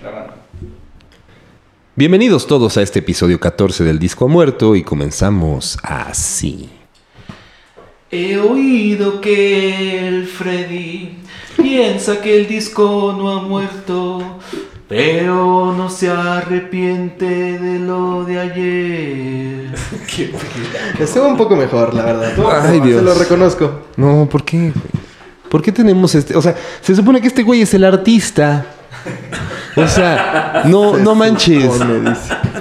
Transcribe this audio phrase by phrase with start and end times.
[0.00, 0.32] Grabando.
[1.94, 6.70] Bienvenidos todos a este episodio 14 del Disco Muerto y comenzamos así.
[8.10, 11.18] He oído que el Freddy
[11.56, 14.38] piensa que el disco no ha muerto,
[14.88, 19.74] pero no se arrepiente de lo de ayer.
[20.98, 22.62] Estuvo un poco mejor, la verdad.
[22.62, 23.00] Ay, Dios.
[23.00, 23.82] Se lo reconozco.
[23.98, 24.72] No, ¿por qué?
[25.50, 26.34] ¿Por qué tenemos este?
[26.34, 28.64] O sea, se supone que este güey es el artista.
[29.76, 31.70] O sea, no, no manches.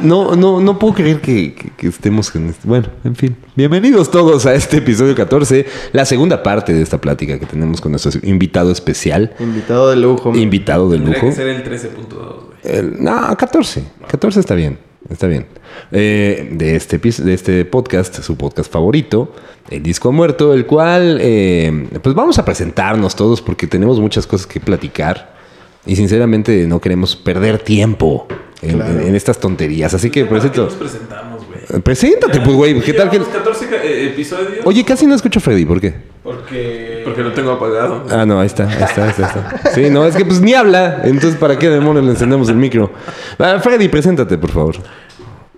[0.01, 2.67] No, no, no puedo creer que, que- que estemos con este.
[2.67, 3.35] Bueno, en fin.
[3.55, 7.91] Bienvenidos todos a este episodio 14, la segunda parte de esta plática que tenemos con
[7.91, 9.33] nuestro invitado especial.
[9.39, 10.31] Invitado de lujo.
[10.31, 10.39] man.
[10.39, 11.21] Invitado de lujo.
[11.21, 12.49] que ser el 13.2, güey.
[12.63, 13.83] El- no, 14.
[14.07, 14.77] 14 está bien.
[15.09, 15.47] Está bien.
[15.91, 19.33] Eh, de, este, de este podcast, su podcast favorito,
[19.69, 24.45] El Disco Muerto, el cual, eh, pues vamos a presentarnos todos porque tenemos muchas cosas
[24.45, 25.38] que platicar
[25.85, 28.27] y sinceramente no queremos perder tiempo
[28.61, 28.91] en, Claro.
[28.99, 29.93] en- en estas tonterías.
[29.93, 30.65] Así que ¿Para qué presento.
[30.65, 31.81] nos presentamos, güey?
[31.81, 32.81] Preséntate, pues, güey.
[32.81, 33.17] ¿Qué tal que.?
[33.19, 34.65] Llevamos 14 ca- eh, episodios.
[34.65, 35.65] Oye, casi no escucho a Freddy.
[35.65, 35.93] ¿Por qué?
[36.23, 37.01] Porque.
[37.05, 38.05] Porque lo tengo apagado.
[38.09, 39.71] Ah, no, ahí está, ahí está, ahí está, ahí está.
[39.73, 41.01] Sí, no, es que pues ni habla.
[41.05, 42.91] Entonces, ¿para qué demonios le encendemos el micro?
[43.37, 44.75] Ah, Freddy, preséntate, por favor.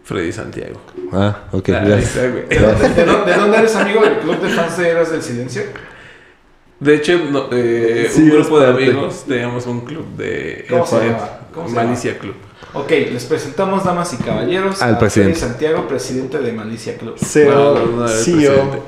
[0.04, 0.80] Freddy Santiago.
[1.14, 2.48] Ah, ok, Ah, está, güey.
[2.48, 5.22] ¿De dónde, de dónde- de dónde eres amigo del club de fans de Eras del
[5.22, 5.64] Silencio?
[6.82, 10.96] De hecho, no, eh, Sí, un grupo de amigos teníamos un club de ¿Cómo se
[10.96, 11.30] llama?
[11.54, 11.88] ¿Cómo se llama?
[11.88, 12.34] Malicia Club.
[12.74, 15.36] Ok, les presentamos, damas y caballeros, Al a presidente.
[15.36, 17.16] Freddy Santiago, presidente de Malicia Club.
[17.20, 18.72] CEO, No, no, CEO.
[18.72, 18.82] presidente.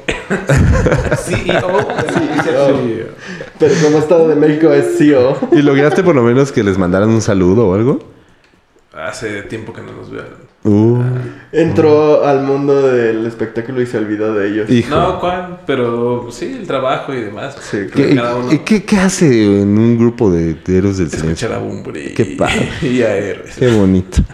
[1.17, 3.08] CEO de Malicia Club.
[3.59, 5.38] Pero como Estado de México es CEO.
[5.52, 7.99] ¿Y lograste por lo menos que les mandaran un saludo o algo?
[8.95, 10.27] Hace tiempo que no nos vean.
[10.66, 11.02] Uh,
[11.52, 14.69] Entró al mundo del espectáculo y se olvidó de ellos.
[14.69, 14.89] hijo.
[14.95, 15.61] No, ¿cuál?
[15.66, 17.58] Pero sí, el trabajo y demás.
[17.59, 21.09] Sí, ¿Qué, Cada uno y- qué- qué hace en un grupo de, de héroes del
[21.09, 21.31] silencio?
[21.47, 22.14] escuchar a Bumbri.
[22.14, 22.69] Qué padre.
[22.83, 23.41] Y a.
[23.58, 24.19] Qué bonito.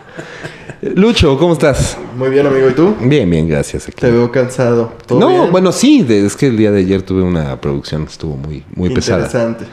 [0.81, 1.97] Lucho, ¿cómo estás?
[2.17, 2.69] Muy bien, amigo.
[2.69, 2.95] ¿Y tú?
[3.02, 3.88] Bien, bien, gracias.
[3.88, 3.97] aquí.
[3.99, 4.94] Te veo cansado.
[5.05, 5.52] ¿Todo No, bien?
[5.52, 8.64] bueno, sí, de- es que el día de ayer tuve una producción que estuvo muy,
[8.76, 9.26] muy pesada.
[9.26, 9.65] Interesante.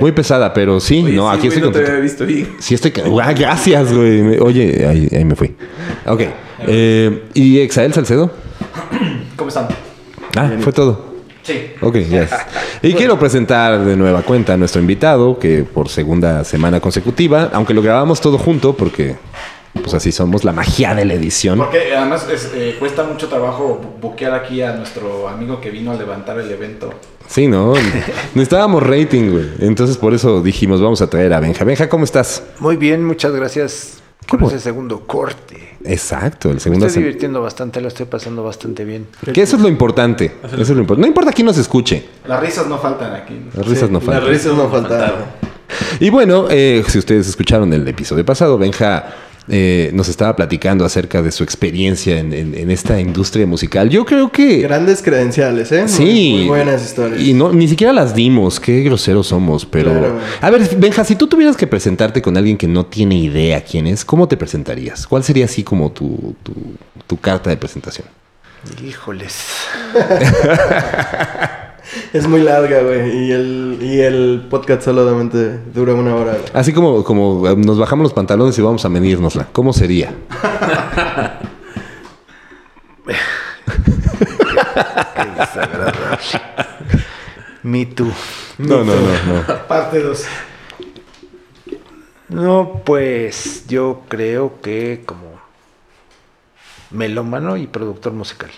[0.00, 2.48] Muy pesada, pero sí, Oye, no, sí, aquí güey, estoy no te había visto bien.
[2.58, 2.92] Sí, estoy.
[3.22, 4.38] Ah, gracias, güey.
[4.38, 5.54] Oye, ahí, ahí me fui.
[6.06, 6.22] Ok.
[6.66, 8.30] Eh, ¿Y Exael Salcedo?
[9.36, 9.68] ¿Cómo están?
[10.36, 11.14] Ah, fue todo.
[11.42, 11.54] Sí.
[11.80, 12.30] Ok, yes.
[12.82, 17.72] Y quiero presentar de nueva cuenta a nuestro invitado, que por segunda semana consecutiva, aunque
[17.74, 19.14] lo grabamos todo junto, porque
[19.82, 21.58] pues así somos, la magia de la edición.
[21.58, 25.92] Porque además es, eh, cuesta mucho trabajo bu- buquear aquí a nuestro amigo que vino
[25.92, 26.90] a levantar el evento.
[27.28, 27.74] Sí, ¿no?
[28.34, 29.46] Necesitábamos rating, güey.
[29.60, 31.64] Entonces por eso dijimos, vamos a traer a Benja.
[31.64, 32.42] Benja, ¿cómo estás?
[32.60, 35.56] Muy bien, muchas gracias por ese segundo corte.
[35.84, 36.86] Exacto, el Me segundo...
[36.86, 39.06] estoy sem- divirtiendo bastante, lo estoy pasando bastante bien.
[39.32, 40.32] Que eso es lo importante.
[40.44, 41.00] Eso es lo importante.
[41.02, 42.04] No importa quién nos escuche.
[42.26, 43.40] Las risas no faltan aquí.
[43.54, 44.24] Las risas no faltan.
[44.24, 45.46] Las risas no faltaron.
[46.00, 49.04] Y bueno, eh, si ustedes escucharon el episodio pasado, Benja
[49.48, 53.88] eh, nos estaba platicando acerca de su experiencia en, en- en esta industria musical.
[53.90, 54.58] Yo creo que...
[54.58, 55.82] Grandes credenciales, ¿eh?
[55.82, 56.32] Muy- Sí.
[56.38, 57.20] Muy, buenas historias.
[57.20, 59.90] Y no, ni siquiera las dimos, qué groseros somos, pero...
[59.92, 60.18] Claro.
[60.40, 63.86] A ver, Benja, si tú tuvieras que presentarte con alguien que no tiene idea quién
[63.86, 65.06] es, ¿cómo te presentarías?
[65.06, 66.52] ¿Cuál sería así como tu, tu,
[67.06, 68.06] tu carta de presentación?
[68.84, 69.34] Híjoles.
[72.12, 73.26] Es muy larga, güey.
[73.26, 76.32] Y el, y el podcast solamente dura una hora.
[76.32, 76.44] güey.
[76.52, 79.48] Así como, como eh, nos bajamos los pantalones y vamos a medírnosla.
[79.52, 80.12] ¿Cómo sería?
[85.14, 86.40] Qué desagradable.
[87.62, 88.12] Me too.
[88.58, 89.66] No, no, no, no.
[89.68, 90.24] Parte 2.
[92.28, 95.36] No, pues yo creo que como
[96.90, 98.50] melómano y productor musical.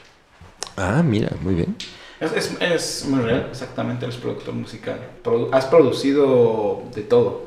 [0.77, 1.77] Ah, mira, muy bien.
[2.21, 4.99] Es, es, es muy real, exactamente, eres productor musical.
[5.25, 7.43] Produ- has producido de todo.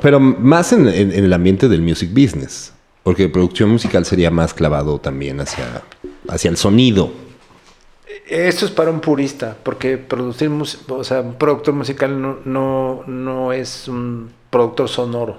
[0.00, 2.72] Pero más en, en- en el ambiente del music business.
[3.02, 5.82] Porque producción musical sería más clavado también hacia,
[6.28, 7.10] hacia el sonido.
[8.28, 10.48] Eso es para un purista, porque producir
[10.88, 15.38] o sea, un productor musical no, no, no es un productor sonoro.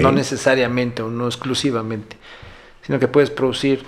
[0.00, 2.16] No necesariamente o no exclusivamente,
[2.86, 3.82] sino que puedes producir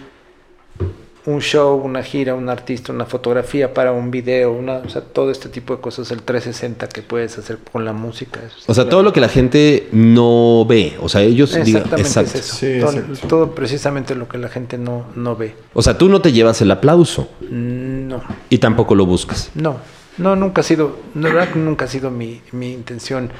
[1.27, 5.31] un show, una gira, un artista, una fotografía para un video, una, o sea, todo
[5.33, 8.41] este tipo de cosas, el 360 que puedes hacer con la música.
[8.47, 10.95] eso O sea, todo lo que la gente no ve.
[11.01, 11.83] O sea, ellos digan.
[11.83, 12.39] Exactamente Exacto.
[12.39, 12.57] es eso.
[12.57, 13.29] Sí, todo, exacto.
[13.29, 15.55] todo precisamente lo que la gente no, no ve.
[15.75, 19.51] O sea, tú no te llevas el aplauso No, y tampoco lo buscas.
[19.55, 19.79] no,
[20.19, 23.31] no, nunca ha sido, la verdad que nunca ha sido mi, mi intención.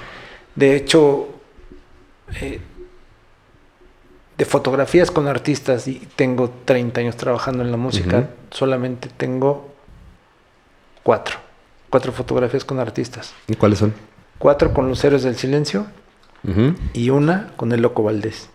[0.57, 1.29] De hecho,
[2.41, 2.61] eh,
[4.39, 9.69] de fotografías con artistas y tengo 30 años trabajando en la música, solamente tengo
[11.03, 11.37] cuatro.
[11.89, 13.33] Cuatro fotografías con artistas.
[13.49, 13.95] ¿Y cuáles son?
[14.39, 15.87] Cuatro con Luceros del Silencio,
[16.93, 18.51] y una con el Loco Valdés.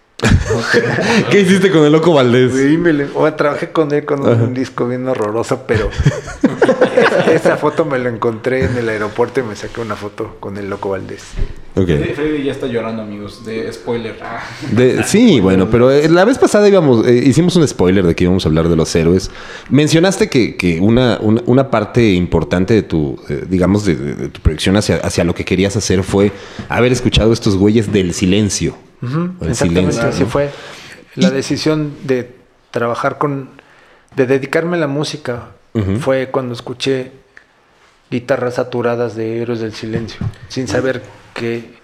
[1.29, 2.51] ¿Qué hiciste con el loco Valdés?
[2.53, 5.89] Sí, me o trabajé con él con un disco bien horroroso, pero
[7.33, 10.69] esa foto me lo encontré en el aeropuerto y me saqué una foto con el
[10.69, 11.23] Loco Valdés.
[11.73, 14.17] Freddy ya está llorando, amigos, de spoiler.
[14.21, 14.41] Ah.
[14.71, 18.25] De- sí, bueno, pero eh, la vez pasada íbamos, eh, hicimos un spoiler de que
[18.25, 19.31] íbamos a hablar de los héroes.
[19.69, 24.29] Mencionaste que, que una, una, una parte importante de tu, eh, digamos, de, de- de
[24.29, 26.31] tu proyección hacia, hacia lo que querías hacer fue
[26.67, 28.75] haber escuchado estos güeyes del silencio.
[29.01, 29.57] Exactamente,
[29.93, 30.29] silencio, así ¿no?
[30.29, 30.49] fue.
[31.15, 32.35] La decisión de
[32.71, 33.49] trabajar con,
[34.15, 35.47] de dedicarme a la música
[35.99, 37.11] fue cuando escuché
[38.09, 40.19] guitarras saturadas de Héroes del Silencio,
[40.49, 41.01] sin saber
[41.33, 41.79] que,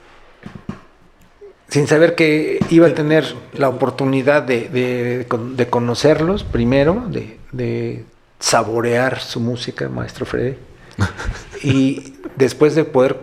[1.69, 8.05] sin saber que iba a tener la oportunidad de, de- de conocerlos primero, de, de
[8.39, 10.55] saborear su música, maestro Freddy,
[11.63, 13.17] y después de poder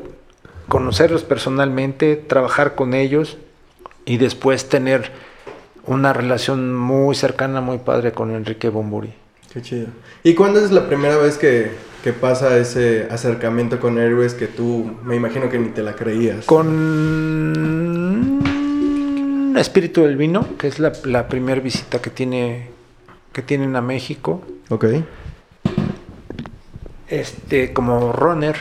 [0.69, 3.37] conocerlos personalmente, trabajar con ellos
[4.05, 5.11] y después tener
[5.87, 9.13] una relación muy cercana, muy padre con Enrique Bomburi.
[9.53, 9.87] Qué chido.
[10.23, 11.71] ¿Y cuándo es la primera vez que,
[12.03, 16.45] que pasa ese acercamiento con héroes que tú, me imagino que ni te la creías?
[16.47, 17.95] Con
[19.57, 22.75] Espíritu del Vino, que es la, la primera visita que tiene
[23.33, 24.85] que tienen a México, Ok,
[27.09, 28.57] este como runner,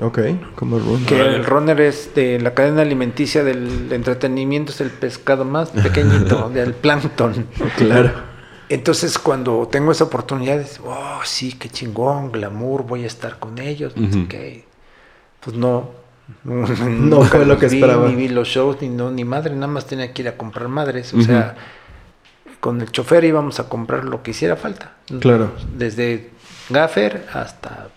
[0.00, 0.18] ok,
[0.54, 1.06] como Rune.
[1.06, 6.48] que el runner es de la cadena alimenticia del entretenimiento, es el pescado más pequeñito,
[6.54, 7.46] del plancton.
[7.76, 8.12] Claro.
[8.68, 13.58] Entonces cuando tengo esa oportunidad, es, oh, sí, qué chingón, glamour, voy a estar con
[13.58, 14.26] ellos, Ujú.
[14.28, 14.64] qué.
[15.40, 15.90] Pues no.
[16.44, 18.08] No fue lo que vi, esperaba.
[18.08, 20.66] Ni vi los shows, ni, no, ni madre, nada más tenía que ir a comprar
[20.66, 21.14] madres.
[21.14, 21.54] O sea,
[22.58, 24.94] con el chofer íbamos a comprar lo que hiciera falta.
[25.20, 25.52] Claro.
[25.76, 26.30] Desde
[26.68, 27.88] gaffer hasta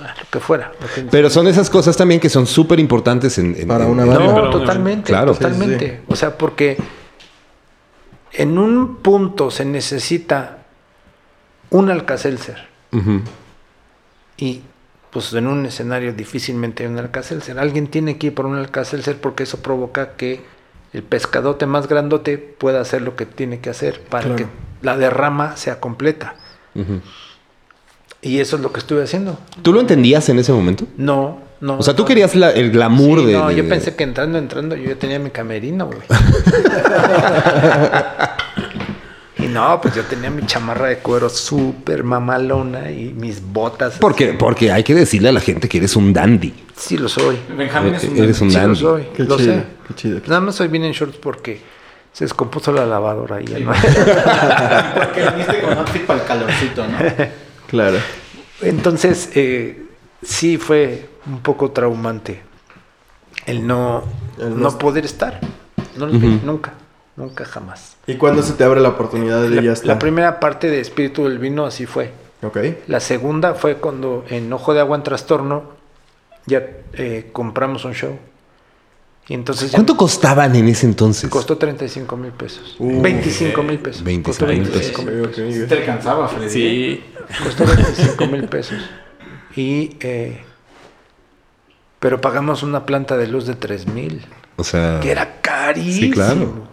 [0.00, 0.72] lo que fuera.
[0.80, 3.90] lo que- Pero son esas cosas también que son súper importantes en, en- Para en-
[3.90, 4.24] una banda.
[4.24, 5.32] No, pero- totalmente, Claro.
[5.34, 5.86] totalmente.
[5.88, 6.02] Sí, sí.
[6.08, 6.76] O sea, porque
[8.32, 10.58] en un punto se necesita
[11.70, 12.66] un Alcacelser
[14.36, 14.62] y
[15.10, 17.58] pues en un escenario difícilmente hay un Alcacelser.
[17.58, 20.42] Alguien tiene que ir por un Alcacelser porque eso provoca que
[20.92, 24.36] el pescadote más grandote pueda hacer lo que tiene que hacer para Claro.
[24.36, 24.46] que
[24.82, 26.34] la derrama sea completa.
[28.24, 29.38] Y eso es lo que estuve haciendo.
[29.62, 30.86] ¿Tú lo entendías en ese momento?
[30.96, 31.78] No, no.
[31.78, 32.08] O sea, tú no.
[32.08, 33.32] querías la- el glamour Sí, de...
[33.34, 35.98] No, de- yo de- pensé que entrando, entrando, yo ya tenía mi camerino, güey.
[39.38, 43.96] y no, pues yo tenía mi chamarra de cuero súper mamalona y mis botas.
[44.00, 46.54] Porque, porque hay que decirle a la gente que eres un dandy.
[46.76, 47.36] Sí lo soy.
[47.56, 48.80] Benjamín es un Eres un Sí lo dandy.
[48.80, 49.02] soy.
[49.14, 49.64] Qué lo chido, sé.
[49.88, 50.20] qué chido.
[50.26, 51.60] Nada más soy bien en shorts porque
[52.12, 53.72] se descompuso la lavadora y ya no-
[54.94, 56.98] Porque viniste con outfit para el calorcito, ¿no?
[57.74, 57.98] Claro.
[58.60, 59.84] Entonces, eh,
[60.22, 62.40] sí fue un poco traumante
[63.46, 64.04] el no,
[64.38, 65.40] El no poder estar.
[65.96, 66.74] No los vi, nunca,
[67.16, 67.96] nunca jamás.
[68.06, 69.88] ¿Y cuándo se te abre la oportunidad de La, ya estar?
[69.88, 72.12] la primera parte de Espíritu del Vino así fue.
[72.44, 72.58] Ok.
[72.86, 75.72] La segunda fue cuando en Ojo de Agua en Trastorno
[76.46, 76.62] ya
[76.92, 78.16] eh, compramos un show.
[79.26, 81.30] Y entonces ya ¿Cuánto costaban en ese entonces?
[81.30, 82.76] costó 35 mil pesos.
[82.78, 84.04] Uh, 25 mil pesos.
[84.04, 85.62] 25 Costó mil 25 Ok, mil ok, pesos.
[85.62, 85.68] ok.
[85.68, 86.50] Te alcanzaba, Freddy.
[86.50, 87.04] Sí.
[87.42, 88.78] Costó 25 mil pesos.
[89.56, 90.42] Y, eh,
[92.00, 94.20] pero pagamos una planta de luz de 3 mil,
[94.56, 95.00] O sea...
[95.00, 96.06] que era carísimo.
[96.06, 96.68] Sí, claro.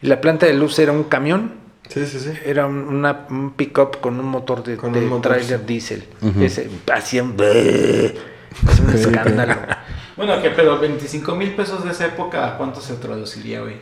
[0.00, 2.30] Y la planta de luz era un camión Sí, sí, sí.
[2.46, 5.64] Era un, una- un pick-up con un motor de, Con de un motor, trailer sí.
[5.66, 6.04] diésel.
[6.22, 6.42] Ujú.
[6.42, 7.34] Ese hacía un...
[8.94, 9.56] Escándalo.
[10.16, 13.76] Bueno, que pero 25 mil pesos de esa época, ¿a cuánto se traduciría, güey?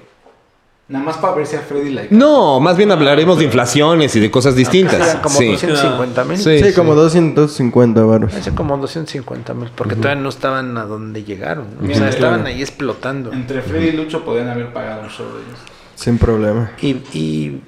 [0.89, 2.03] Nada más para ver si a Freddy la...
[2.11, 5.17] No, más bien hablaremos de inflaciones y de cosas distintas.
[5.23, 5.47] Como Sí.
[5.53, 6.37] 250 mil.
[6.37, 6.61] Sí.
[6.65, 8.35] Sí, como 250 varos.
[8.35, 11.67] Hace como 250 mil, porque todavía no estaban a donde llegaron.
[11.79, 11.85] ¿no?
[11.85, 12.11] O sea, Claro.
[12.11, 13.33] estaban ahí explotando.
[13.33, 15.59] Entre Freddy y Lucho podían haber pagado un show de ellos.
[15.95, 16.73] Sin problema.
[16.83, 17.61] Y, y,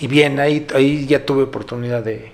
[0.00, 2.32] y bien, ahí, ahí ya tuve oportunidad de...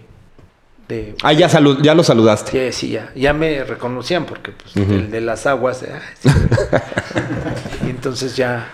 [0.88, 2.70] de Ah, ya, salu- ya lo saludaste.
[2.72, 5.82] Sí, sí, ya, ya me reconocían porque pues, el de las aguas.
[5.82, 6.28] eh, sí.
[7.86, 8.70] y entonces ya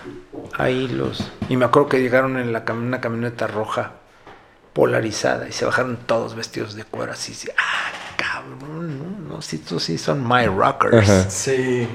[0.57, 1.31] ahí los.
[1.49, 3.93] Y me acuerdo que llegaron en la cam- una camioneta roja
[4.73, 7.33] polarizada y se bajaron todos vestidos de cuero así.
[7.33, 11.09] sí, ah, cabrón, no, no, sí, estos sí son my rockers.
[11.33, 11.87] Sí.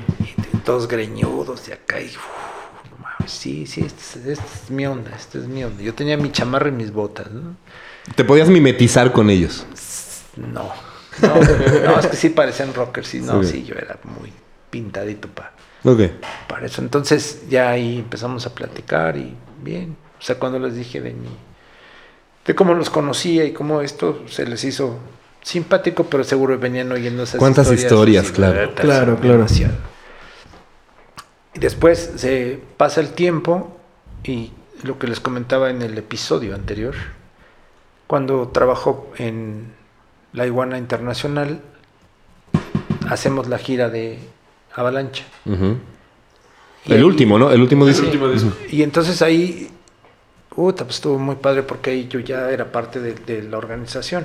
[0.52, 2.06] Y todos greñudos y acá y.
[2.06, 2.16] uf,
[2.90, 5.82] no mames, sí, sí, este, es- este es mi onda, este es mi onda.
[5.82, 7.56] Yo tenía mi chamarra y mis botas, ¿no?
[8.14, 9.66] Te podías mimetizar con ellos.
[10.36, 10.70] No.
[11.22, 11.34] No,
[11.84, 14.32] no, es que sí parecían rockers, sí, no, sí, yo era muy
[14.70, 15.52] pintadito para
[15.84, 16.00] Ok.
[16.48, 16.82] para eso.
[16.82, 19.96] Entonces ya ahí empezamos a platicar y bien.
[20.18, 21.28] O sea, cuando les dije de mi,
[22.46, 24.98] de cómo los conocía y cómo esto se les hizo
[25.42, 28.54] simpático, pero seguro venían oyendo esas ¿Cuántas historias, así, claro.
[28.54, 29.36] "Verga, Claro, claro.
[29.38, 29.74] demasiado".
[31.54, 33.78] Y después se pasa el tiempo
[34.24, 34.52] y
[34.82, 36.94] lo que les comentaba en el episodio anterior,
[38.06, 39.72] cuando trabajo en
[40.36, 41.60] la Iguana Internacional,
[43.08, 44.18] hacemos la gira de
[44.74, 45.24] Avalancha.
[45.46, 45.78] El
[46.98, 47.50] ahí- último, ¿no?
[47.50, 48.06] El último El disco.
[48.06, 48.52] último disco.
[48.70, 49.70] Y entonces ahí,
[50.48, 54.24] puta, pues estuvo muy padre porque ahí yo ya era parte de, de la organización.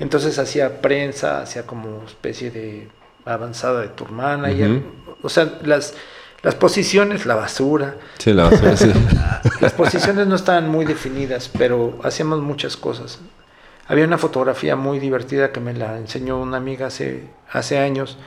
[0.00, 2.88] Entonces hacía prensa, hacía como especie de
[3.24, 4.70] avanzada de tour manager.
[4.70, 4.82] Ujú.
[5.22, 5.94] O sea, las,
[6.42, 8.90] las posiciones, la basura, Sí, la basura, sí.
[9.60, 13.18] las posiciones no estaban muy definidas, pero hacíamos muchas cosas.
[13.88, 18.18] Había una fotografía muy divertida que me la enseñó una amiga hace, hace años,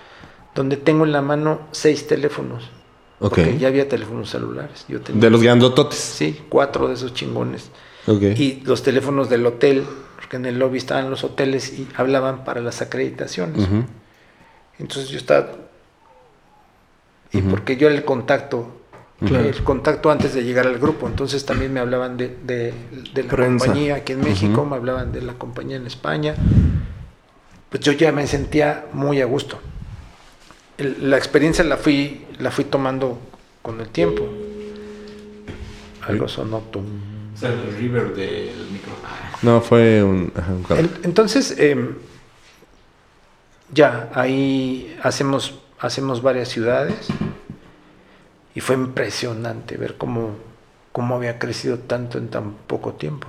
[0.55, 2.71] donde tengo en la mano seis teléfonos.
[3.19, 3.35] Ok.
[3.35, 4.85] Porque ya había teléfonos celulares.
[4.89, 5.99] Yo tenía, De los grandototes.
[5.99, 7.69] Sí, cuatro de esos chingones.
[8.07, 8.23] Ok.
[8.35, 9.83] Y los teléfonos del hotel,
[10.15, 13.67] porque en el lobby estaban los hoteles y hablaban para las acreditaciones.
[14.79, 15.51] Entonces yo estaba...
[17.31, 18.80] Y porque yo era el contacto,
[19.27, 19.47] Claro.
[19.49, 22.73] el contacto antes de llegar al grupo, entonces también me hablaban de, de-
[23.13, 23.65] de la Prensa.
[23.67, 26.33] compañía aquí en México, me hablaban de la compañía en España.
[27.69, 29.59] Pues yo ya me sentía muy a gusto.
[30.77, 33.19] El- la experiencia la fui, la fui tomando
[33.61, 34.27] con el tiempo.
[36.07, 36.83] Algo sonó tum.
[37.35, 38.91] O sea, el river del micro.
[39.43, 40.33] No, fue un...
[41.03, 41.93] Entonces, em,
[43.73, 47.07] ya, ahí hacemos, hacemos varias ciudades
[48.55, 50.31] y fue impresionante ver cómo,
[50.91, 53.27] cómo había crecido tanto en tan poco tiempo.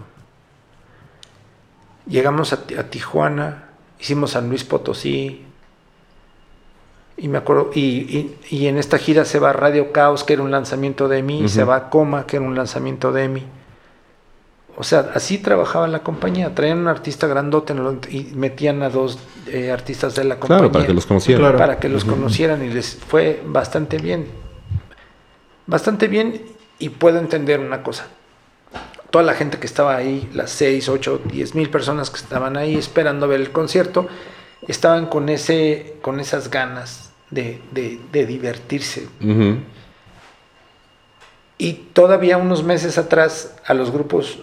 [2.06, 3.68] Llegamos a, Ti- a Tijuana,
[4.00, 5.44] hicimos San Luis Potosí,
[7.16, 10.42] y me acuerdo, y, y- y en esta gira se va Radio Caos, que era
[10.42, 11.70] un lanzamiento de mí, se Ujú.
[11.70, 13.44] va Coma, que era un lanzamiento de mí.
[14.76, 16.54] O sea, así trabajaba la compañía.
[16.54, 17.74] Traían un artista grandote
[18.10, 20.60] y metían a dos eh, artistas de la compañía.
[20.60, 21.42] Claro, para que los conocieran.
[21.42, 21.58] Claro.
[21.58, 24.26] para que los conocieran y les fue bastante bien.
[25.66, 26.42] Bastante bien
[26.78, 28.06] y puedo entender una cosa.
[29.10, 32.76] Toda la gente que estaba ahí, las 6, 8, 10 mil personas que estaban ahí
[32.76, 34.08] esperando ver el concierto,
[34.66, 39.08] estaban con, ese, con esas ganas de, de- de divertirse.
[41.58, 44.40] Y todavía unos meses atrás a los grupos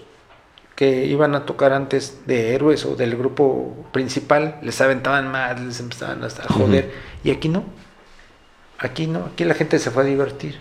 [0.76, 5.80] que iban a tocar antes de héroes o del grupo principal les aventaban más, les
[5.82, 6.94] empezaban hasta a joder.
[7.24, 7.64] Y aquí no.
[8.78, 9.26] Aquí no.
[9.26, 10.60] Aquí la gente se fue a divertir.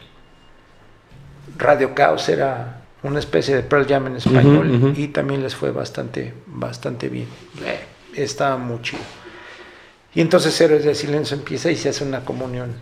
[1.58, 5.00] Radio Caos era una especie de Pearl Jam en español Ujú, ujú.
[5.00, 7.28] y también les fue bastante, bastante bien.
[7.64, 7.80] Eh,
[8.14, 9.02] estaba muy chido.
[10.14, 12.72] Y entonces Héroes de Silencio empieza y se hace una comunión.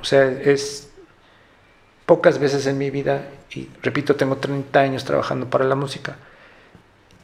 [0.00, 0.90] O sea, es
[2.06, 3.22] pocas veces en mi vida,
[3.54, 6.16] y repito, tengo 30 años trabajando para la música,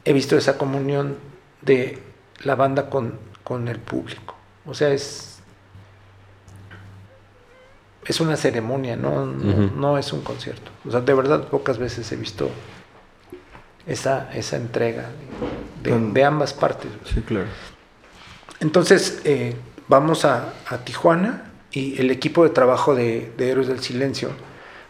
[0.05, 1.17] he visto esa comunión
[1.61, 1.99] de
[2.43, 4.35] la banda con, con el público.
[4.65, 5.36] O sea, es,
[8.07, 9.25] es una ceremonia, ¿no?
[9.25, 10.71] No, es un concierto.
[10.87, 12.49] O sea, de verdad, pocas veces he visto
[13.85, 15.05] esa, esa entrega
[15.83, 16.89] de, de- ambas partes.
[17.13, 17.47] Sí, claro.
[18.59, 19.55] Entonces, eh,
[19.87, 24.29] vamos a, a Tijuana y el equipo de trabajo de, de Héroes del Silencio,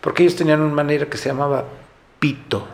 [0.02, 1.66] porque ellos tenían un manager que se llamaba
[2.20, 2.68] Pito.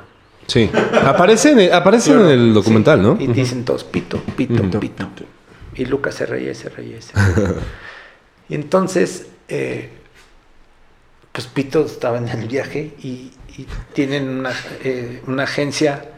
[0.47, 0.69] Sí.
[1.05, 3.17] Aparece en el, aparece en el documental, Sí, ¿no?
[3.19, 4.79] Y dicen todos Pito, Pito.
[4.79, 5.07] Pito.
[5.75, 6.97] Y Lucas se reía, y se reía.
[6.97, 7.53] y se reía.
[8.49, 9.89] y entonces, eh,
[11.33, 16.09] pues Pito estaba en el viaje y, y tienen una, eh, una agencia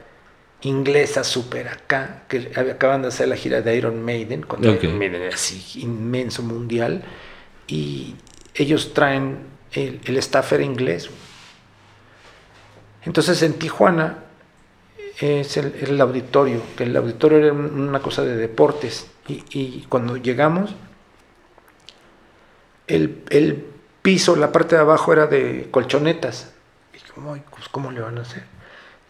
[0.62, 4.84] inglesa súper acá, que acaban de hacer la gira de Iron Maiden, cuando Ok.
[4.84, 7.04] Iron Maiden era así inmenso mundial,
[7.68, 8.16] y
[8.54, 9.40] ellos traen,
[9.72, 11.10] el, el staff era inglés.
[13.04, 14.20] Entonces en Tijuana
[15.20, 19.86] es el, el auditorio, que el auditorio era un- una cosa de deportes, y, y
[19.88, 20.76] cuando llegamos,
[22.88, 23.66] el, el
[24.06, 26.54] piso, la parte de abajo era de colchonetas.
[26.94, 28.44] Y como, "Ay, pues, ¿cómo le van a hacer?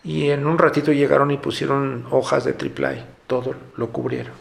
[0.06, 4.34] Y en un ratito llegaron y pusieron hojas de triple todo lo cubrieron.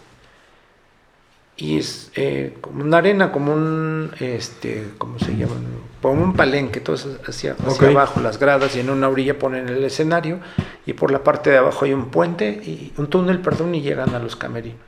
[1.56, 5.54] Y es eh, como una arena, como un, este, ¿cómo se llama?
[6.00, 6.96] Como un palenque, todo
[7.26, 10.38] hacia, hacia abajo, las gradas, y en una orilla ponen el escenario,
[10.86, 14.14] y por la parte de abajo hay un puente, y un túnel, perdón, y llegan
[14.14, 14.80] a los camerinos.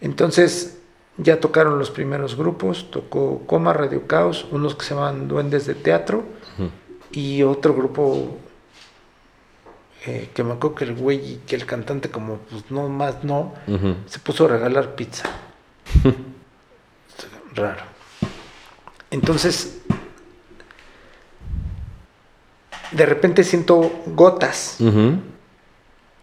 [0.00, 0.78] Entonces,
[1.18, 5.74] ya tocaron los primeros grupos, tocó Coma, Radio Caos, unos que se llaman Duendes de
[5.74, 6.24] Teatro,
[7.12, 8.36] y otro grupo
[10.06, 13.24] eh, que me acuerdo que el güey y que el cantante como pues no más
[13.24, 13.54] no,
[14.06, 15.24] se puso a regalar pizza.
[17.54, 17.84] Raro.
[19.10, 19.78] Entonces,
[22.92, 24.78] de repente siento gotas.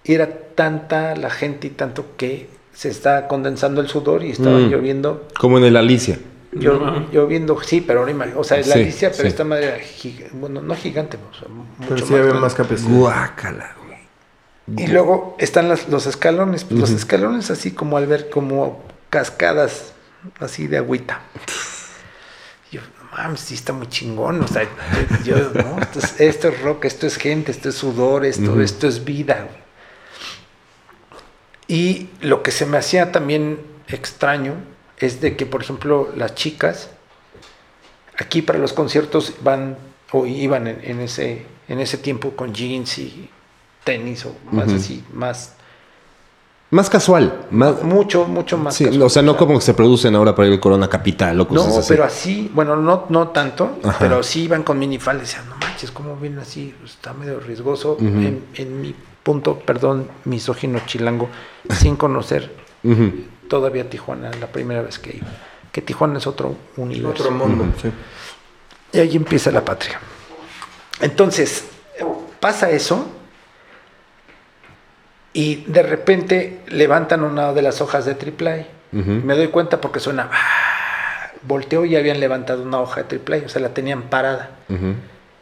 [0.06, 4.58] Y era tanta la gente y tanto que se está condensando el sudor y estaba
[4.58, 4.70] Mm.
[4.70, 5.27] lloviendo.
[5.39, 6.20] Como en el Alicia.
[6.51, 7.12] Yo, No mames.
[7.12, 9.27] yo viendo, sí, pero ahora o sea, la Sí, Alicia, pero sí.
[9.27, 11.48] esta madre era giga- bueno, no gigante, o sea,
[11.80, 12.89] Pero mucho sí había más capacidad.
[12.92, 14.84] Guácala, güey.
[14.86, 19.94] Y luego están las- los escalones, pues, los escalones así como al ver como cascadas
[20.39, 21.22] así de agüita.
[22.72, 24.63] Yo, no mames, sí está muy chingón, o sea,
[25.24, 28.88] yo, no, esto es, esto es rock, esto es gente, esto es sudor, esto, esto
[28.88, 29.48] es vida.
[29.50, 29.62] güey.
[31.74, 34.53] Y lo que se me hacía también extraño
[34.98, 36.89] es de que, por ejemplo, las chicas
[38.18, 39.75] aquí para los conciertos van
[40.12, 43.27] o iban en, en ese en ese tiempo con jeans y
[43.84, 45.56] tenis o más así, más
[46.70, 47.46] Más casual.
[47.51, 48.75] Más, mucho mucho más.
[48.75, 49.01] sí, casual.
[49.03, 51.50] o sea, no como que se producen ahora para ir al Corona Capital o No,
[51.50, 51.88] cosas así.
[51.89, 53.98] pero así, bueno, no, no tanto, Ajá.
[54.00, 56.75] pero sí iban con minifalda y decían, no manches, ¿cómo vienen así?
[56.86, 57.98] Está medio riesgoso.
[58.00, 61.30] En, en mi punto, perdón, misógino chilango,
[61.70, 62.51] sin conocer
[63.48, 65.27] todavía Tijuana, la primera vez que iba.
[65.72, 67.24] Que Tijuana es otro universo.
[67.24, 67.92] Otro mundo, sí.
[68.92, 70.00] Y ahí empieza la patria.
[71.01, 71.65] Entonces,
[72.39, 73.08] pasa eso
[75.32, 78.68] y de repente levantan una de las hojas de AAA.
[79.00, 79.12] Ujú.
[79.25, 80.30] Me doy cuenta porque suena...
[80.32, 80.63] ¡ah!
[81.46, 84.51] Volteo y habían levantado una hoja de AAA, o sea, la tenían parada.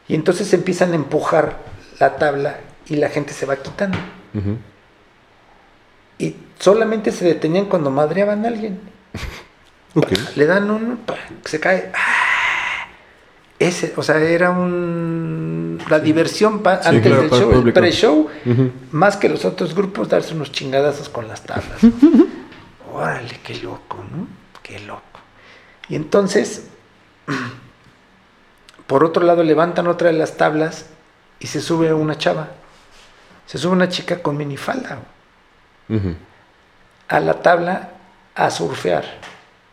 [0.07, 1.57] Y entonces empiezan a empujar
[1.99, 2.57] la tabla
[2.87, 3.97] y la gente se va quitando.
[6.17, 8.79] Y solamente se detenían cuando madreaban a alguien.
[9.93, 10.07] Ok.
[10.37, 10.99] Le dan un...
[11.43, 11.91] se cae.
[11.93, 12.87] ¡ah!
[13.59, 15.77] Ese, o sea, era un...
[15.89, 18.29] La diversión pa- Sí, antes claro, del el show, el pre-show,
[18.93, 21.79] más que los otros grupos, darse unos chingadazos con las tablas.
[22.93, 24.27] Órale, qué loco, ¿no?
[24.63, 25.01] Qué loco.
[25.89, 26.67] Y entonces,
[28.87, 30.85] por otro lado, levantan otra de las tablas
[31.41, 32.51] y se sube una chava.
[33.51, 34.99] Se sube una chica con minifalda
[37.09, 37.89] a la tabla
[38.33, 39.03] a surfear.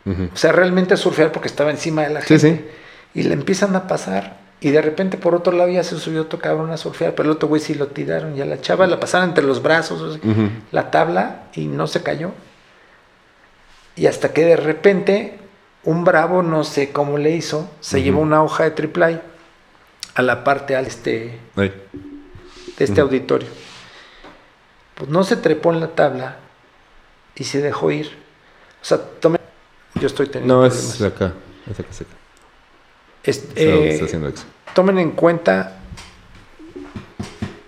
[0.05, 2.39] O sea, realmente a surfear porque estaba encima de la gente.
[2.57, 2.65] sí.
[3.13, 4.35] Y le empiezan a pasar.
[4.59, 7.37] Y de repente por otro lado ya se subió otro cabrón a surfear, pero el
[7.37, 8.35] otro güey sí lo tiraron.
[8.35, 10.19] Y a la chava la pasaron entre los brazos,
[10.73, 12.33] la tabla, y no se cayó.
[13.95, 15.39] Y hasta que de repente
[15.85, 19.21] un bravo, no sé cómo le hizo, se llevó una hoja de triple
[20.15, 21.71] a la parte al este, de
[22.77, 23.68] este auditorio.
[24.99, 26.37] Pues no se trepó en la tabla
[27.35, 28.11] y se dejó ir.
[28.81, 29.39] O sea, tome...
[29.95, 30.93] Yo estoy teniendo No, problemas.
[30.93, 31.33] es de acá.
[31.71, 32.09] Es acá, es acá.
[33.23, 34.43] Es- Está, eh, está haciendo eso.
[34.75, 35.79] tomen en cuenta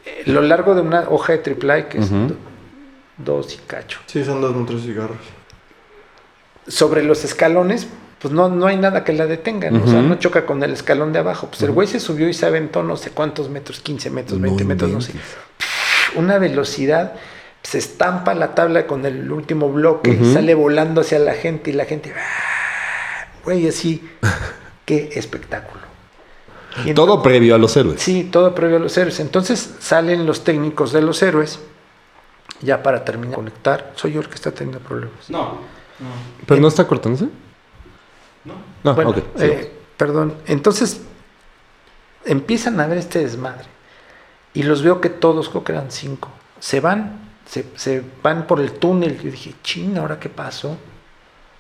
[0.06, 2.36] eh, lo largo de una hoja de triple que es do-
[3.18, 4.00] dos y cacho.
[4.08, 5.18] Sí, son dos metros cigarros.
[6.68, 7.88] Sobre los escalones,
[8.20, 9.84] pues no, no hay nada que la detenga, ¿no?
[9.84, 11.48] o sea, no choca con el escalón de abajo.
[11.48, 14.64] Pues el güey se subió y se aventó no sé cuántos metros, 15 metros, 20
[14.64, 15.14] No metros, no sé.
[16.16, 17.14] Una velocidad,
[17.64, 21.74] se estampa la tabla con el último bloque y sale volando hacia la gente y
[21.74, 23.28] la gente, ¡ah!
[23.44, 24.10] güey, así,
[24.86, 25.82] qué espectáculo.
[26.86, 28.02] Y Todo previo a los héroes.
[28.02, 29.20] Sí, todo previo a los héroes.
[29.20, 31.60] Entonces salen los técnicos de los héroes,
[32.62, 33.92] ya para terminar de conectar.
[33.96, 35.30] Soy yo el que está teniendo problemas.
[35.30, 35.60] No,
[36.00, 36.08] no,
[36.46, 37.26] ¿Pero no está cortándose?
[38.46, 38.54] no.
[38.84, 40.34] No, bueno, eh, perdón.
[40.48, 41.02] Entonces
[42.26, 43.66] empiezan a ver este desmadre.
[44.54, 48.60] Y los veo que todos, creo que eran cinco, se van, se, se van por
[48.60, 49.20] el túnel.
[49.22, 50.78] Yo dije, ching, ¿ahora qué pasó?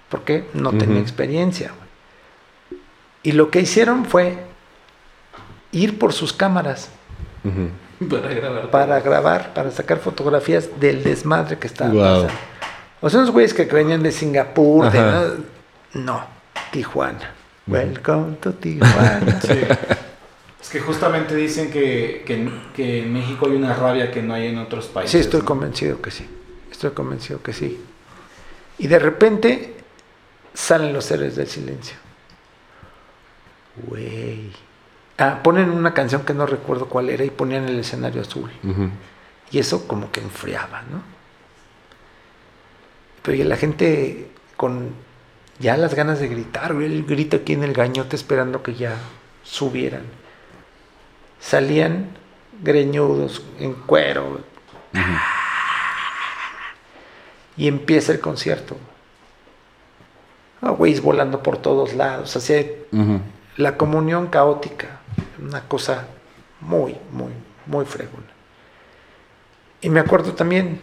[0.09, 1.03] Porque no tenía Ujú.
[1.03, 1.71] experiencia.
[3.23, 4.37] Y lo que hicieron fue
[5.71, 6.89] ir por sus cámaras.
[8.09, 8.71] Para grabar.
[8.71, 12.27] para grabar, para sacar fotografías del desmadre que estaba pasando.
[12.99, 15.23] O sea, unos güeyes que venían de Singapur, de- Ajá.
[15.93, 16.23] no,
[16.71, 17.31] Tijuana.
[17.67, 19.39] Welcome to Tijuana.
[20.61, 24.47] Es que justamente dicen que, que, que en México hay una rabia que no hay
[24.47, 25.11] en otros países.
[25.11, 25.45] Sí, estoy ¿no?
[25.47, 26.29] convencido que sí.
[26.71, 27.79] Estoy convencido que sí.
[28.77, 29.73] Y de repente
[30.53, 31.97] salen los héroes del silencio.
[33.87, 34.51] Güey.
[35.17, 38.51] Ah, ponen una canción que no recuerdo cuál era y ponían el escenario azul.
[39.51, 41.01] Y eso como que enfriaba, ¿no?
[43.21, 44.89] Pero y la gente con
[45.59, 48.95] ya las ganas de gritar, güey, el grito aquí en el gañote esperando que ya
[49.43, 50.20] subieran.
[51.41, 52.07] Salían
[52.63, 54.39] greñudos, en cuero.
[57.57, 58.77] Y empieza el concierto.
[60.61, 62.35] Ah, güeyes volando por todos lados.
[62.35, 62.71] Así,
[63.57, 64.99] la comunión caótica.
[65.41, 66.07] Una cosa
[66.61, 67.31] muy, muy,
[67.65, 68.27] muy fregona.
[69.81, 70.79] Y me acuerdo también,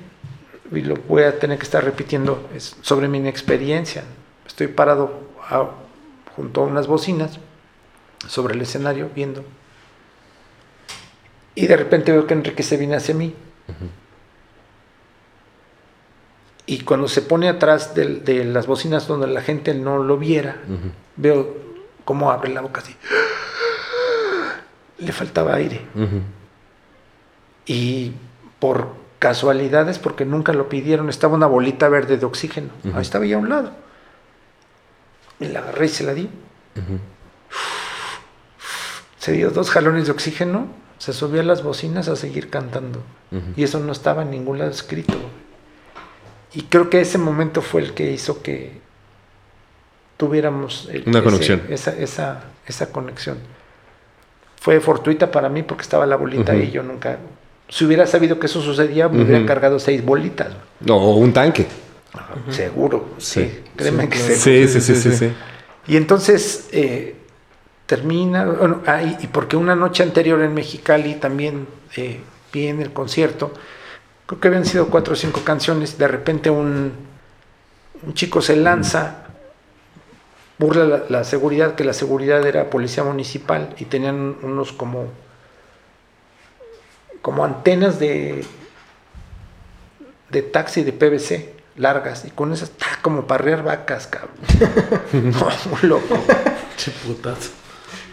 [0.73, 4.03] y lo voy a tener que estar repitiendo, es sobre mi inexperiencia.
[4.47, 5.13] Estoy parado
[5.49, 5.71] a-
[6.35, 7.39] junto a unas bocinas
[8.27, 9.45] sobre el escenario viendo.
[11.59, 13.35] Y de repente veo que Enrique se viene hacia mí.
[16.67, 20.59] Y cuando se pone atrás de, las bocinas donde la gente no lo viera,
[21.17, 21.57] veo
[22.05, 22.95] cómo abre la boca así.
[24.99, 25.81] Le faltaba aire.
[27.67, 28.13] Y
[28.61, 32.69] por casualidades, porque nunca lo pidieron, estaba una bolita verde de oxígeno.
[32.95, 33.73] Ahí estaba ya a un lado.
[35.41, 36.31] Y la agarré y se la di.
[39.19, 40.69] Se dio dos jalones de oxígeno,
[40.99, 43.03] se subió a las bocinas a seguir cantando.
[43.57, 45.15] Y eso no estaba en ningún lado escrito.
[46.55, 48.81] Y creo que ese momento fue el que hizo que
[50.17, 51.63] tuviéramos el- Una ese- conexión.
[51.69, 53.39] esa, esa, esa conexión.
[54.61, 56.63] Fue fortuita para mí porque estaba la bolita Ujú.
[56.63, 57.19] y yo nunca...
[57.69, 60.49] Si hubiera sabido que eso sucedía, me hubiera cargado seis bolitas.
[60.89, 61.67] O un tanque.
[62.49, 63.43] Seguro, sí.
[63.45, 63.61] Sí.
[63.77, 64.39] Créeme que seguro.
[64.41, 65.33] Sí, sí, sí, sí, sí.
[65.87, 67.15] Y entonces eh,
[67.89, 72.21] termina, bueno, ah, y, porque una noche anterior en Mexicali también eh,
[72.53, 73.51] vi en el concierto,
[74.27, 76.93] creo que habían sido cuatro o cinco canciones, de repente un,
[78.03, 79.25] un chico se lanza,
[80.59, 85.07] burla la, la seguridad, que la seguridad era policía municipal y tenían unos como,
[87.23, 88.45] como antenas de,
[90.29, 93.01] de taxi de PVC largas y con esas ¡tac!
[93.01, 94.37] como para rear vacas, cabrón.
[95.13, 96.19] no, muy loco.
[96.77, 97.68] Che putazo.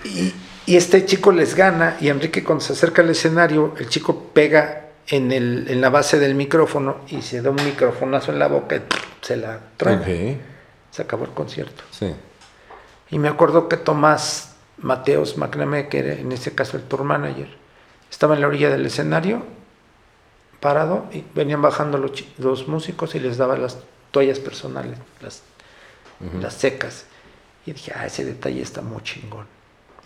[0.06, 0.34] Y,
[0.66, 4.86] y este chico les gana y Enrique cuando se acerca al escenario, el chico pega
[5.08, 8.78] en, el, en la base del micrófono y se da un microfonazo en la boca
[8.78, 8.82] y
[9.22, 10.40] se la trae.
[10.92, 11.84] Se acabó el concierto.
[11.92, 12.14] Sí.
[13.12, 17.50] Y me acuerdo que Tomás Mateos McNamee, que era en este caso el tour manager,
[18.10, 19.44] estaba en la orilla del escenario,
[20.60, 23.78] parado, y venían bajando los, los músicos y les daba las
[24.12, 25.44] toallas personales, las,
[26.42, 27.06] las secas.
[27.66, 29.48] Y dije, ah, ese detalle está muy chingón,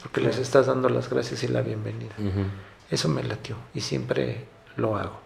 [0.02, 2.14] porque les estás dando las gracias y la bienvenida.
[2.90, 4.46] Eso me latió y siempre
[4.78, 5.20] lo hago.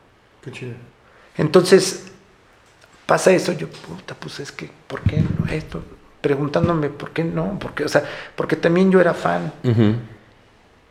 [0.44, 0.74] Qué chido.
[1.38, 2.06] Entonces,
[3.06, 5.82] pasa eso, yo, puta, pues es que, ¿por qué no esto?
[6.22, 7.58] Preguntándome, ¿por qué no?
[7.60, 8.04] Porque, o sea,
[8.36, 9.52] porque también yo era fan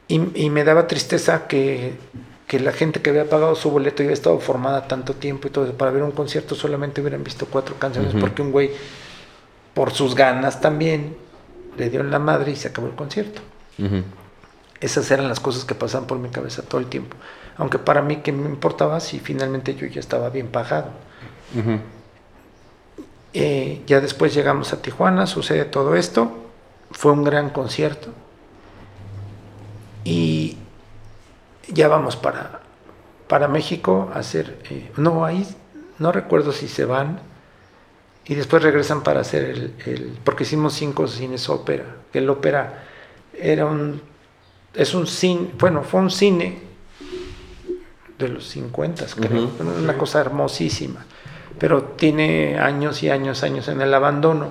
[0.08, 1.94] y, y me daba tristeza que,
[2.46, 5.50] que la gente que había pagado su boleto y había estado formada tanto tiempo y
[5.50, 8.70] todo eso, para ver un concierto solamente hubieran visto cuatro canciones porque un güey,
[9.72, 11.16] por sus ganas también,
[11.78, 13.40] le dio en la madre y se acabó el concierto.
[14.80, 17.16] Esas eran las cosas que pasaban por mi cabeza todo el tiempo.
[17.56, 20.90] Aunque para mí, ¿qué me importaba si finalmente yo ya estaba bien pagado?
[23.34, 26.50] Eh, ya después llegamos a Tijuana, sucede todo esto,
[26.90, 28.10] fue un gran concierto
[30.04, 30.56] y
[31.68, 32.60] ya vamos para,
[33.28, 35.46] para México a hacer, eh, no, ahí
[35.98, 37.20] no recuerdo si se van
[38.24, 42.84] y después regresan para hacer el, el- porque hicimos cinco cines ópera, que el ópera
[43.38, 44.00] era un,
[44.74, 46.58] es un cine, bueno, fue un cine
[48.18, 49.50] de los 50, creo,
[49.82, 51.04] una cosa hermosísima
[51.58, 54.48] pero tiene años y años, años en el abandono.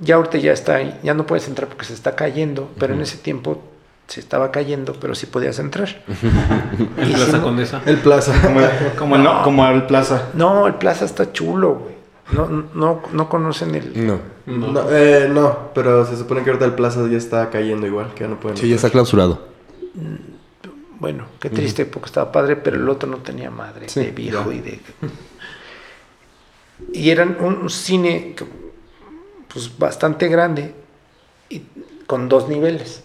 [0.00, 3.18] Ya ahorita ya está ya no puedes entrar porque se está cayendo, pero en ese
[3.18, 3.60] tiempo
[4.06, 5.88] se estaba cayendo, pero sí podías entrar.
[6.96, 7.82] El Y Plaza si no- Condesa.
[7.84, 8.32] El Plaza.
[8.42, 8.60] Como,
[8.96, 10.28] como, no, como el Plaza.
[10.32, 11.89] No, el plaza está chulo, güey.
[12.32, 14.06] No, no, no conocen el...
[14.06, 14.18] No.
[14.46, 18.20] No, eh, no, pero se supone que ahorita el Plaza ya está cayendo igual, que
[18.20, 18.56] ya no pueden.
[18.56, 19.46] Sí, ya está clausurado.
[20.98, 24.52] Bueno, qué triste porque estaba padre, pero el otro no tenía madre, Sí, de viejo
[24.52, 24.80] y de...
[26.92, 28.44] Y eran un, cine que,
[29.52, 30.74] pues bastante grande
[31.48, 31.62] y
[32.06, 33.02] con dos niveles,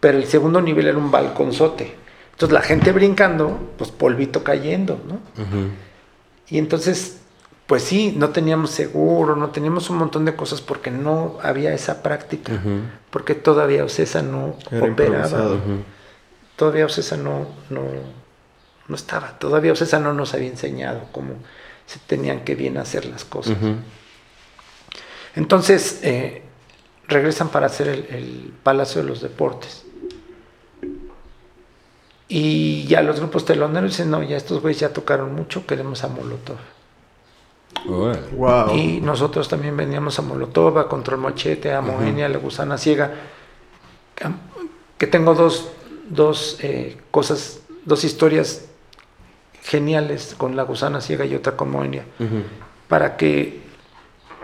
[0.00, 1.94] pero el segundo nivel era un balconzote.
[2.32, 5.18] Entonces la gente brincando, pues polvito cayendo, ¿no?
[6.48, 7.20] Y entonces,
[7.68, 12.02] pues sí, no teníamos seguro, no teníamos un montón de cosas porque no había esa
[12.02, 12.58] práctica,
[13.10, 15.58] porque todavía Ocesa no Era operaba
[16.56, 17.82] todavía Ocesa no, no,
[18.88, 21.34] no estaba, todavía Ocesa no nos había enseñado cómo
[21.86, 23.58] se tenían que bien hacer las cosas.
[25.36, 26.42] Entonces eh,
[27.06, 29.84] regresan para hacer el, el Palacio de los Deportes.
[32.28, 36.08] Y ya los grupos teloneros dicen, no, ya estos güeyes ya tocaron mucho, queremos a
[36.08, 36.56] Molotov.
[37.86, 38.74] Wow.
[38.76, 43.12] Y nosotros también veníamos a Molotov, a Control Machete, a Moenia, a La Gusana Ciega.
[44.98, 45.68] Que tengo dos,
[46.08, 48.66] dos eh, cosas, dos historias
[49.62, 52.04] geniales con La Gusana Ciega y otra con Moenia.
[52.88, 53.60] Para que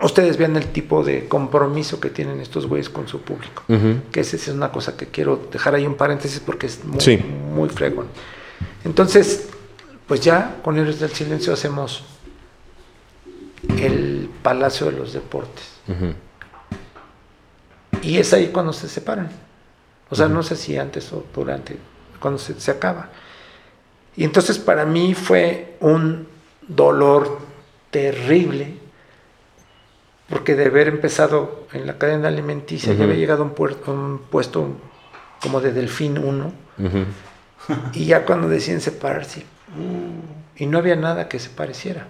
[0.01, 3.63] ustedes vean el tipo de compromiso que tienen estos güeyes con su público.
[4.11, 7.17] Que esa es una cosa que quiero dejar ahí un paréntesis porque es muy, Sí.
[7.17, 8.07] muy fregón.
[8.85, 9.49] Entonces,
[10.07, 12.03] pues ya con Héroes del Silencio hacemos
[13.79, 15.65] el Palacio de los Deportes.
[18.01, 19.29] Y es ahí cuando se separan.
[20.09, 21.77] O sea, no sé si antes o durante,
[22.19, 23.09] cuando se, se acaba.
[24.15, 26.27] Y entonces para mí fue un
[26.67, 27.39] dolor
[27.91, 28.75] terrible,
[30.29, 34.19] porque de haber empezado en la cadena alimenticia, ya había llegado a un, puer- un
[34.29, 34.67] puesto
[35.41, 36.45] como de Delfín 1,
[36.77, 37.05] Ujú.
[37.93, 42.07] y ya cuando deciden separarse, uh, y no había nada que se pareciera.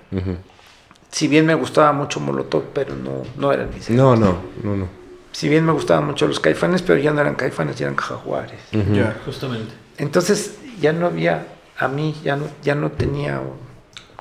[1.11, 4.87] Si bien me gustaba mucho Molotov, pero no, no eran mis No, no, no, no.
[5.31, 8.59] Si bien me gustaban mucho los caifanes, pero ya no eran caifanes, ya eran jaguares.
[8.71, 9.17] Ya.
[9.25, 9.73] Justamente.
[9.97, 13.41] Entonces ya no había, a mí ya no, ya no tenía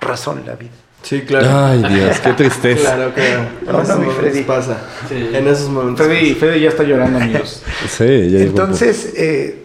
[0.00, 0.72] razón la vida.
[1.02, 1.48] Sí, claro.
[1.50, 2.94] Ay, Dios, qué tristeza.
[2.94, 3.48] Claro, claro.
[3.66, 4.42] No, no, mi Freddy.
[4.42, 4.78] pasa.
[5.08, 5.30] Sí.
[5.32, 6.06] En esos momentos.
[6.06, 7.62] Fede, Fede ya está llorando, amigos.
[7.88, 9.64] Sí, ya Entonces eh,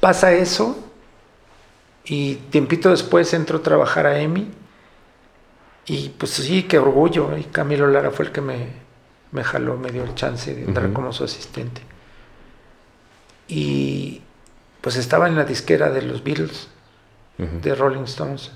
[0.00, 0.78] pasa eso
[2.04, 4.48] y tiempito después entro a trabajar a EMI
[5.86, 7.36] y pues sí, qué orgullo.
[7.36, 8.68] Y Camilo Lara fue el que me,
[9.32, 11.82] me jaló, me dio el chance de entrar como su asistente.
[13.48, 14.22] Y
[14.80, 16.68] pues estaba en la disquera de los Beatles,
[17.36, 18.52] de Rolling Stones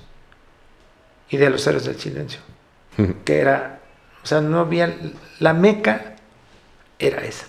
[1.29, 2.39] y de los Héroes del Silencio,
[3.25, 3.81] que era,
[4.23, 4.95] o sea, no había,
[5.39, 6.15] la meca
[6.97, 7.47] era esa.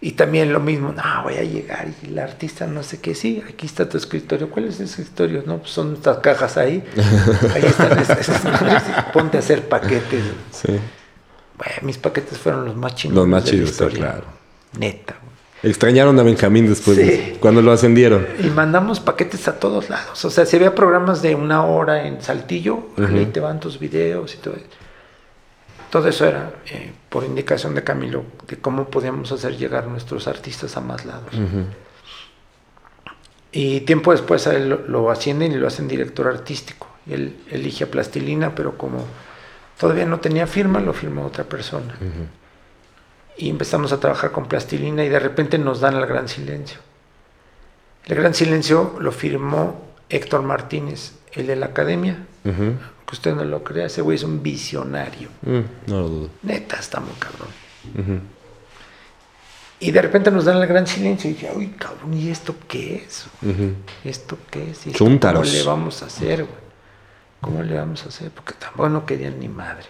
[0.00, 3.42] Y también lo mismo, no, voy a llegar y el artista no sé qué, sí,
[3.48, 4.48] aquí está tu escritorio.
[4.48, 5.42] ¿Cuál es ese escritorio?
[5.44, 6.84] No, pues son estas cajas ahí.
[7.54, 10.22] Ahí están, esas- esas- ponte a hacer paquetes.
[10.52, 10.68] Sí.
[11.56, 13.16] Bueno, mis paquetes fueron los más chidos.
[13.16, 14.24] Los más chidos, claro.
[14.78, 15.16] Neta.
[15.20, 15.28] güey.
[15.72, 17.12] Extrañaron a Benjamín después, de Sí.
[17.32, 18.24] eso, cuando lo ascendieron.
[18.38, 20.24] Y mandamos paquetes a todos lados.
[20.24, 23.32] O sea, si había programas de una hora en Saltillo, ahí Ujú.
[23.32, 24.54] te van tus videos y todo.
[25.90, 30.76] Todo eso era eh, por indicación de Camilo, de cómo podíamos hacer llegar nuestros artistas
[30.76, 31.32] a más lados.
[33.50, 36.86] Y tiempo después a él lo, lo ascienden y lo hacen director artístico.
[37.06, 39.04] Y él elige a Plastilina, pero como
[39.78, 41.94] todavía no tenía firma, lo firmó otra persona.
[43.38, 46.80] Y empezamos a trabajar con Plastilina y de repente nos dan el Gran Silencio.
[48.04, 52.26] El Gran Silencio lo firmó Héctor Martínez, el de la academia.
[53.08, 55.30] Que usted no lo crea, ese güey es un visionario.
[55.40, 56.30] Mm, no lo dudo.
[56.42, 57.48] Neta, está muy cabrón.
[59.80, 62.96] Y de repente nos dan el Gran Silencio y dije, uy, cabrón, ¿y esto qué
[62.96, 63.26] es?
[64.04, 64.86] ¿Esto qué es?
[64.86, 65.48] ¿Y esto Chúntaros.
[65.48, 66.68] ¿Cómo le vamos a hacer, güey?
[67.40, 68.30] ¿Cómo le vamos a hacer?
[68.30, 69.86] Porque tampoco no querían ni madre.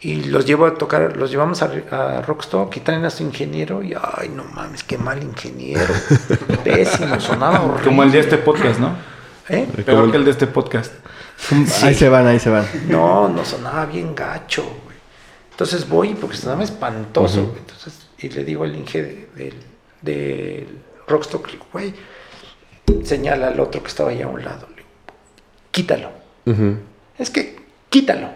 [0.00, 3.80] Y los llevo a tocar, los llevamos a, a Rockstock y traen a su ingeniero
[3.80, 5.94] y, ay, no mames, qué mal ingeniero.
[6.64, 7.84] Pésimo, sonaba horrible.
[7.84, 8.96] Como el de este podcast, ¿no?
[9.48, 9.68] ¿Eh?
[9.84, 10.92] Peor que el de este podcast.
[11.82, 12.66] Ahí se van, ahí se van.
[12.88, 14.96] No, no sonaba bien gacho, güey.
[15.50, 17.40] Entonces voy porque sonaba espantoso.
[17.42, 17.48] Ujú.
[17.50, 17.58] güey.
[17.60, 19.54] Entonces, y le digo al Inge de- del,
[20.00, 21.94] del Rockstock, le digo, güey,
[23.04, 24.66] señala al otro que estaba allá a un lado.
[24.70, 24.88] Le digo,
[25.70, 26.10] quítalo.
[27.18, 28.28] Es que quítalo.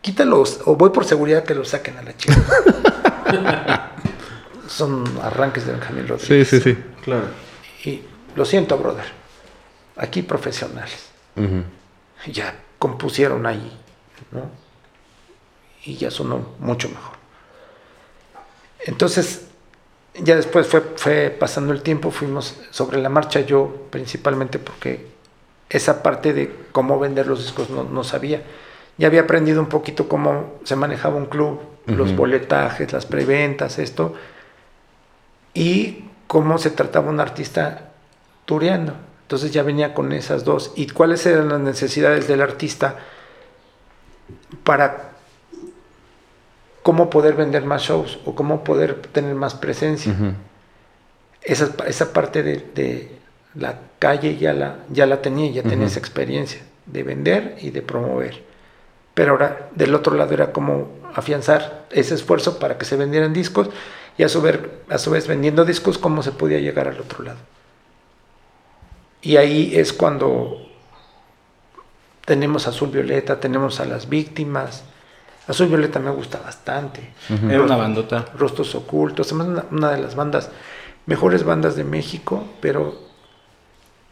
[0.00, 2.36] Quítalo o voy por seguridad que lo saquen a la chica.
[4.68, 6.48] Son arranques de Benjamín Sí, Rodríguez.
[6.48, 6.76] sí, sí.
[7.04, 7.28] Claro.
[7.84, 8.02] Y
[8.34, 9.04] lo siento, brother.
[9.96, 11.06] Aquí profesionales.
[11.36, 11.62] Ujú.
[12.32, 13.78] Ya compusieron ahí,
[14.32, 14.50] ¿no?
[15.84, 17.16] Y ya sonó mucho mejor.
[18.80, 19.46] Entonces,
[20.14, 25.06] ya después fue, fue pasando el tiempo, fuimos sobre la marcha yo principalmente porque
[25.68, 28.42] esa parte de cómo vender los discos no, no sabía.
[28.98, 34.14] Ya había aprendido un poquito cómo se manejaba un club, los boletajes, las preventas, esto,
[35.54, 37.92] y cómo se trataba un artista
[38.44, 38.94] tureando.
[39.26, 40.72] Entonces ya venía con esas dos.
[40.76, 42.94] ¿Y cuáles eran las necesidades del artista
[44.62, 45.14] para
[46.84, 50.14] cómo poder vender más shows o cómo poder tener más presencia?
[51.42, 53.18] Esa, esa parte de, de
[53.56, 57.82] la calle ya la, ya la tenía, ya tenía esa experiencia de vender y de
[57.82, 58.44] promover.
[59.12, 60.86] Pero ahora del otro lado era como
[61.16, 63.70] afianzar ese esfuerzo para que se vendieran discos
[64.18, 67.24] y a su, ver, a su vez vendiendo discos cómo se podía llegar al otro
[67.24, 67.38] lado.
[69.26, 70.56] Y ahí es cuando
[72.24, 74.84] tenemos Azul Violeta, tenemos a las víctimas.
[75.48, 77.10] Azul Violeta me gusta bastante.
[77.50, 78.26] Era una bandota.
[78.38, 80.50] Rostros Ocultos, además una, una de las bandas,
[81.06, 83.05] mejores bandas de México, pero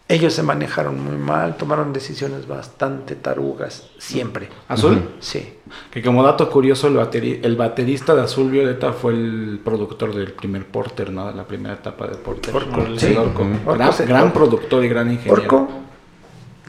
[0.06, 4.50] ellos se manejaron muy mal, tomaron decisiones bastante tarugas, siempre.
[4.68, 5.10] ¿Azul?
[5.20, 5.54] Sí.
[5.90, 10.32] Que como dato curioso, el, bateri- el baterista de Azul Violeta fue el productor del
[10.32, 11.26] primer Porter, ¿no?
[11.28, 12.54] De la primera etapa de Porter.
[12.54, 13.14] Orco, sí.
[13.16, 13.46] Orco.
[13.74, 15.42] Gran, se- productor y gran ingeniero.
[15.42, 15.68] Orco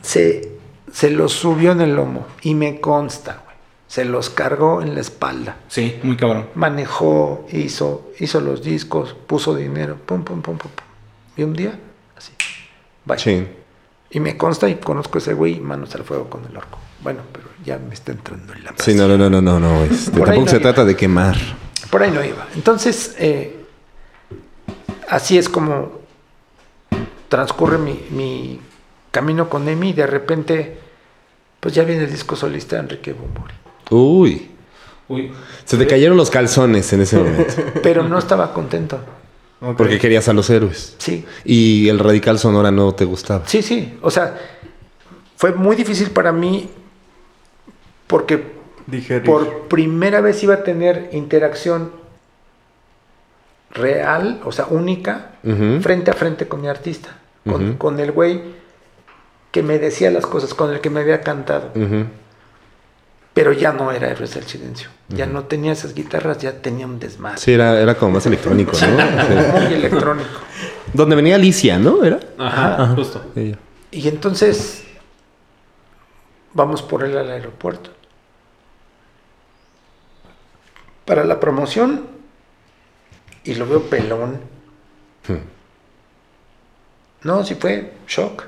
[0.01, 0.57] se,
[0.91, 3.55] se los subió en el lomo y me consta, güey.
[3.87, 5.57] Se los cargó en la espalda.
[5.67, 6.47] Sí, muy cabrón.
[6.55, 10.71] Manejó, hizo, hizo los discos, puso dinero, pum, pum, pum, pum.
[10.71, 10.85] pum.
[11.37, 11.79] Y un día.
[13.05, 13.19] Bye.
[13.19, 13.47] Sí.
[14.11, 16.79] Y me consta y conozco a ese güey, manos al fuego con el orco.
[17.01, 19.83] Bueno, pero ya me está entrando en la Sí, no, no, no, no, no, no.
[19.83, 20.61] este, Por ahí tampoco no se iba.
[20.63, 21.35] trata de quemar.
[21.89, 22.47] Por ahí no iba.
[22.55, 23.55] Entonces, eh,
[25.09, 25.99] así es como
[27.29, 28.59] transcurre mi, mi
[29.11, 30.77] camino con Emi y de repente,
[31.59, 33.53] pues ya viene el disco solista de Enrique Bumburi.
[33.91, 34.51] Uy.
[35.07, 35.31] Uy.
[35.65, 37.53] Se te cayeron los calzones en ese momento.
[37.83, 38.99] Pero no estaba contento.
[39.73, 40.95] Porque querías a los héroes.
[40.97, 43.47] Sí, Y el radical sonora no te gustaba.
[43.47, 43.97] sí, sí.
[44.01, 44.37] O sea,
[45.37, 46.69] fue muy difícil para mí
[48.07, 48.53] porque
[48.87, 49.23] Digerir.
[49.23, 51.91] por primera vez iba a tener interacción
[53.71, 55.31] real, o sea, única,
[55.81, 57.17] frente a frente con mi artista,
[57.77, 58.41] con, el güey
[59.51, 61.71] que me decía las cosas, con el que me había cantado.
[61.75, 62.05] Ujú.
[63.35, 64.87] Pero ya no era Héroes del Silencio.
[65.09, 67.37] Ya no tenía esas guitarras, ya tenía un desmadre.
[67.37, 68.77] Sí, era, era como más electrónico, ¿no?
[69.27, 69.51] Sí.
[69.51, 70.39] Muy electrónico.
[70.93, 72.01] Donde venía Alicia, ¿no?
[72.05, 72.17] ¿Era?
[72.37, 73.21] Ajá, justo.
[73.35, 73.59] Ella.
[73.91, 74.85] Y entonces
[76.53, 77.89] vamos por él al aeropuerto.
[81.03, 82.07] Para la promoción
[83.43, 84.39] y lo veo pelón.
[85.27, 85.43] Hmm.
[87.23, 88.45] No, sí fue shock.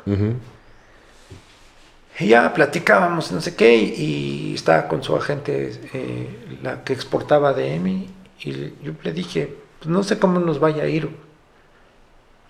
[2.19, 6.93] Y ya platicábamos, no sé qué, y, y estaba con su agente, eh, la que
[6.93, 8.51] exportaba de EMI, y
[8.81, 11.09] yo le dije, pues no sé cómo nos vaya a ir.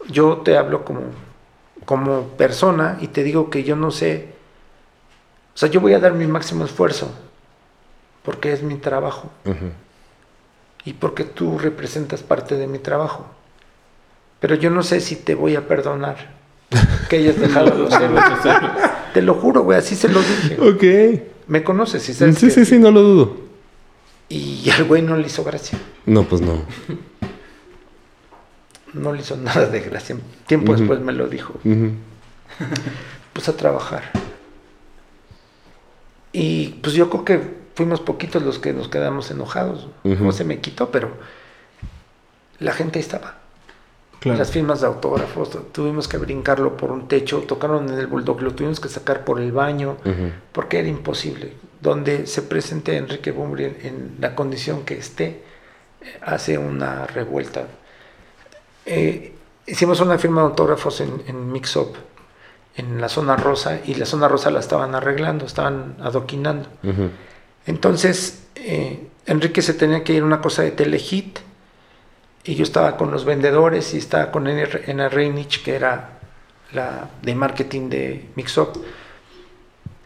[0.10, 1.02] Yo te hablo como,
[1.86, 4.30] como persona y te digo que yo no sé,
[5.54, 7.12] o sea, yo voy a dar mi máximo esfuerzo,
[8.24, 9.30] porque es mi trabajo,
[10.86, 13.26] y porque tú representas parte de mi trabajo.
[14.40, 16.30] Pero yo no sé si te voy a perdonar
[17.10, 18.24] que hayas dejado los héroes.
[19.18, 20.60] Te lo juro, güey, así se lo dije.
[20.62, 21.48] Ok.
[21.48, 23.38] Me conoces y sabes Sí, sí, sí, no lo dudo.
[24.30, 25.80] Y al güey no le hizo gracia.
[26.06, 26.62] No, pues no.
[28.94, 30.18] No le hizo nada de gracia.
[30.46, 31.56] Tiempo después me lo dijo.
[31.64, 31.94] Ujú.
[33.34, 34.04] Pues a trabajar.
[36.32, 37.42] Y pues yo creo que
[37.74, 39.88] fuimos poquitos los que nos quedamos enojados.
[40.04, 41.18] No se me quitó, pero
[42.60, 43.40] la gente estaba.
[44.20, 44.40] Claro.
[44.40, 48.42] Las firmas de autógrafos, tu- tuvimos que brincarlo por un techo, tocaron en el bulldog,
[48.42, 49.98] lo tuvimos que sacar por el baño,
[50.52, 51.54] porque era imposible.
[51.82, 55.44] Donde se presente Enrique Bumbri en, la condición que esté,
[56.02, 57.68] eh, hace una revuelta.
[58.88, 59.34] Eh,
[59.68, 61.94] hicimos una firma de autógrafos en, en Mix Up,
[62.76, 66.68] en la zona rosa, y la zona rosa la estaban arreglando, estaban adoquinando.
[67.66, 71.40] Entonces, eh, Enrique se tenía que ir a una cosa de Telehit,
[72.48, 76.20] y yo estaba con los vendedores y estaba con Ena Reinich, que era
[76.72, 78.78] la de marketing de Mixup,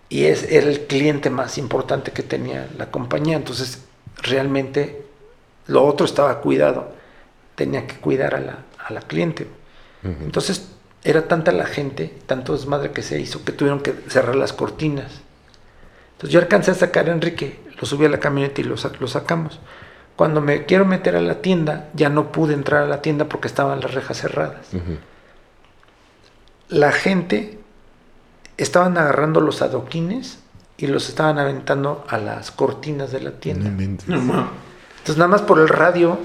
[0.09, 3.37] y es, era el cliente más importante que tenía la compañía.
[3.37, 3.83] Entonces,
[4.17, 5.05] realmente
[5.67, 6.93] lo otro estaba cuidado,
[7.55, 9.47] tenía que cuidar a la, a la cliente.
[10.03, 10.67] Entonces,
[11.03, 15.21] era tanta la gente, tanto desmadre que se hizo, que tuvieron que cerrar las cortinas.
[16.13, 19.07] Entonces yo alcancé a sacar a Enrique, lo subí a la camioneta y lo, lo
[19.07, 19.59] sacamos.
[20.21, 23.47] Cuando me quiero meter a la tienda, ya no pude entrar a la tienda porque
[23.47, 24.67] estaban las rejas cerradas.
[26.69, 27.57] La gente
[28.55, 30.37] estaban agarrando los adoquines
[30.77, 33.69] y los estaban aventando a las cortinas de la tienda.
[33.69, 36.19] Entonces nada más por el radio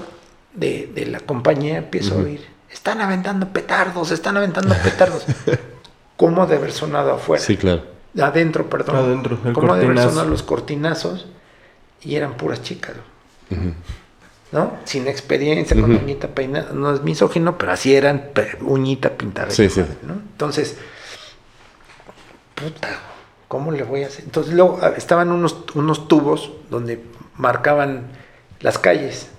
[0.53, 5.25] de, de la compañía empiezo a oír, están aventando petardos, están aventando petardos.
[6.17, 7.43] ¿Cómo de haber sonado afuera?
[7.43, 7.81] Sí, claro.
[8.21, 8.95] Adentro, perdón.
[8.95, 10.09] Adentro, el ¿Cómo de haber cortinazo.
[10.11, 11.25] sonado los cortinazos?
[12.03, 12.93] Y eran puras chicas.
[14.51, 14.77] ¿No?
[14.85, 16.71] Sin experiencia, con uñita peinada.
[16.73, 18.31] No es misógino, pero así eran,
[18.61, 19.51] uñita pintada.
[19.51, 19.83] Sí, sí.
[20.03, 20.13] ¿no?
[20.13, 20.77] Entonces,
[22.55, 22.87] puta,
[23.47, 24.23] ¿cómo le voy a hacer?
[24.23, 27.03] Entonces luego ah, estaban unos, unos tubos donde
[27.35, 28.07] marcaban
[28.61, 29.29] las calles.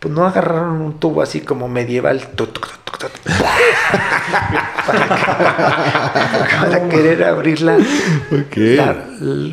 [0.00, 2.20] Pues no agarraron un tubo así como medieval.
[2.34, 3.20] tuc, tuc, tuc, tuc, tuc,
[6.60, 7.76] para, querer abrirla,
[8.54, 8.96] la-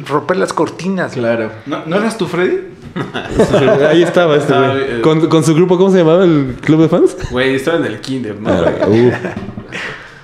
[0.08, 1.14] romper las cortinas.
[1.14, 1.52] Claro.
[1.66, 2.60] ¿No, ¿no eras tú, Freddy?
[3.90, 4.84] Ahí estaba este Ah, güey.
[4.84, 5.02] eh.
[5.02, 7.16] ¿Con, con su grupo, ¿cómo se llamaba el club de fans?
[7.30, 8.50] Güey, estaba en el kinder, ¿no?
[8.50, 9.12] Ah, uh.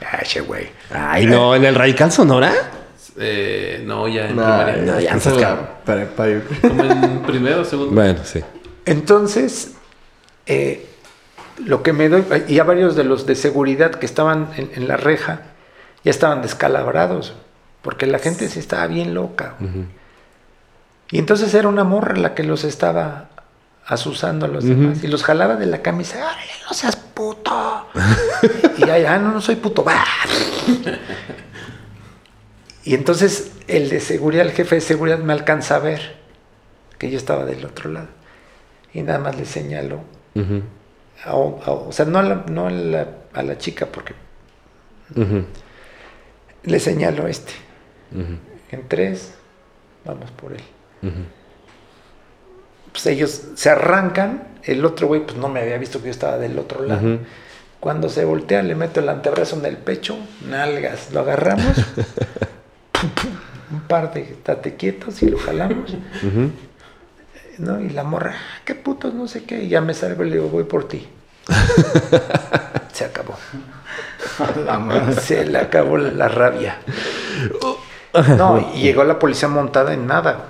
[0.01, 0.67] Ah, ese güey.
[0.91, 2.51] Ay, no, en el radical sonora.
[3.19, 4.77] Eh, no, ya en No, primaria.
[4.77, 5.67] no, ya esa estás es la cabrón.
[5.85, 6.71] prepa, yo creo.
[6.71, 7.91] Como en primero o segundo.
[7.93, 8.39] Bueno, sí.
[8.85, 9.73] Entonces,
[10.45, 10.87] eh,
[11.63, 14.87] lo que me doy, y a varios de los de seguridad que estaban en, en
[14.87, 15.41] la reja,
[16.03, 17.33] ya estaban descalabrados,
[17.81, 19.55] porque la gente sí estaba bien loca.
[21.11, 23.29] Y entonces era una morra la que los estaba
[23.85, 27.87] asusando a los demás, y los jalaba de la camisa, ¡Órale, no seas puto!
[28.77, 30.03] y ya, ya, no, no soy puto, va.
[32.85, 36.15] Y entonces el de seguridad, el jefe de seguridad me alcanza a ver
[36.97, 38.07] que yo estaba del otro lado.
[38.93, 40.01] Y nada más le señaló,
[41.25, 41.35] A- a-
[41.71, 44.13] o sea, no, a la, no a, la, a la chica, porque
[46.63, 47.53] le señaló a este.
[48.71, 49.33] En tres,
[50.05, 50.61] vamos por él.
[52.91, 56.37] Pues ellos se arrancan, el otro güey pues no me había visto que yo estaba
[56.37, 57.19] del otro lado.
[57.79, 60.17] Cuando se voltea, le meto el antebrazo en el pecho,
[60.49, 61.75] nalgas, lo agarramos.
[63.71, 65.95] un par de tate quietos y lo jalamos.
[67.59, 67.79] ¿No?
[67.81, 69.63] Y la morra, "Ah, qué putos, no sé qué.
[69.63, 71.07] Y ya me salgo y le digo, voy por ti.
[72.93, 73.35] Se acabó.
[75.21, 76.77] Se le acabó la, la rabia.
[78.37, 80.49] No, y llegó la policía montada en nada.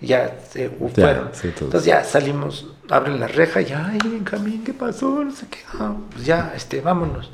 [0.00, 1.30] Ya se fueron.
[1.32, 1.48] sí.
[1.48, 5.24] Entonces ya salimos, abren la reja, ya, ay, Benjamín, ¿qué pasó?
[5.24, 5.58] No sé qué.
[5.78, 7.30] No, pues ya, este, vámonos.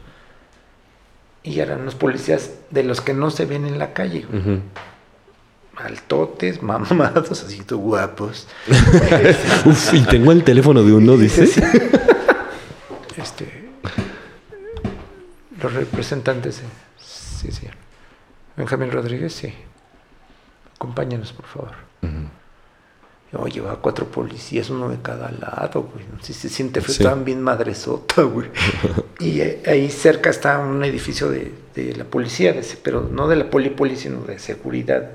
[1.42, 4.26] Y eran unos policías de los que no se ven en la calle.
[5.76, 8.46] Altotes, mamados, así tú guapos.
[9.64, 11.44] Uf, y tengo el teléfono de uno, dice.
[13.16, 13.64] Este,
[15.62, 16.64] los representantes, de-
[17.04, 17.66] sí, sí.
[18.56, 19.52] Benjamín Rodríguez, sí.
[20.76, 21.72] Acompáñanos, por favor.
[23.36, 26.04] Oye, va cuatro policías, uno de cada lado, güey.
[26.22, 27.02] Si se siente feo, Sí.
[27.02, 28.48] estaban bien madresota, güey.
[29.18, 33.34] y eh, ahí cerca está un edificio de, de la policía, de pero no de
[33.34, 35.10] la poli-poli, sino de seguridad,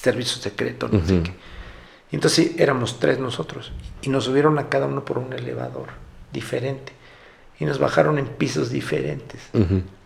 [0.00, 1.32] servicio secreto, no sé qué.
[2.12, 3.72] Y entonces sí, éramos tres nosotros.
[4.02, 5.88] Y nos subieron a cada uno por un elevador
[6.32, 6.92] diferente.
[7.58, 9.40] Y nos bajaron en pisos diferentes.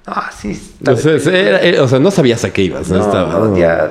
[0.07, 0.51] Ah, sí.
[0.87, 1.39] O sea, de película.
[1.39, 2.89] era- era- o sea, no sabías a qué ibas.
[2.91, 3.91] No, No, Estaba- no, ya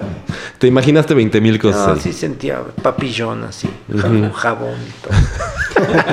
[0.60, 1.88] Te imaginaste 20 mil cosas.
[1.88, 3.68] No, sí sentía papillón así,
[4.36, 5.14] jabón y todo.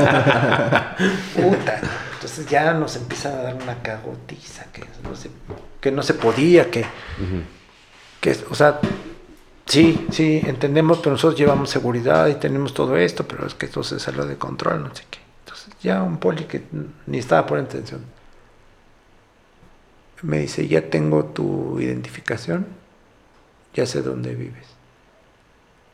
[1.35, 1.81] Puta.
[2.15, 5.31] Entonces ya nos empiezan a dar una cagotiza que no se,
[5.81, 6.85] que no se podía, que,
[8.21, 8.81] que, o sea,
[9.71, 13.83] sí, sí, entendemos, pero nosotros llevamos seguridad y tenemos todo esto, pero es que esto
[13.83, 15.19] se salió de control, no sé qué.
[15.45, 16.63] Entonces ya un poli que
[17.07, 18.05] ni estaba por intención
[20.23, 22.67] me dice, ya tengo tu identificación,
[23.75, 24.67] ya sé dónde vives.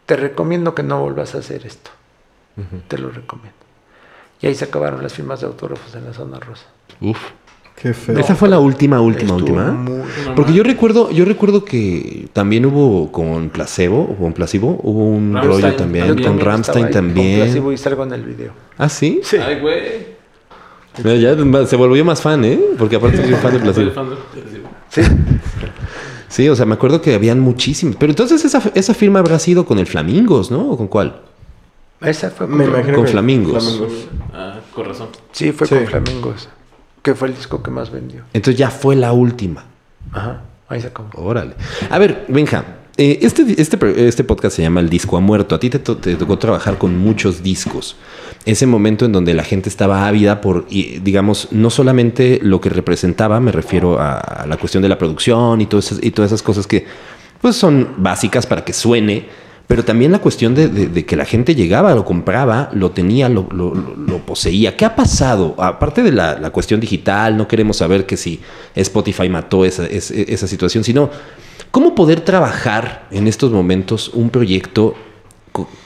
[0.06, 1.90] Te recomiendo que no vuelvas a hacer esto.
[2.88, 3.58] Te lo recomiendo.
[4.40, 6.66] Y ahí se acabaron las firmas de autógrafos en la zona rosa.
[7.00, 7.18] Uf.
[7.80, 8.18] Qué feo.
[8.18, 9.72] Esa fue la última, última, Estuvo última.
[9.72, 10.00] muy-
[10.34, 15.34] Porque yo recuerdo, yo recuerdo que también hubo con placebo, o con placebo, hubo un
[15.34, 17.40] Rammstein rollo también, con Ramstein ahí, con también.
[17.40, 18.52] Placebo y salgo en el video.
[18.78, 19.20] Ah, sí.
[19.44, 20.16] Ay, güey.
[21.04, 22.58] Mira, ya se volvió más fan, ¿eh?
[22.78, 23.90] Porque aparte soy fan de placebo.
[24.88, 25.02] Sí.
[26.28, 27.96] Sí, o sea, me acuerdo que habían muchísimos.
[27.96, 30.70] Pero entonces esa, esa firma habrá sido con el Flamingos, ¿no?
[30.70, 31.20] ¿O con cuál?
[32.00, 33.80] Esa fue Me con, imagino Con Flamingos.
[34.34, 35.08] Ah, con razón.
[35.32, 35.74] Sí, fue Sí.
[35.76, 36.48] con Flamingos.
[37.06, 38.22] Que fue el disco que más vendió.
[38.32, 39.64] Entonces ya fue la última.
[40.12, 40.42] Ajá.
[40.68, 41.08] Ahí se acabó.
[41.14, 41.52] Órale.
[41.88, 42.64] A ver, Benja,
[42.96, 45.54] eh, este, este, este podcast se llama El Disco ha Muerto.
[45.54, 47.94] A ti te, to- te tocó trabajar con muchos discos.
[48.44, 53.38] Ese momento en donde la gente estaba ávida por, digamos, no solamente lo que representaba,
[53.38, 56.42] me refiero a, a la cuestión de la producción y, todo esas- y todas esas
[56.42, 56.86] cosas que
[57.40, 59.28] pues son básicas para que suene,
[59.66, 63.28] pero también la cuestión de, de- de que la gente llegaba, lo compraba, lo tenía,
[63.28, 64.76] lo, lo- lo- lo poseía.
[64.76, 65.54] ¿Qué ha pasado?
[65.58, 68.40] Aparte de la, la cuestión digital, no queremos saber que si
[68.76, 71.10] Spotify mató esa, es- esa situación, sino
[71.72, 74.94] cómo poder trabajar en estos momentos un proyecto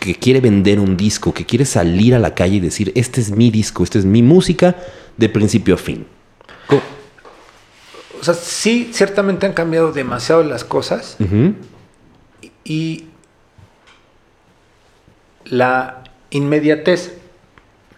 [0.01, 3.31] que quiere vender un disco, que quiere salir a la calle y decir, este es
[3.31, 4.77] mi disco, esta es mi música
[5.17, 6.07] de principio a fin.
[8.21, 11.17] O sea, sí, ciertamente han cambiado demasiado las cosas.
[12.65, 13.05] Y
[15.51, 17.19] la inmediatez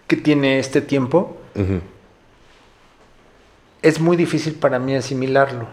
[0.07, 1.37] que tiene este tiempo
[3.81, 5.67] es muy difícil para mí asimilarlo.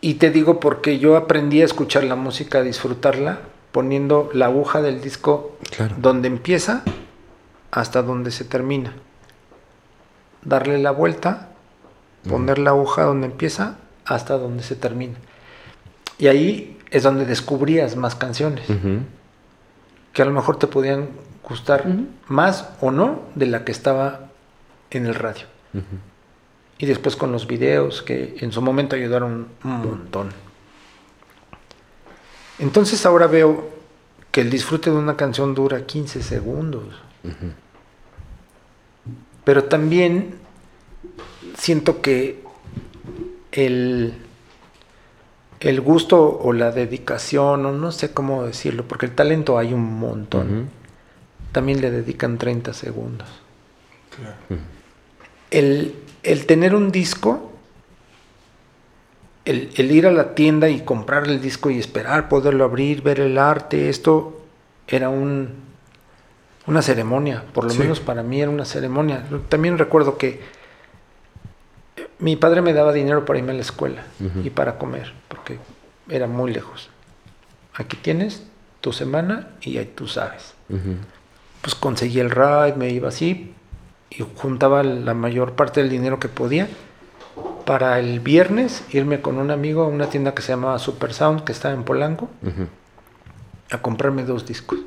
[0.00, 3.40] Y te digo porque yo aprendí a escuchar la música, a disfrutarla,
[3.72, 5.96] poniendo la aguja del disco Claro.
[5.98, 6.82] donde empieza
[7.70, 8.94] hasta donde se termina.
[10.42, 11.48] Darle la vuelta,
[12.28, 15.14] poner la aguja donde empieza hasta donde se termina.
[16.18, 18.68] Y ahí es donde descubrías más canciones
[20.12, 21.08] que a lo mejor te podían
[21.42, 21.84] gustar
[22.28, 24.30] más o no de la que estaba
[24.92, 25.44] en el radio.
[26.78, 30.28] Y después con los videos que en su momento ayudaron un montón.
[32.60, 33.70] Entonces ahora veo
[34.30, 36.94] que el disfrute de una canción dura 15 segundos.
[39.42, 40.36] Pero también
[41.58, 42.44] siento que
[43.50, 44.14] el,
[45.64, 49.98] el gusto o la dedicación, o no sé cómo decirlo, porque el talento hay un
[49.98, 50.68] montón.
[51.52, 53.28] También le dedican 30 segundos.
[55.50, 57.50] El, el tener un disco,
[59.44, 63.20] el, el ir a la tienda y comprar el disco y esperar poderlo abrir, ver
[63.20, 64.40] el arte, esto
[64.88, 65.48] era un,
[66.66, 67.78] una ceremonia, por lo Sí.
[67.78, 69.24] menos para mí era una ceremonia.
[69.48, 70.40] También recuerdo que
[72.18, 74.02] mi padre me daba dinero para irme a la escuela
[74.42, 75.58] y para comer, porque
[76.08, 76.90] era muy lejos.
[77.74, 78.46] Aquí tienes
[78.80, 80.54] tu semana y ahí tú sabes.
[81.60, 83.54] Pues conseguí el ride, me iba así
[84.10, 86.68] y juntaba la mayor parte del dinero que podía
[87.64, 91.44] para el viernes irme con un amigo a una tienda que se llamaba Super Sound,
[91.44, 92.28] que está en Polanco,
[93.70, 94.80] a comprarme dos discos.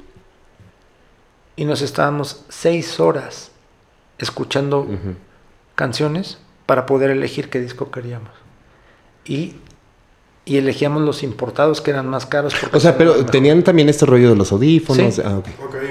[1.56, 3.52] Y nos estábamos seis horas
[4.20, 4.88] escuchando
[5.76, 6.38] canciones
[6.68, 8.30] para poder elegir qué disco queríamos.
[9.26, 9.56] Y,
[10.46, 12.54] y elegíamos los importados que eran más caros.
[12.72, 15.16] O sea, pero tenían también este rollo de los audífonos.
[15.16, 15.22] Sí.
[15.26, 15.42] Ah.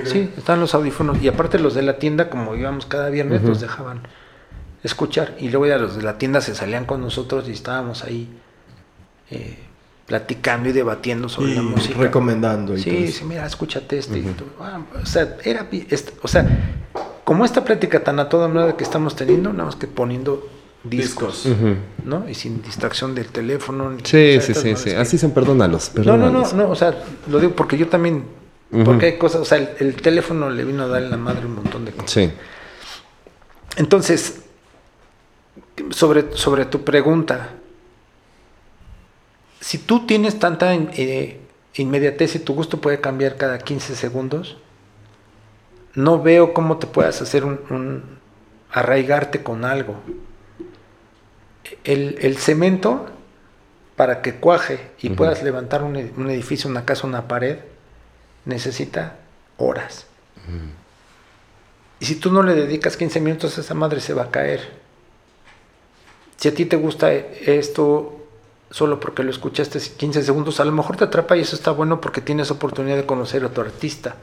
[0.04, 1.20] Sí, estaban los audífonos.
[1.20, 3.48] Y aparte los de la tienda, como íbamos cada viernes, Ujú.
[3.48, 4.02] nos dejaban
[4.84, 5.34] escuchar.
[5.40, 8.28] Y luego ya los de la tienda se salían con nosotros y estábamos ahí
[9.30, 9.58] eh,
[10.06, 11.98] platicando y debatiendo sobre la música.
[11.98, 14.18] recomendando y todo Sí, sí, mira, escúchate este.
[14.20, 15.66] y tú, ah, o sea, era,
[16.22, 16.46] o sea,
[17.24, 20.46] como esta plática tan a toda manera que estamos teniendo, nada más que poniendo
[20.90, 21.46] discos.
[22.04, 22.28] ¿no?
[22.28, 23.90] Y sin distracción del teléfono.
[23.90, 24.84] ni- Sí, o sea, sí, sí, sí.
[24.90, 25.92] que- Así son, perdónalos.
[25.94, 26.54] no, no, no, perdónalos.
[26.54, 26.94] no, o sea,
[27.28, 28.24] lo digo porque yo también,
[28.84, 31.46] porque hay cosas, o sea, el, el teléfono le vino a dar en la madre
[31.46, 32.10] un montón de cosas.
[32.10, 32.30] Sí.
[33.76, 34.40] Entonces,
[35.90, 37.50] sobre, sobre tu pregunta,
[39.60, 41.40] si tú tienes tanta eh,
[41.74, 44.56] inmediatez y tu gusto puede cambiar cada 15 segundos,
[45.94, 48.16] no veo cómo te puedas hacer un, un-
[48.70, 49.96] arraigarte con algo.
[51.84, 53.06] El, el cemento,
[53.96, 57.58] para que cuaje y puedas levantar un, ed- un edificio, una casa, una pared,
[58.44, 59.16] necesita
[59.56, 60.06] horas.
[61.98, 64.60] Y si tú no le dedicas 15 minutos, esa madre se va a caer.
[66.36, 68.12] Si a ti te gusta esto
[68.70, 72.00] solo porque lo escuchaste 15 segundos, a lo mejor te atrapa y eso está bueno
[72.00, 74.16] porque tienes oportunidad de conocer a tu artista.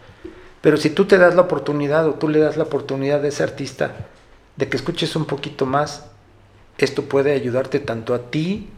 [0.61, 3.43] Pero si tú te das la oportunidad o tú le das la oportunidad a ese
[3.43, 3.95] artista
[4.55, 6.05] de que escuches un poquito más,
[6.77, 8.69] esto puede ayudarte tanto a ti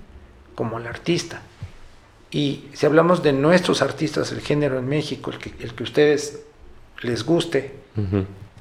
[0.55, 1.41] como al artista.
[2.31, 5.85] Y si hablamos de nuestros artistas, el género en México, el que, el que a
[5.85, 6.41] ustedes
[7.01, 7.73] les guste,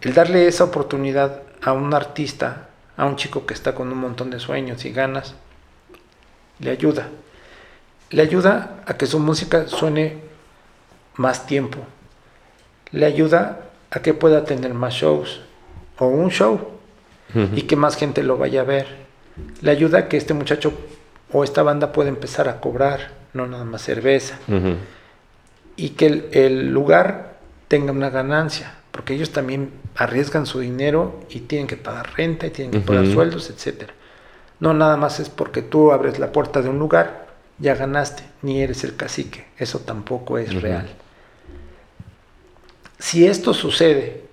[0.01, 4.30] el darle esa oportunidad a un artista, a un chico que está con un montón
[4.30, 5.35] de sueños y ganas,
[6.61, 7.09] le ayuda.
[8.11, 10.18] Le ayuda a que su música suene
[11.16, 11.78] más tiempo.
[12.93, 15.41] Le ayuda a que pueda tener más shows
[15.99, 16.70] o un show
[17.57, 19.03] y que más gente lo vaya a ver.
[19.61, 20.72] Le ayuda que este muchacho
[21.32, 24.39] o esta banda pueda empezar a cobrar, no nada más cerveza
[25.76, 27.37] y que el, el lugar
[27.68, 32.51] tenga una ganancia, porque ellos también arriesgan su dinero y tienen que pagar renta y
[32.51, 33.93] tienen que pagar sueldos, etcétera.
[34.61, 37.26] No nada más es porque tú abres la puerta de un lugar,
[37.59, 40.89] ya ganaste, ni eres el cacique, eso tampoco es real.
[42.99, 44.24] Si esto sucede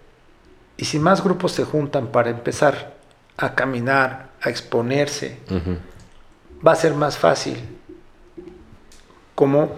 [0.77, 2.95] y si más grupos se juntan para empezar
[3.37, 5.37] a caminar, a exponerse,
[6.65, 7.57] va a ser más fácil,
[9.35, 9.71] como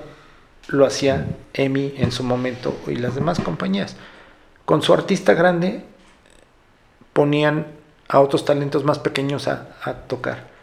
[0.67, 3.95] lo hacía Emi en su momento y las demás compañías.
[4.65, 5.83] Con su artista grande
[7.11, 7.67] ponían
[8.07, 10.53] a otros talentos más pequeños a, a tocar.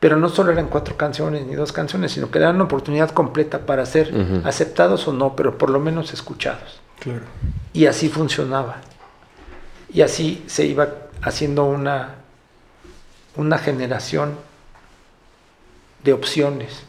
[0.00, 3.66] Pero no solo eran cuatro canciones ni dos canciones, sino que daban una oportunidad completa
[3.66, 6.80] para ser aceptados o no, pero por lo menos escuchados.
[7.00, 7.22] Claro.
[7.72, 8.76] Y así funcionaba.
[9.92, 10.88] Y así se iba
[11.20, 12.17] haciendo una,
[13.38, 14.32] una generación
[16.04, 16.82] de opciones,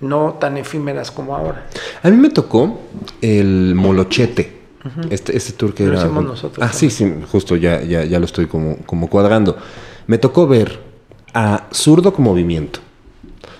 [0.00, 1.66] no tan efímeras como ahora.
[2.02, 2.80] A mí me tocó
[3.22, 4.60] el Molochete.
[5.10, 6.00] Este, este tour que Lo era.
[6.02, 9.56] hicimos nosotros Ah, sí, sí, justo ya, ya, ya lo estoy como, como cuadrando.
[10.08, 10.80] Me tocó ver
[11.32, 12.80] a Zurdo con Movimiento.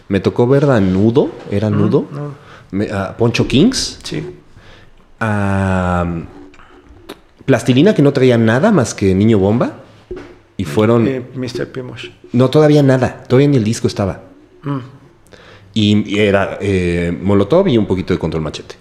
[0.08, 2.06] Me tocó ver a Nudo, era Nudo.
[2.10, 2.34] no.
[2.72, 4.00] Me- a Poncho Kings.
[4.02, 4.34] Sí.
[5.20, 6.24] A um,
[7.44, 9.76] Plastilina, que no traía nada más que Niño Bomba.
[10.62, 11.08] Y fueron.
[11.08, 11.66] Eh, Mr.
[11.72, 12.08] Pimosh.
[12.32, 13.24] No, todavía nada.
[13.28, 14.22] Todavía ni el disco estaba.
[14.62, 14.78] Mm.
[15.74, 18.74] Y, y era eh, Molotov y un poquito de Control Machete.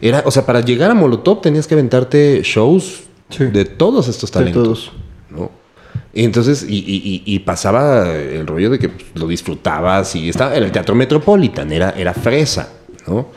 [0.00, 3.44] Era, o sea, para llegar a Molotov tenías que aventarte shows Sí.
[3.44, 4.62] de todos estos De talentos.
[4.64, 4.92] todos.
[5.30, 5.50] ¿no?
[6.12, 10.28] Y entonces, y, y- y- y pasaba el rollo de que pues, lo disfrutabas y
[10.28, 12.72] estaba en el Teatro Metropolitan, era, era fresa,
[13.06, 13.28] ¿no?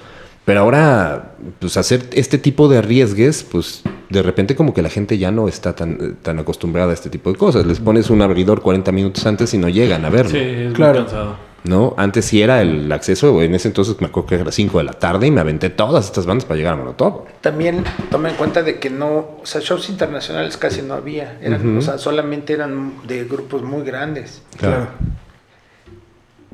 [0.46, 3.84] Pero ahora, pues hacer este tipo de arriesgues, pues
[4.14, 7.32] de repente como que la gente ya no está tan, tan acostumbrada a este tipo
[7.32, 7.66] de cosas.
[7.66, 10.32] Les pones un abridor 40 minutos antes y no llegan a verlo.
[10.32, 10.94] Sí, es Claro.
[11.02, 11.54] muy cansado.
[11.66, 11.94] ¿no?
[11.96, 14.84] Antes sí era el acceso, en ese entonces me acuerdo que era las 5 de
[14.84, 17.24] la tarde y me aventé todas estas bandas para llegar a Molotov.
[17.40, 19.08] También toma en cuenta de que no,
[19.42, 23.82] o sea, shows internacionales casi no había, eran, o sea, solamente eran de grupos muy
[23.84, 24.42] grandes.
[24.58, 24.88] Claro.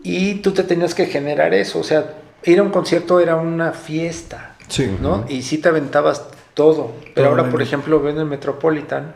[0.03, 3.71] Y tú te tenías que generar eso, o sea, ir a un concierto era una
[3.73, 4.87] fiesta, Sí.
[5.01, 5.25] ¿no?
[5.27, 6.91] Y sí te aventabas todo.
[7.13, 9.13] Pero Todo ahora, por ejemplo, ven el Metropolitan,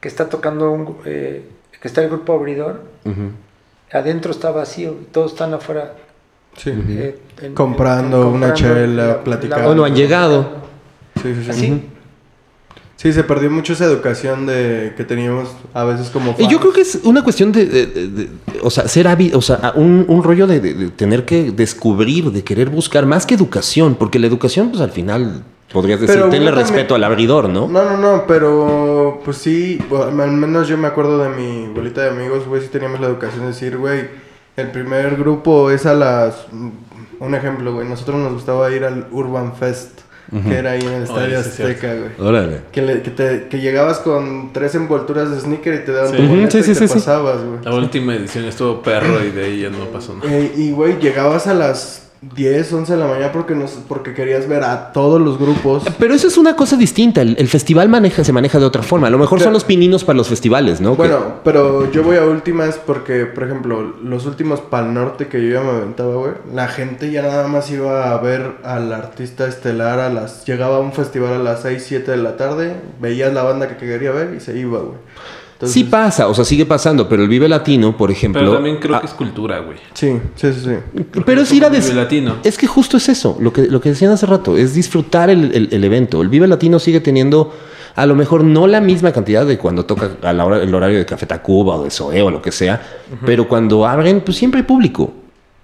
[0.00, 1.48] que está tocando un, eh,
[1.80, 2.82] que está el grupo abridor,
[3.92, 5.94] adentro está vacío, y todos están afuera.
[6.56, 6.70] Sí.
[6.70, 9.70] eh, en- Comprando una chela, platicando.
[9.70, 10.48] O no han llegado.
[11.22, 11.50] Sí, sí, sí.
[11.50, 11.88] Así.
[12.96, 16.72] Sí, se perdió mucho esa educación de que teníamos a veces como Y yo creo
[16.72, 18.28] que es una cuestión de, de- de- de-
[18.62, 22.30] o sea, ser hábil, o sea, un, un rollo de, de- de tener que descubrir,
[22.30, 25.42] de querer buscar, más que educación, porque la educación, pues al final,
[25.72, 27.66] podrías decir, Pero tenle también- respeto al abridor, ¿no?
[27.68, 32.02] No, no, no, pero pues sí, bueno, al menos yo me acuerdo de mi bolita
[32.02, 34.08] de amigos, güey, sí teníamos la educación de decir, güey,
[34.56, 36.46] el primer grupo es a las...
[37.20, 40.00] Un ejemplo, güey, nosotros nos gustaba ir al Urban Fest,
[40.48, 41.36] que era ahí en el Estadio Oye.
[41.36, 42.28] Azteca, güey.
[42.28, 42.60] Órale.
[42.72, 46.16] Que, le- que, te- que llegabas con tres envolturas de sneaker y te daban Sí.
[46.16, 46.94] tu Ujú, boleto sí, y sí, te sí, sí.
[46.94, 47.58] pasabas, güey.
[47.64, 50.28] La última edición estuvo perro y de ahí ya no pasó nada.
[50.32, 54.48] Eh, y, güey, llegabas a las 10, 11 de la mañana porque, nos, porque querías
[54.48, 55.82] ver a todos los grupos.
[55.98, 57.20] Pero eso es una cosa distinta.
[57.20, 59.08] El, el festival maneja, se maneja de otra forma.
[59.08, 60.94] A lo mejor son los pininos para los festivales, ¿no?
[60.94, 65.52] Bueno, pero yo voy a últimas porque, por ejemplo, los últimos Pal Norte que yo
[65.52, 69.98] ya me aventaba, güey, la gente ya nada más iba a ver al artista estelar
[69.98, 70.46] a las...
[70.46, 73.76] Llegaba a un festival a las 6, 7 de la tarde, veías la banda que
[73.76, 74.98] quería ver y se iba, güey.
[75.62, 78.40] Entonces, sí pasa, o sea, sigue pasando, pero el Vive Latino, por ejemplo.
[78.40, 79.78] Pero también creo ah, que es cultura, güey.
[79.94, 81.02] Sí, sí, sí, sí.
[81.24, 82.36] Pero es ir a des- Vive Latino.
[82.42, 85.54] Es que justo es eso, lo que, lo que decían hace rato, es disfrutar el,
[85.54, 86.20] el- el evento.
[86.20, 87.54] El Vive Latino sigue teniendo
[87.94, 90.98] a lo mejor no la misma cantidad de cuando toca a la hora, el horario
[90.98, 92.82] de Café Tacuba o de Zoé o lo que sea,
[93.24, 95.12] pero cuando abren, pues siempre hay público,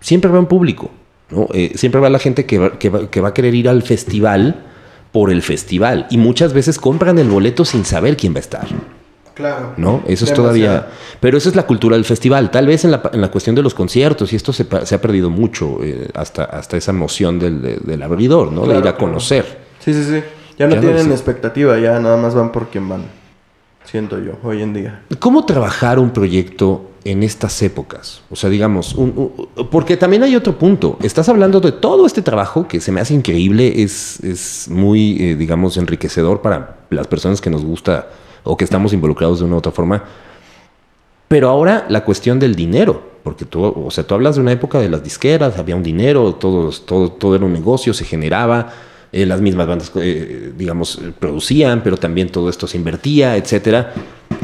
[0.00, 0.90] siempre va un público,
[1.30, 1.48] ¿no?
[1.54, 3.82] Eh, siempre va la gente que va, que, va, que va a querer ir al
[3.82, 4.62] festival
[5.10, 8.66] por el festival y muchas veces compran el boleto sin saber quién va a estar.
[9.38, 9.72] Claro.
[9.76, 10.02] ¿no?
[10.06, 10.88] Eso es todavía...
[11.20, 12.50] Pero esa es la cultura del festival.
[12.50, 15.00] Tal vez en la, en la cuestión de los conciertos, y esto se, se ha
[15.00, 18.66] perdido mucho, eh, hasta, hasta esa noción del, de- del abridor, ¿no?
[18.66, 19.58] de ir a conocer.
[19.78, 20.22] Sí, sí, sí.
[20.58, 23.04] Ya no Ya tienen expectativa, ya nada más van por quien van.
[23.84, 25.02] Siento yo, hoy en día.
[25.20, 28.20] ¿Cómo trabajar un proyecto en estas épocas?
[28.30, 29.14] O sea, digamos, un-
[29.56, 30.98] un- porque también hay otro punto.
[31.02, 35.36] Estás hablando de todo este trabajo que se me hace increíble, es, es muy, eh,
[35.36, 38.08] digamos, enriquecedor para las personas que nos gusta
[38.48, 40.04] o que estamos involucrados de una u otra forma.
[41.28, 44.80] Pero ahora la cuestión del dinero, porque tú, o sea, tú hablas de una época
[44.80, 48.72] de las disqueras, había un dinero, todo, todo, todo era un negocio, se generaba,
[49.12, 53.92] eh, las mismas bandas, eh, digamos, producían, pero también todo esto se invertía, etcétera.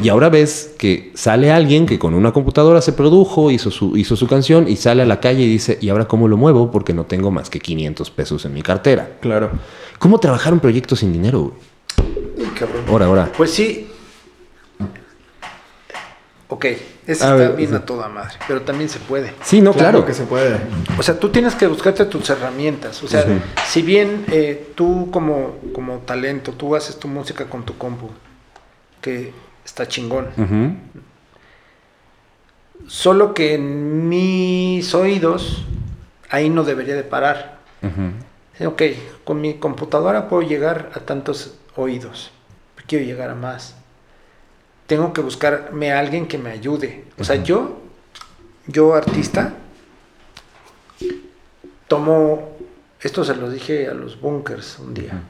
[0.03, 4.15] Y ahora ves que sale alguien que con una computadora se produjo, hizo su, hizo
[4.15, 6.69] su canción y sale a la calle y dice, ¿y ahora cómo lo muevo?
[6.69, 9.17] Porque no tengo más que 500 pesos en mi cartera.
[9.21, 9.49] Claro.
[9.97, 11.53] ¿Cómo trabajar un proyecto sin dinero?
[12.59, 12.83] Cabrón.
[12.87, 13.31] Ahora, ahora.
[13.35, 13.87] Pues sí.
[16.47, 17.75] Ok, eso A está ver, bien sí.
[17.75, 19.33] a toda madre, pero también se puede.
[19.41, 20.05] Sí, no, claro.
[20.05, 20.57] que se puede.
[20.97, 23.01] O sea, tú tienes que buscarte tus herramientas.
[23.01, 23.25] O sea,
[23.65, 28.09] si bien eh, tú como, como talento, tú haces tu música con tu compu,
[29.01, 29.33] que
[29.65, 30.27] está chingón.
[32.87, 35.65] Solo que en mis oídos,
[36.29, 37.57] ahí no debería de parar.
[38.57, 38.83] Sí, Ok,
[39.23, 42.31] con mi computadora puedo llegar a tantos oídos.
[42.87, 43.75] Quiero llegar a más.
[44.87, 47.05] Tengo que buscarme a alguien que me ayude.
[47.17, 47.81] O sea, yo,
[48.67, 49.53] yo artista,
[51.87, 52.57] tomo,
[52.99, 55.23] esto se lo dije a los bunkers un día,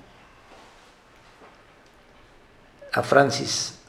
[2.91, 3.79] a Francis.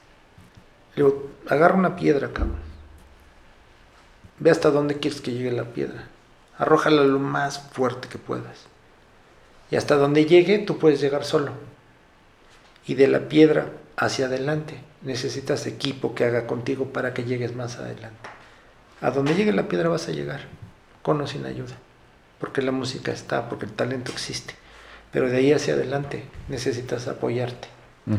[0.95, 2.67] Le digo, agarra una piedra, cabrón.
[4.39, 6.09] Ve hasta dónde quieres que llegue la piedra.
[6.59, 8.67] Arrójala lo más fuerte que puedas.
[9.71, 11.53] Y hasta donde llegue, tú puedes llegar solo.
[12.87, 17.79] Y de la piedra hacia adelante, necesitas equipo que haga contigo para que llegues más
[17.79, 18.29] adelante.
[19.01, 20.41] A donde llegue la piedra vas a llegar,
[21.03, 21.75] con o sin ayuda.
[22.41, 24.55] Porque la música está, porque el talento existe.
[25.13, 27.69] Pero de ahí hacia adelante necesitas apoyarte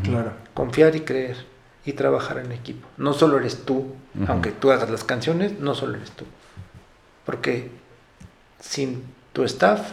[0.03, 0.31] Claro.
[0.53, 1.45] confiar y creer
[1.85, 2.87] y trabajar en equipo.
[2.97, 3.93] No solo eres tú,
[4.27, 6.25] aunque tú hagas las canciones, no solo eres tú.
[7.25, 7.69] Porque
[8.59, 9.91] sin tu staff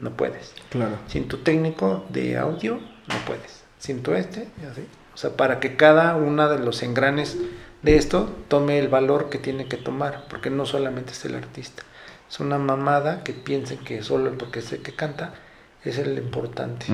[0.00, 0.54] no puedes.
[0.70, 0.96] Claro.
[1.06, 2.74] Sin tu técnico de audio
[3.08, 3.62] no puedes.
[3.78, 4.86] Sin tu este, y así.
[5.14, 7.36] O sea, para que cada una de los engranes
[7.82, 11.82] de esto tome el valor que tiene que tomar, porque no solamente es el artista.
[12.28, 15.34] Es una mamada que piensen que solo porque sé que canta
[15.84, 16.86] es el importante.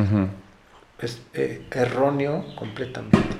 [1.00, 3.36] Es eh, erróneo completamente.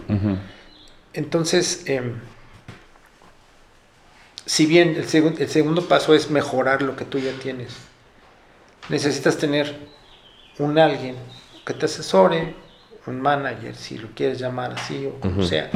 [1.13, 2.15] Entonces, em,
[4.47, 7.77] si bien el, segun- el segundo paso es mejorar lo que tú ya tienes,
[8.89, 9.77] necesitas tener
[10.59, 11.17] un alguien
[11.65, 12.55] que te asesore,
[13.11, 15.71] un manager, si lo quieres llamar así o como sea,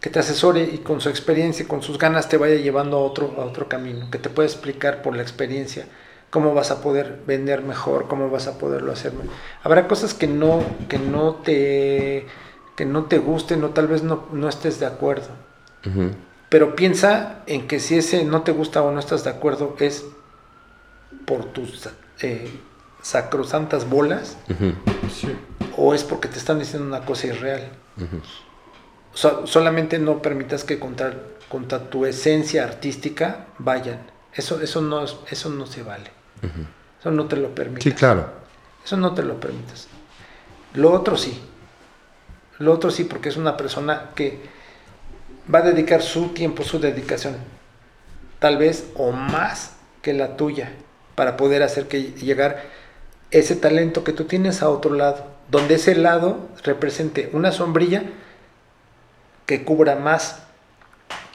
[0.00, 3.34] que te asesore y con su experiencia, con sus ganas te vaya llevando a otro,
[3.38, 5.86] a otro camino, que te pueda explicar por la experiencia
[6.30, 9.12] cómo vas a poder vender mejor, cómo vas a poderlo hacer.
[9.62, 12.26] Habrá cosas que no, que no te
[12.76, 15.28] que no te gusten o tal vez no, no estés de acuerdo.
[16.48, 20.04] Pero piensa en que si ese no te gusta o no estás de acuerdo es
[21.24, 21.88] por tus
[22.20, 22.48] eh,
[23.02, 24.36] sacrosantas bolas.
[25.12, 25.34] Sí.
[25.78, 27.70] O es porque te están diciendo una cosa irreal.
[29.14, 31.14] So- solamente no permitas que contra,
[31.48, 33.98] contra tu esencia artística vayan.
[34.34, 36.10] Eso, eso, no, es- eso no se vale.
[37.00, 37.84] Eso no te lo permites.
[37.84, 38.28] Sí, claro.
[38.84, 39.88] Eso no te lo permites.
[40.74, 41.40] Lo otro sí.
[42.58, 44.40] Lo otro sí, porque es una persona que
[45.52, 47.36] va a dedicar su tiempo, su dedicación,
[48.40, 50.72] tal vez o más que la tuya,
[51.14, 52.64] para poder hacer que llegar
[53.30, 58.02] ese talento que tú tienes a otro lado, donde ese lado represente una sombrilla
[59.46, 60.42] que cubra más,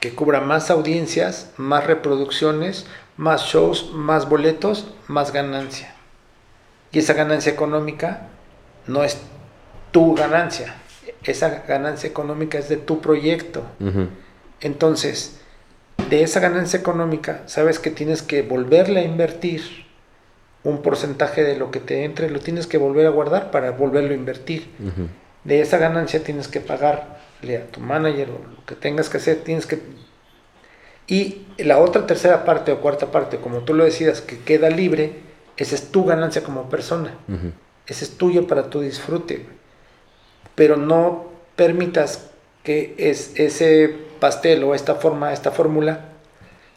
[0.00, 2.86] que cubra más audiencias, más reproducciones,
[3.16, 5.94] más shows, más boletos, más ganancia.
[6.92, 8.28] Y esa ganancia económica
[8.86, 9.18] no es
[9.90, 10.76] tu ganancia,
[11.24, 13.62] esa ganancia económica es de tu proyecto.
[14.60, 15.40] Entonces,
[16.08, 19.83] de esa ganancia económica, sabes que tienes que volverle a invertir
[20.64, 24.10] un porcentaje de lo que te entre, lo tienes que volver a guardar para volverlo
[24.10, 24.68] a invertir.
[25.44, 29.42] De esa ganancia tienes que pagarle a tu manager o lo que tengas que hacer,
[29.44, 29.78] tienes que...
[31.06, 35.20] Y la otra tercera parte o cuarta parte, como tú lo decidas, que queda libre,
[35.58, 37.14] esa es tu ganancia como persona.
[37.86, 39.44] Ese es tuyo para tu disfrute.
[40.54, 42.30] Pero no permitas
[42.62, 46.06] que es, ese pastel o esta forma, esta fórmula,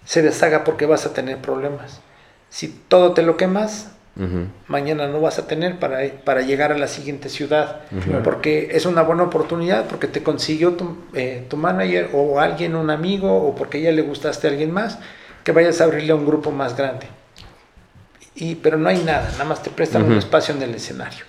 [0.03, 2.01] se deshaga porque vas a tener problemas.
[2.49, 4.47] Si todo te lo quemas, Ujú.
[4.67, 7.81] mañana no vas a tener para, para llegar a la siguiente ciudad.
[8.23, 12.89] Porque es una buena oportunidad, porque te consiguió tu, eh, tu manager o alguien, un
[12.89, 14.99] amigo, o porque ya le gustaste a alguien más,
[15.43, 17.07] que vayas a abrirle a un grupo más grande.
[18.35, 21.25] Y, pero no hay nada, nada más te prestan un espacio en el escenario.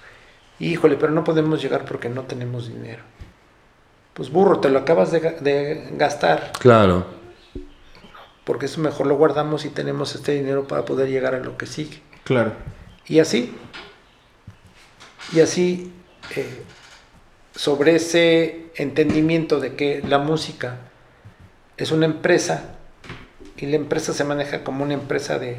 [0.61, 3.03] Híjole, pero no podemos llegar porque no tenemos dinero.
[4.15, 7.18] Pues burro, te lo acabas de gastar, Claro.
[8.49, 11.67] Porque eso mejor lo guardamos y tenemos este dinero para poder llegar a lo que
[11.67, 12.01] sigue.
[12.25, 12.53] Claro.
[13.07, 13.53] Y así,
[15.35, 15.93] y así,
[16.35, 16.63] eh,
[17.55, 20.77] sobre ese entendimiento de que la música
[21.77, 22.77] es una empresa
[23.59, 25.59] y la empresa se maneja como una empresa de,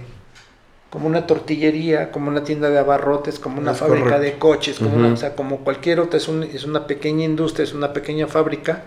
[0.89, 4.23] como una tortillería, como una tienda de abarrotes, como una Es fábrica correcto.
[4.23, 7.65] de coches, como una- o sea, como cualquier otra, es, un- es una pequeña industria,
[7.65, 8.81] es una pequeña fábrica.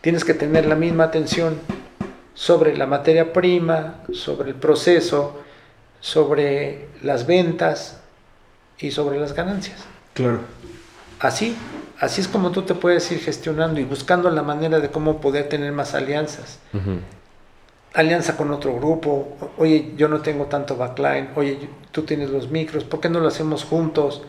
[0.00, 1.60] Tienes que tener la misma atención
[2.34, 5.40] sobre la materia prima, sobre el proceso,
[6.00, 8.00] sobre las ventas
[8.78, 9.84] y sobre las ganancias.
[10.12, 10.40] Claro.
[11.20, 11.56] Así,
[11.98, 15.48] así es como tú te puedes ir gestionando y buscando la manera de cómo poder
[15.48, 16.58] tener más alianzas.
[17.94, 22.82] Alianza con otro grupo, oye, yo no tengo tanto backline, oye, tú tienes los micros,
[22.82, 24.22] ¿por qué no lo hacemos juntos?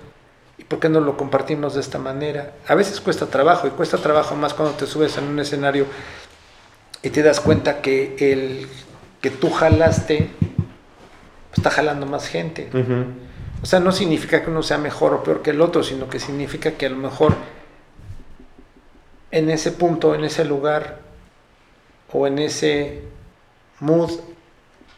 [0.58, 2.54] ¿Y por qué no lo compartimos de esta manera?
[2.68, 5.86] A veces cuesta trabajo y cuesta trabajo más cuando te subes en un escenario
[7.06, 8.68] y te das cuenta que el
[9.22, 12.68] que tú jalaste pues, está jalando más gente.
[13.62, 16.20] O sea, no significa que uno sea mejor o peor que el otro, sino que
[16.20, 17.36] significa que a lo mejor
[19.30, 21.00] en ese punto, en ese lugar
[22.12, 23.04] o en ese
[23.80, 24.12] mood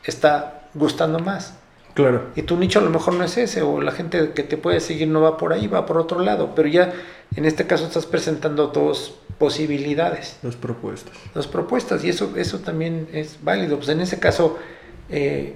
[0.05, 1.55] está gustando más.
[1.93, 2.27] Claro.
[2.37, 4.79] Y tu nicho a lo mejor no es ese, o la gente que te puede
[4.79, 6.53] seguir no va por ahí, va por otro lado.
[6.55, 6.93] Pero ya
[7.35, 11.13] en este caso estás presentando dos posibilidades, Las propuestas.
[11.35, 13.77] dos propuestas, y eso, eso también es válido.
[13.77, 14.57] Pues en ese caso,
[15.09, 15.55] eh,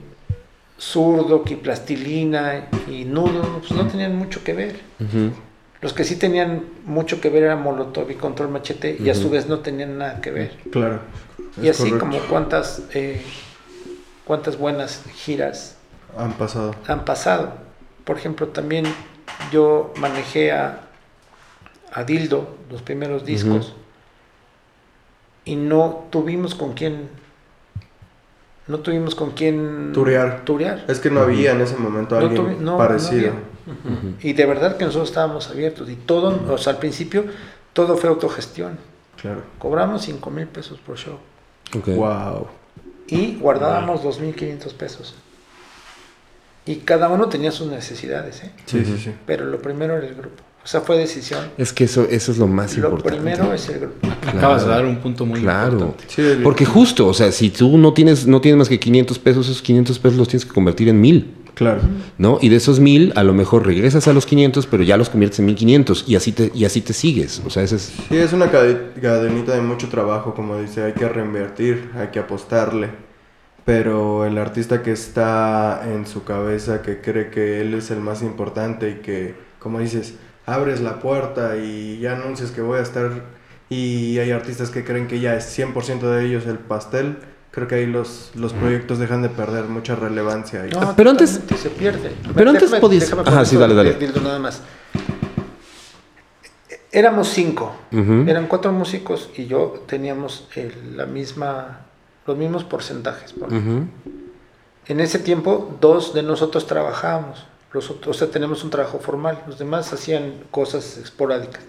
[0.79, 4.79] Zurdo, y Plastilina y Nudo, pues no tenían mucho que ver.
[5.81, 9.29] Los que sí tenían mucho que ver eran Molotov y Control Machete, y a su
[9.29, 10.57] vez no tenían nada que ver.
[10.71, 10.99] Claro.
[11.61, 11.99] Y así correcto.
[11.99, 13.21] como cuántas, eh,
[14.25, 15.75] cuántas buenas giras
[16.17, 16.75] Han pasado.
[16.87, 17.53] han pasado.
[18.05, 18.85] Por ejemplo, también
[19.51, 20.81] yo manejé a,
[21.91, 23.73] a Dildo, los primeros discos,
[25.45, 27.09] y no tuvimos con quién,
[28.67, 30.43] no tuvimos con quién Turear.
[30.45, 30.85] turear.
[30.87, 33.33] Es que no había en ese momento No alguien tuvi- no, no parecido.
[34.21, 37.25] Y de verdad que nosotros estábamos abiertos y todo, o sea, al principio
[37.73, 38.77] todo fue autogestión.
[39.21, 39.41] claro.
[39.59, 41.17] Cobramos 5 mil pesos por show
[41.77, 41.87] Ok.
[41.89, 42.47] Wow.
[43.07, 45.15] y guardábamos 2.500 pesos.
[46.65, 48.51] Y cada uno tenía sus necesidades, ¿eh?
[48.65, 49.13] Sí, sí, sí.
[49.25, 50.43] pero lo primero era el grupo.
[50.63, 51.39] O sea, fue decisión.
[51.57, 53.17] Es que eso, eso es lo más Lo importante.
[53.19, 54.07] primero es el grupo.
[54.27, 55.71] Acabas de dar un punto muy Claro.
[55.73, 56.03] importante.
[56.07, 59.47] Sí, Porque justo, o sea, si tú no tienes, no tienes más que 500 pesos,
[59.49, 61.81] esos 500 pesos los tienes que convertir en mil, Claro.
[62.19, 62.37] ¿no?
[62.41, 65.39] Y de esos mil, a lo mejor regresas a los 500, pero ya los conviertes
[65.39, 67.41] en 1500 y así te, y así te sigues.
[67.45, 67.91] O sea, ese es...
[68.09, 72.19] Sí, es una cade- cadenita de mucho trabajo, como dice, hay que reinvertir, hay que
[72.19, 72.89] apostarle.
[73.65, 78.21] Pero el artista que está en su cabeza, que cree que él es el más
[78.23, 80.15] importante y que, como dices,
[80.51, 83.11] abres la puerta y ya anuncias que voy a estar...
[83.69, 87.19] Y hay artistas que creen que ya es 100% de ellos el pastel.
[87.51, 90.67] Creo que ahí los, los proyectos dejan de perder mucha relevancia.
[90.67, 92.11] Y, No, Pero antes- se pierde.
[92.35, 93.95] pero antes podías- déjame Ajá, sí, dale, dale.
[94.21, 94.61] nada más.
[96.91, 97.73] Éramos cinco.
[97.91, 101.85] Eran cuatro músicos y yo teníamos el- la misma,
[102.27, 103.31] los mismos porcentajes.
[103.31, 103.49] por-.
[103.53, 107.45] En ese tiempo, dos de nosotros trabajábamos.
[107.73, 109.43] Los otros, o sea, tenemos un trabajo formal.
[109.47, 111.63] Los demás hacían cosas esporádicas.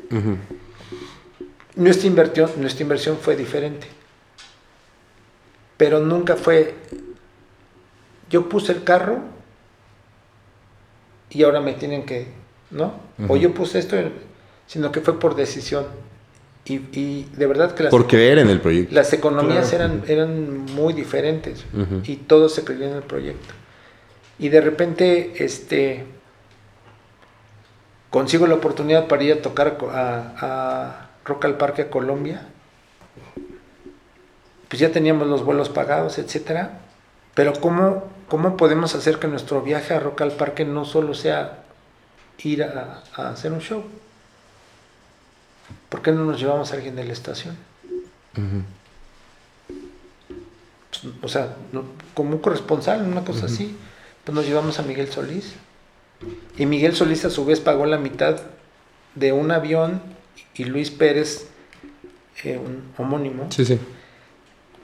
[1.76, 3.86] Nuestra inversión, nuestra inversión fue diferente.
[5.76, 6.74] Pero nunca fue.
[8.30, 9.20] Yo puse el carro
[11.30, 12.28] y ahora me tienen que.
[12.70, 12.94] ¿No?
[13.28, 13.96] O yo puse esto,
[14.66, 15.86] sino que fue por decisión.
[16.64, 18.94] Y, y de verdad que las, Por creer en el proyecto.
[18.94, 19.84] las economías Claro.
[19.84, 21.64] eran, eran muy diferentes
[22.04, 23.52] y todos se creían en el proyecto.
[24.38, 26.06] Y de repente, este.
[28.10, 32.46] Consigo la oportunidad para ir a tocar a, a Rock al Parque a Colombia.
[34.68, 36.80] Pues ya teníamos los vuelos pagados, etcétera.
[37.34, 41.64] Pero ¿cómo, ¿cómo podemos hacer que nuestro viaje a Rock al Parque no solo sea
[42.38, 43.84] ir a, a hacer un show?
[45.88, 47.56] ¿Por qué no nos llevamos a alguien de la estación?
[50.88, 51.54] Pues, o sea,
[52.14, 53.76] como un corresponsal, una cosa así.
[54.24, 55.54] Pues nos llevamos a Miguel Solís.
[56.56, 58.40] Y Miguel Solís a su vez pagó la mitad
[59.14, 60.00] de un avión
[60.54, 61.48] y Luis Pérez,
[62.44, 63.78] eh, un homónimo, Sí, sí.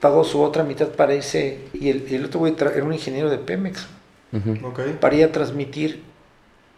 [0.01, 1.59] pagó su otra mitad para irse.
[1.73, 3.87] Y el, otro güey era un ingeniero de Pemex,
[4.33, 4.67] Ujú.
[4.67, 4.79] Ok.
[4.99, 6.03] para ir a transmitir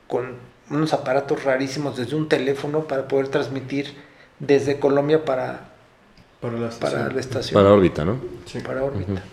[0.08, 0.36] con
[0.70, 3.94] unos aparatos rarísimos desde un teléfono para poder transmitir
[4.40, 5.72] desde Colombia para,
[6.40, 7.14] Para la para estación.
[7.16, 7.54] la estación.
[7.64, 8.18] Para órbita, ¿no?
[8.46, 8.60] Sí.
[8.60, 9.24] para órbita.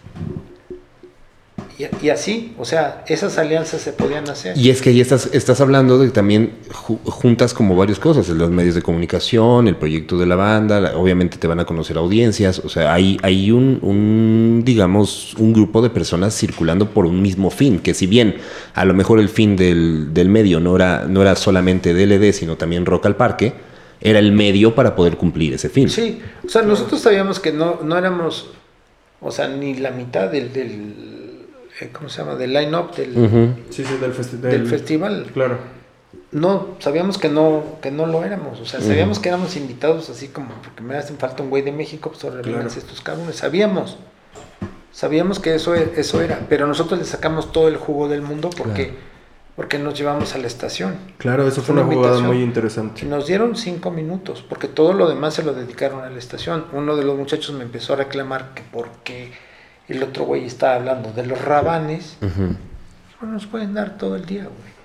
[1.78, 4.58] Y, y así, o sea, esas alianzas se podían hacer.
[4.58, 8.28] Y es que ahí estás, estás hablando de que también ju- juntas como varias cosas,
[8.28, 11.96] los medios de comunicación, el proyecto de la banda, la- obviamente te van a conocer
[11.96, 17.22] audiencias, o sea, hay, hay un, un, digamos, un grupo de personas circulando por un
[17.22, 18.36] mismo fin, que si bien
[18.74, 22.56] a lo mejor el fin del, del medio no era, no era solamente DLD, sino
[22.56, 23.52] también Rock al Parque,
[24.00, 25.88] era el medio para poder cumplir ese fin.
[25.90, 28.48] Sí, o sea, nosotros sabíamos que no, no éramos,
[29.20, 31.17] o sea, ni la mitad del, del
[31.92, 32.34] ¿cómo se llama?
[32.34, 33.48] Del line-up del, Ujú.
[33.70, 35.26] Sí, sí, del, festi- del festival.
[35.32, 35.58] Claro.
[36.32, 40.28] No, sabíamos que no, que no lo éramos, o sea, sabíamos que éramos invitados así
[40.28, 42.66] como, porque me hacen falta un güey de México, pues ahora Claro.
[42.68, 43.96] estos cabrones, sabíamos,
[44.92, 48.50] sabíamos que eso, e- eso era, pero nosotros le sacamos todo el jugo del mundo
[48.56, 48.98] porque, Claro.
[49.56, 50.96] porque nos llevamos a la estación.
[51.18, 53.04] Claro, eso fue Una una jugada muy interesante.
[53.06, 56.64] Nos dieron cinco minutos, porque todo lo demás se lo dedicaron a la estación.
[56.72, 59.32] Uno de los muchachos me empezó a reclamar que porque
[59.88, 62.16] el otro güey estaba hablando de los rabanes,
[63.20, 64.78] no nos pueden dar todo el día, güey.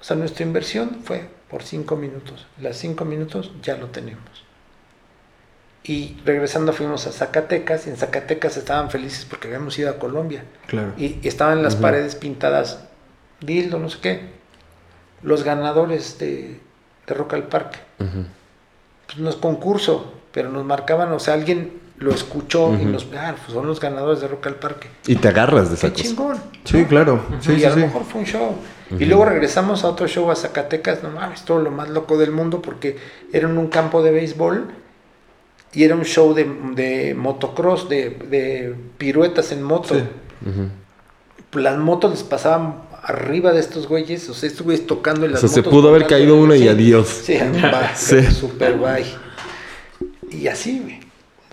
[0.00, 2.46] O sea, nuestra inversión fue por cinco minutos.
[2.60, 4.44] Las cinco minutos ya lo tenemos.
[5.82, 10.44] Y regresando fuimos a Zacatecas, y en Zacatecas estaban felices porque habíamos ido a Colombia.
[10.66, 10.94] Claro.
[10.96, 12.84] Y, y estaban las paredes pintadas,
[13.40, 14.28] dildo, no sé qué.
[15.22, 16.60] Los ganadores de,
[17.06, 17.78] de Rock al Parque.
[17.98, 18.24] Ujú.
[19.06, 23.34] Pues no es concurso, pero nos marcaban, o sea, alguien lo escuchó y nos, ah,
[23.40, 24.88] pues son los ganadores de Rock al Parque.
[25.06, 26.02] Y te agarras de Qué esa cosa.
[26.02, 26.36] chingón.
[26.64, 27.22] Sí, claro.
[27.40, 27.80] Sí, y sí, a lo sí.
[27.82, 28.54] mejor fue un show.
[28.98, 32.30] Y luego regresamos a otro show a Zacatecas, no mames, todo lo más loco del
[32.30, 32.96] mundo porque
[33.32, 34.68] era en un campo de béisbol
[35.72, 39.96] y era un show de, de motocross, de, de piruetas en moto.
[41.54, 45.32] Las motos les pasaban arriba de estos güeyes, o sea, estos güeyes tocando y O
[45.32, 47.08] las sea, se pudo haber caído una y adiós.
[47.24, 47.38] Sí.
[48.30, 49.06] super bye.
[50.30, 51.00] Y así, güey.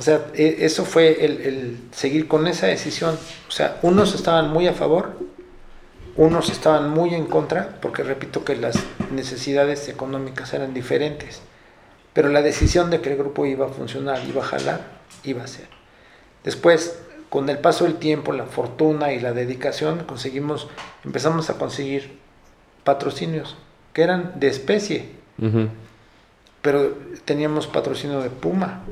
[0.01, 3.19] O sea, e- eso fue el, seguir con esa decisión.
[3.47, 5.13] O sea, unos estaban muy a favor,
[6.15, 8.79] unos estaban muy en contra, porque repito que las
[9.13, 11.43] necesidades económicas eran diferentes.
[12.13, 14.81] Pero la decisión de que el grupo iba a funcionar, iba a jalar,
[15.23, 15.67] iba a ser.
[16.43, 16.97] Después,
[17.29, 20.67] con el paso del tiempo, la fortuna y la dedicación, conseguimos,
[21.05, 22.17] empezamos a conseguir
[22.83, 23.55] patrocinios
[23.93, 25.69] que eran de especie, Ujú.
[26.61, 26.95] Pero
[27.25, 28.83] teníamos patrocinio de Puma.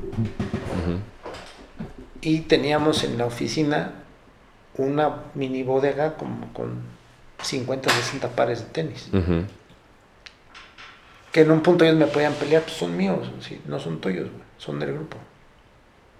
[2.20, 3.92] Y teníamos en la oficina
[4.76, 6.82] una mini bodega como con
[7.42, 9.08] 50, 60 pares de tenis.
[11.32, 14.28] Que en un punto ellos me podían pelear, pues son míos, sí, no son tuyos,
[14.58, 15.16] son del grupo.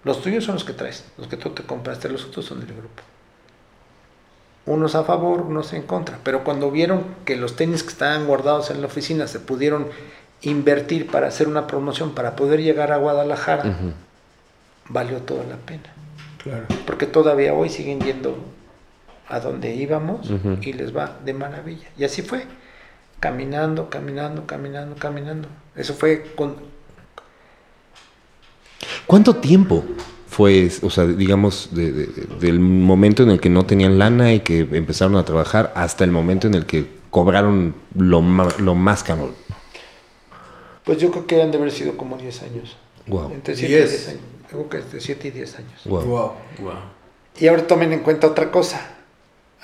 [0.04, 2.74] Los tuyos son los que traes, los que tú te compraste, los otros son del
[2.74, 3.02] grupo.
[4.66, 6.18] Unos a favor, unos en contra.
[6.22, 9.88] Pero cuando vieron que los tenis que estaban guardados en la oficina se pudieron
[10.42, 13.76] invertir para hacer una promoción, para poder llegar a Guadalajara,
[14.88, 15.82] valió toda la pena.
[16.42, 16.66] Claro.
[16.86, 18.38] Porque todavía hoy siguen yendo
[19.28, 20.30] a donde íbamos
[20.62, 21.86] y les va de maravilla.
[21.98, 22.44] Y así fue,
[23.20, 25.48] caminando, caminando, caminando, caminando.
[25.76, 26.56] Eso fue con...
[29.06, 29.84] ¿Cuánto tiempo
[30.28, 32.06] fue, o sea, digamos, de- de-
[32.40, 36.10] del momento en el que no tenían lana y que empezaron a trabajar hasta el
[36.12, 39.32] momento en el que cobraron lo, ma- lo más cabrón?
[40.90, 42.76] Pues yo creo que han de haber sido como 10 años.
[43.06, 43.30] Wow.
[43.32, 43.90] Entre 7 y 10.
[43.90, 44.22] 10 años.
[44.48, 45.84] Creo que entre 7 y 10 años.
[45.84, 46.02] Wow.
[46.02, 46.32] Wow.
[46.58, 46.72] Wow.
[47.38, 48.88] Y ahora tomen en cuenta otra cosa.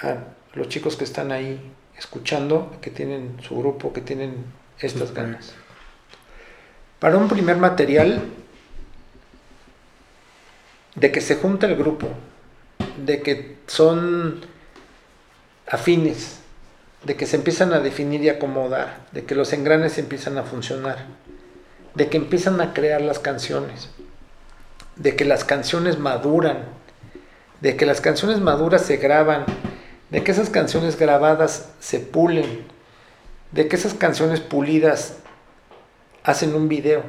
[0.02, 0.18] A
[0.54, 1.60] los chicos que están ahí
[1.98, 4.44] escuchando, que tienen su grupo, que tienen
[4.78, 5.54] estas ganas.
[7.00, 8.22] Para un primer material,
[10.94, 12.06] de que se junta el grupo,
[13.04, 14.42] de que son
[15.66, 16.38] afines,
[17.06, 21.06] de que se empiezan a definir y acomodar, de que los engranes empiezan a funcionar,
[21.94, 23.90] de que empiezan a crear las canciones,
[24.96, 26.64] de que las canciones maduran,
[27.60, 29.44] de que las canciones maduras se graban,
[30.10, 32.66] de que esas canciones grabadas se pulen,
[33.52, 35.18] de que esas canciones pulidas
[36.24, 37.04] hacen un video.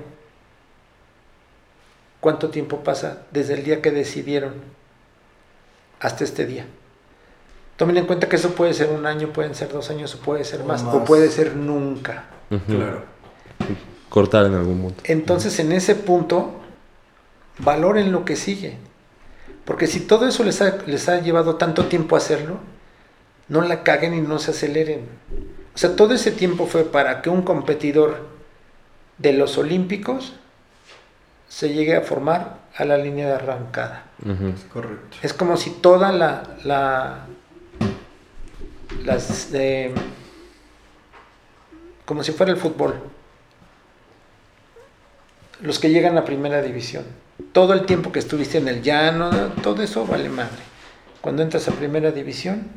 [2.20, 4.54] ¿Cuánto tiempo pasa desde el día que decidieron
[6.00, 6.68] hasta este día?
[7.78, 10.44] Tomen en cuenta que eso puede ser un año, pueden ser dos años, o puede
[10.44, 12.26] ser O más, o puede ser nunca.
[12.68, 13.04] Claro.
[14.10, 15.04] Cortar en algún punto.
[15.06, 16.56] Entonces, en ese punto,
[17.60, 18.78] valoren lo que sigue.
[19.64, 22.58] Porque si todo eso les ha, les ha llevado tanto tiempo hacerlo,
[23.48, 25.02] no la caguen y no se aceleren.
[25.76, 28.26] O sea, todo ese tiempo fue para que un competidor
[29.20, 30.34] de los Olímpicos
[31.48, 34.06] se llegue a formar a la línea de arrancada.
[34.24, 34.54] Ujú.
[34.74, 35.18] Correcto.
[35.22, 37.26] Es como si toda la, la
[39.04, 39.94] las eh,
[42.06, 42.96] como si fuera el fútbol.
[45.62, 47.04] Los que llegan a primera división.
[47.52, 49.30] Todo el tiempo que estuviste en el llano,
[49.62, 50.64] todo eso vale madre.
[51.22, 52.68] Cuando entras a primera división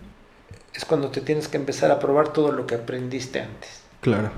[0.75, 3.83] es cuando te tienes que empezar a probar todo lo que aprendiste antes.
[4.01, 4.31] Claro.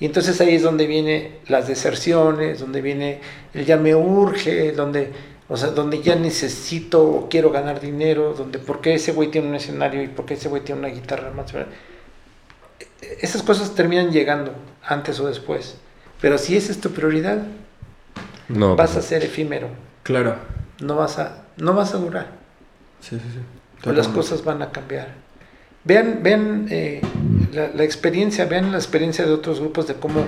[0.00, 3.20] Y entonces ahí es donde viene las deserciones, donde viene
[3.52, 5.10] el ya me urge, donde,
[5.48, 9.48] o sea, donde ya necesito o quiero ganar dinero, donde por qué ese güey tiene
[9.48, 11.52] un escenario y por qué ese güey tiene una guitarra más.
[13.20, 15.76] Esas cosas terminan llegando antes o después.
[16.20, 17.38] Pero si esa es tu prioridad,
[18.48, 18.76] No.
[18.76, 19.68] vas a ser efímero,
[20.02, 20.36] Claro.
[20.80, 22.26] no vas a, no vas a durar.
[23.00, 23.88] Sí, sí, sí.
[23.88, 25.08] o las cosas van a cambiar.
[25.84, 27.00] Vean, vean eh,
[27.52, 30.26] la, la experiencia, vean la experiencia de otros grupos de cómo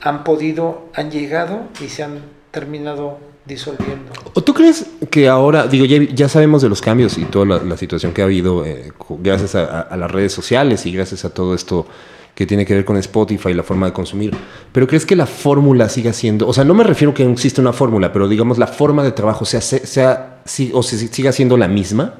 [0.00, 2.20] han podido, han llegado y se han
[2.52, 3.18] terminado
[3.48, 4.12] disolviendo.
[4.34, 7.76] ¿O tú crees que ahora, digo, ya, ya sabemos de los cambios y toda la,
[7.76, 11.86] situación que ha habido eh, gracias a, las redes sociales y gracias a todo esto
[12.34, 14.32] que tiene que ver con Spotify y la forma de consumir,
[14.70, 17.60] pero crees que la fórmula siga siendo, o sea, no me refiero que no existe
[17.60, 20.42] una fórmula, pero digamos la forma de trabajo sea, sea,
[20.72, 22.14] o si- siga siendo la misma?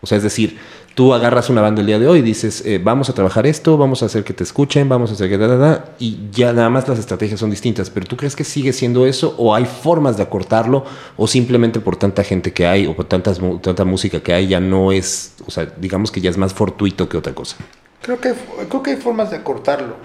[0.00, 0.56] O sea, es decir,
[0.94, 3.78] tú agarras una banda el día de hoy y dices, eh, vamos a trabajar esto,
[3.78, 6.52] vamos a hacer que te escuchen, vamos a hacer que da, da, da, y ya
[6.52, 7.90] nada más las estrategias son distintas.
[7.90, 10.84] Pero ¿tú crees que sigue siendo eso o hay formas de acortarlo
[11.16, 14.60] o simplemente por tanta gente que hay o por tantas, tanta música que hay ya
[14.60, 17.56] no es, o sea, digamos que ya es más fortuito que otra cosa?
[18.02, 18.32] Creo que,
[18.68, 19.96] creo que hay formas de acortarlo,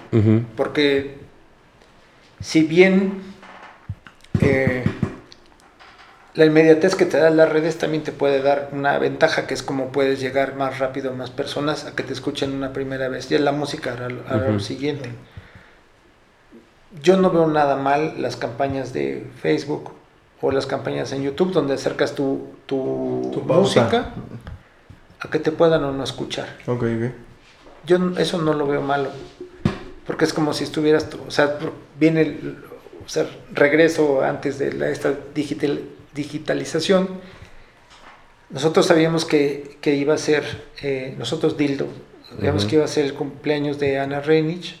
[0.54, 1.18] porque
[2.40, 3.22] si bien
[4.40, 4.84] eh,
[6.36, 9.62] la inmediatez que te dan las redes también te puede dar una ventaja que es
[9.62, 13.28] como puedes llegar más rápido a más personas a que te escuchen una primera vez.
[13.30, 15.10] Ya la música hará, lo- siguiente.
[17.02, 19.92] Yo no veo nada mal las campañas de Facebook
[20.42, 24.12] o las campañas en YouTube donde acercas tu, tu, música
[25.20, 26.48] a que te puedan o no escuchar.
[26.66, 27.12] Ok, ok.
[27.86, 29.08] Yo eso no lo veo malo.
[30.06, 31.18] Porque es como si estuvieras tú.
[31.26, 31.58] O sea,
[31.98, 32.56] viene el
[33.04, 35.80] o sea, regreso antes de la, esta digital,
[36.16, 37.20] digitalización.
[38.50, 41.86] Nosotros sabíamos que, que iba a ser, eh, nosotros Dildo,
[42.28, 44.80] sabíamos que iba a ser el cumpleaños de Ana Reinich.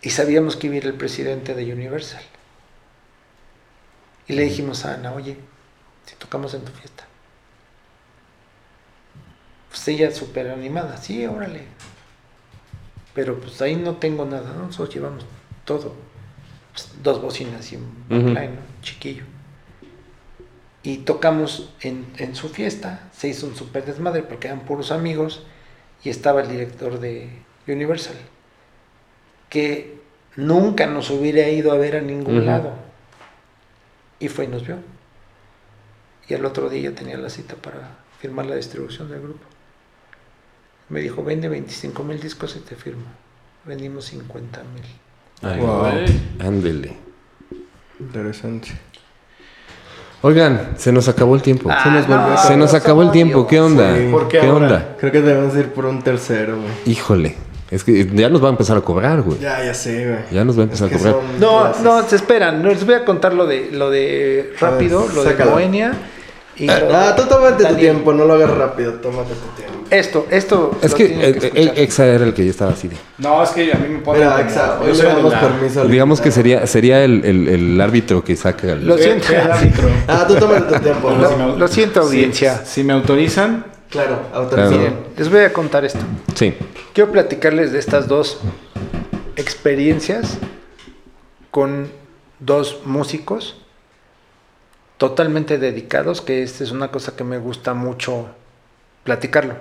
[0.00, 2.22] Y sabíamos que iba a ir el presidente de Universal.
[4.26, 5.36] Y le dijimos a Ana, oye,
[6.06, 7.06] si tocamos en tu fiesta.
[9.68, 11.62] Pues ella súper animada, sí, órale.
[13.14, 14.66] Pero pues ahí no tengo nada, ¿no?
[14.66, 15.26] nosotros llevamos
[15.64, 15.94] todo.
[16.72, 18.73] Pues, dos bocinas y un backline, ¿no?
[18.84, 19.24] Chiquillo.
[20.82, 25.42] Y tocamos en, en su fiesta, se hizo un súper desmadre porque eran puros amigos
[26.04, 27.30] y estaba el director de
[27.66, 28.16] Universal,
[29.48, 29.98] que
[30.36, 32.74] nunca nos hubiera ido a ver a ningún lado.
[34.20, 34.76] Y fue y nos vio.
[36.28, 39.46] Y al otro día tenía la cita para firmar la distribución del grupo.
[40.88, 43.06] Me dijo, vende 25 mil discos y te firmo.
[43.64, 45.58] Vendimos 50 mil.
[45.60, 45.86] Wow.
[46.40, 47.03] Ándele.
[48.00, 48.68] Interesante.
[50.22, 51.68] Oigan, se nos acabó el tiempo.
[51.70, 52.58] Ah, Se nos volvió a se acabar.
[52.58, 53.46] nos acabó el tiempo.
[53.46, 53.94] ¿Qué onda?
[53.96, 54.08] Sí.
[54.10, 54.66] ¿Por qué ¿Qué ahora?
[54.66, 54.96] onda?
[54.98, 56.70] Creo que debemos ir por un tercero, güey.
[56.86, 57.36] Híjole.
[57.70, 59.38] Es que ya nos va a empezar a cobrar, güey.
[59.38, 60.18] Ya, ya sé, güey.
[60.30, 61.16] Ya nos va a empezar Es a cobrar.
[61.40, 61.82] No, clases.
[61.82, 62.62] no, se esperan.
[62.62, 65.44] Les voy a contar lo de lo de rápido, ver, lo de.
[65.44, 65.92] Bohemia.
[66.56, 67.80] Y lo Ah, de tú tómate tu Daniel.
[67.80, 69.83] tiempo, no lo hagas rápido, tómate tu tiempo.
[69.96, 70.78] Esto, esto.
[70.82, 72.96] Es lo que eh, eh, Exa era el que ya estaba así de...
[73.18, 74.18] No, es que a mí me pone.
[74.20, 77.80] Mira, Exa, yo hoy le damos la- permiso Digamos que sería, sería el, el- el
[77.80, 78.86] árbitro que saca el...
[78.86, 79.32] Lo siento.
[79.32, 79.88] el árbitro.
[80.08, 81.08] Ah, tú tómate tu tiempo.
[81.08, 81.28] Bueno, ¿no?
[81.30, 82.64] si me- Lo siento, si- audiencia.
[82.64, 84.70] Si, me autorizan, Claro, autorizado.
[84.72, 84.90] Claro.
[84.90, 86.00] Miren, les voy a contar esto.
[86.34, 86.54] Sí.
[86.92, 88.40] Quiero platicarles de estas dos
[89.36, 90.38] experiencias
[91.50, 91.88] con
[92.40, 93.56] dos músicos
[94.98, 98.26] totalmente dedicados, que esta es una cosa que me gusta mucho
[99.02, 99.54] platicarlo.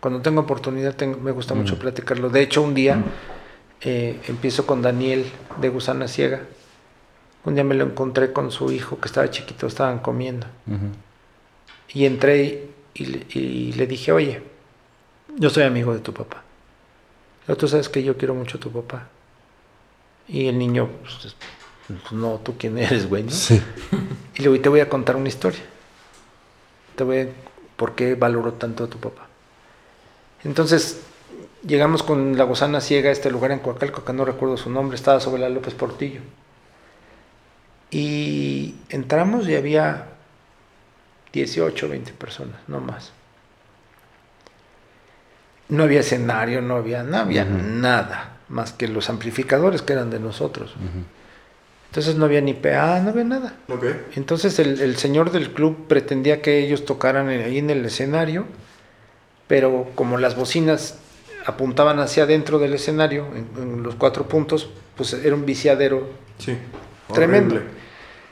[0.00, 2.30] Cuando tengo oportunidad tengo- me gusta mucho platicarlo.
[2.30, 3.02] De hecho, un día
[3.82, 5.24] eh, empiezo con Daniel
[5.60, 6.42] de Gusana Ciega.
[7.44, 10.46] Un día me lo encontré con su hijo que estaba chiquito, estaban comiendo.
[11.92, 14.42] Y entré y, le- y le dije, oye,
[15.36, 16.42] yo soy amigo de tu papá.
[17.46, 19.08] Pero tú sabes que yo quiero mucho a tu papá.
[20.28, 21.34] Y el niño, pues,
[21.88, 23.24] pues, no, tú quién eres, güey.
[23.24, 23.30] ¿no?
[23.30, 23.60] Sí.
[24.34, 25.60] Y le digo, y te voy a contar una historia.
[26.96, 27.28] Te voy a,
[27.76, 29.26] por qué valoro tanto a tu papá.
[30.44, 31.00] Entonces,
[31.66, 34.96] llegamos con la gusana ciega a este lugar en Coacalco, que no recuerdo su nombre,
[34.96, 36.20] estaba sobre la López Portillo.
[37.90, 40.06] Y entramos y había
[41.32, 43.12] 18, 20 personas, no más.
[45.68, 50.18] No había escenario, no había, no había nada más que los amplificadores que eran de
[50.18, 50.74] nosotros.
[51.90, 53.54] Entonces no había ni PA, no había nada.
[53.68, 53.84] Ok.
[54.16, 58.46] Entonces el, el señor del club pretendía que ellos tocaran ahí en el escenario,
[59.50, 60.94] pero como las bocinas
[61.44, 66.56] apuntaban hacia adentro del escenario, en, en los cuatro puntos, pues era un viciadero Sí.
[67.12, 67.56] Tremendo.
[67.56, 67.72] Horrible.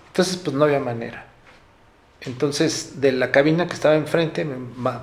[0.07, 1.27] entonces, pues no había manera.
[2.21, 4.55] Entonces, de la cabina que estaba enfrente, me,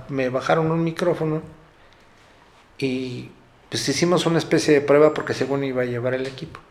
[0.08, 1.42] me bajaron un micrófono
[2.78, 3.32] y
[3.70, 6.62] pues hicimos una especie de prueba porque según iba a llevar el equipo.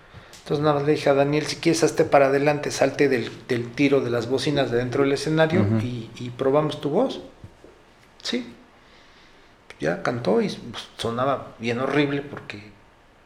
[0.43, 3.71] Entonces, nada más le dije a Daniel, si quieres, hazte para adelante, salte del, del
[3.73, 7.21] tiro de las bocinas de dentro del escenario y, y probamos tu voz.
[8.23, 8.54] Sí.
[9.85, 12.73] Ya cantó y pues, sonaba bien horrible porque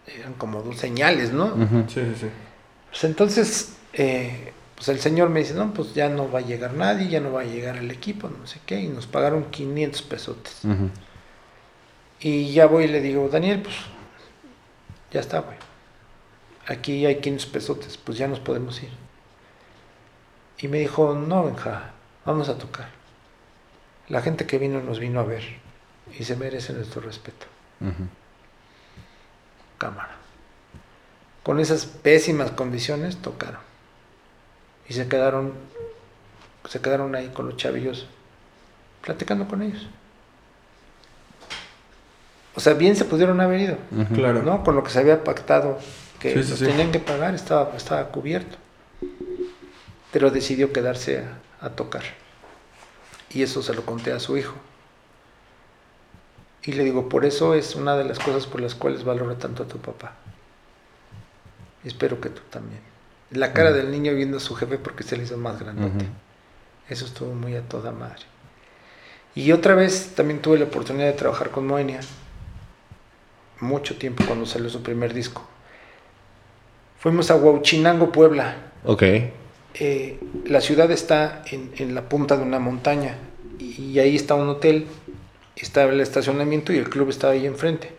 [0.08, 1.54] eran como dos señales, ¿no?
[1.86, 2.26] Sí, sí, sí.
[2.90, 6.74] Pues entonces, eh, pues el señor me dice, no, pues ya no va a llegar
[6.74, 10.02] nadie, ya no va a llegar el equipo, no sé qué, y nos pagaron 500
[10.02, 10.62] pesotes.
[12.18, 13.76] Y ya voy y le digo, Daniel, pues
[15.12, 15.58] ya está, güey.
[16.66, 18.90] Aquí hay 500 pesotes, pues ya nos podemos ir.
[20.58, 21.92] Y me dijo, no, Benja,
[22.24, 22.88] vamos a tocar.
[24.08, 25.67] La gente que vino nos vino a ver
[26.18, 27.46] y se merece nuestro respeto.
[29.78, 30.16] Cámara.
[31.42, 33.60] Con esas pésimas condiciones tocaron.
[34.88, 35.52] Y se quedaron,
[36.68, 38.06] se quedaron ahí con los chavillos,
[39.02, 39.86] platicando con ellos.
[42.54, 43.76] O sea, bien se pudieron haber ido,
[44.14, 44.42] Claro.
[44.42, 44.64] ¿no?
[44.64, 45.78] Con lo que se había pactado
[46.18, 46.64] que Sí, sí, nos sí.
[46.66, 48.56] tenían que pagar, estaba, estaba cubierto.
[50.12, 52.02] Pero decidió quedarse a, a tocar.
[53.30, 54.54] Y eso se lo conté a su hijo.
[56.64, 59.62] Y le digo, por eso es una de las cosas por las cuales valoro tanto
[59.62, 60.14] a tu papá.
[61.84, 62.80] Espero que tú también.
[63.30, 66.06] La cara del niño viendo a su jefe porque se le hizo más grandote.
[66.88, 68.22] Eso estuvo muy a toda madre.
[69.34, 72.00] Y otra vez también tuve la oportunidad de trabajar con Moenia.
[73.60, 75.46] Mucho tiempo cuando salió su primer disco.
[76.98, 78.56] Fuimos a Huauchinango, Puebla.
[78.84, 79.02] Ok.
[79.74, 83.16] Eh, la ciudad está en, en la punta de una montaña
[83.58, 84.86] y ahí está un hotel,
[85.62, 87.92] está el estacionamiento y el club está ahí enfrente.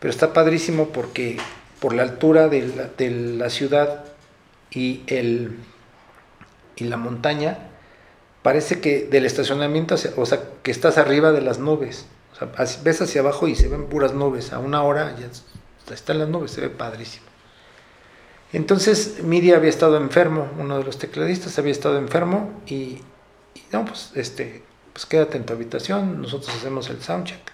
[0.00, 1.38] Pero está padrísimo porque
[1.80, 4.04] por la altura de la, ciudad
[4.70, 5.58] y, el,
[6.76, 7.58] y la montaña,
[8.42, 12.06] parece que del estacionamiento, o sea, que estás arriba de las nubes.
[12.84, 14.52] Ves hacia abajo y se ven puras nubes.
[14.52, 15.44] A una hora ya es-
[15.92, 17.26] están las nubes, se ve padrísimo.
[18.52, 23.00] Entonces Midi había estado enfermo, uno de los tecladistas había estado enfermo y
[23.72, 24.62] no, pues este,
[24.98, 27.52] pues quédate en tu habitación, nosotros hacemos el soundcheck.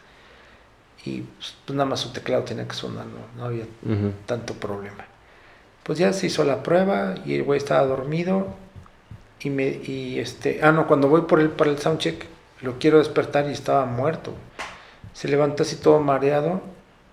[1.04, 3.66] Y pues, pues, nada más su teclado tenía que sonar, no, no había
[4.24, 5.04] tanto problema.
[5.82, 8.46] Pues ya se hizo la prueba y el güey estaba dormido
[9.40, 12.24] y me y este, ah no, cuando voy por él para el soundcheck
[12.62, 14.32] lo quiero despertar y estaba muerto.
[15.12, 16.62] Se levantó así todo mareado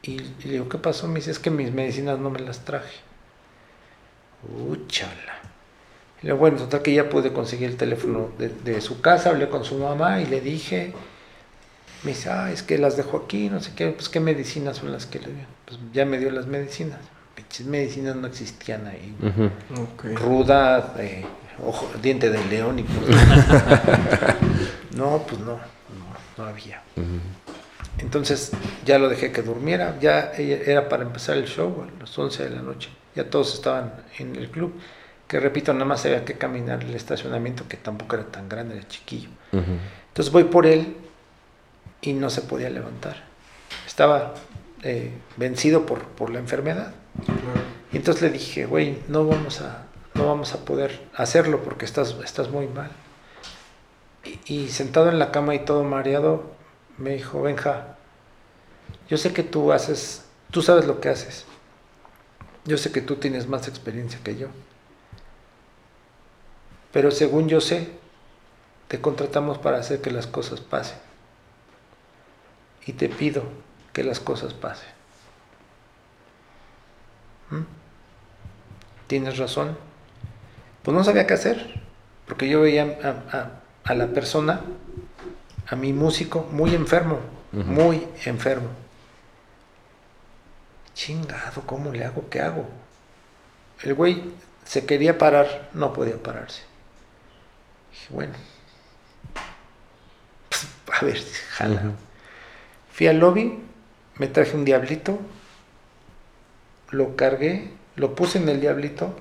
[0.02, 1.10] y, y le digo, ¿qué pasó?
[1.10, 3.02] Me dice, es que mis medicinas no me las traje.
[4.66, 5.42] Úchala.
[6.24, 9.50] Y luego, bueno, total que ya pude conseguir el teléfono de, de su casa, hablé
[9.50, 10.94] con su mamá y le dije,
[12.04, 14.92] me dice, ah, es que las dejo aquí, no sé qué, pues qué medicinas son
[14.92, 15.46] las que le dio.
[15.66, 17.00] Pues ya me dio las medicinas.
[17.36, 19.16] Pinches medicinas no existían ahí.
[20.16, 21.26] Ruda, eh,
[21.66, 23.18] ojo, diente de león y pues,
[24.96, 25.60] No, pues no, no,
[26.38, 26.82] no había.
[28.00, 28.52] Entonces
[28.86, 32.44] ya lo dejé que durmiera, ya ella- era para empezar el show a las 11
[32.44, 32.90] de la noche.
[33.16, 34.74] Ya todos estaban en el club,
[35.32, 38.86] que repito, nada más había que caminar el estacionamiento, que tampoco era tan grande, era
[38.90, 39.30] chiquillo.
[39.54, 40.98] Entonces voy por él
[42.02, 43.16] y no se podía levantar.
[43.88, 44.34] Estaba
[44.84, 46.92] eh, vencido por, por la enfermedad.
[47.94, 49.86] Y entonces le dije, güey, no vamos a,
[50.16, 52.92] no vamos a poder hacerlo porque estás, estás muy mal.
[54.26, 56.52] Y, y sentado en la cama y todo mareado,
[56.98, 57.96] me dijo, Benja,
[59.08, 61.46] yo sé que tú haces, tú sabes lo que haces.
[62.66, 64.50] Yo sé que tú tienes más experiencia que yo.
[66.92, 67.90] Pero según yo sé,
[68.88, 70.98] te contratamos para hacer que las cosas pasen.
[72.86, 73.44] Y te pido
[73.94, 74.90] que las cosas pasen.
[77.50, 77.62] ¿Mm?
[79.08, 79.78] Tienes razón.
[80.84, 81.80] Pues no sabía qué hacer,
[82.28, 83.52] porque yo veía a, a-
[83.84, 84.62] a la persona,
[85.68, 87.20] a mi músico, muy enfermo,
[87.52, 88.68] muy enfermo.
[90.94, 92.30] Chingado, ¿cómo le hago?
[92.30, 92.66] ¿Qué hago?
[93.84, 94.24] El güey
[94.66, 96.64] se quería parar, no podía pararse.
[98.02, 98.34] Dije, bueno,
[100.50, 100.68] pues,
[101.02, 101.22] a ver,
[101.52, 101.82] jala.
[102.92, 103.60] Fui al lobby,
[104.18, 105.20] me traje un diablito,
[106.90, 109.16] lo cargué, lo puse en el diablito,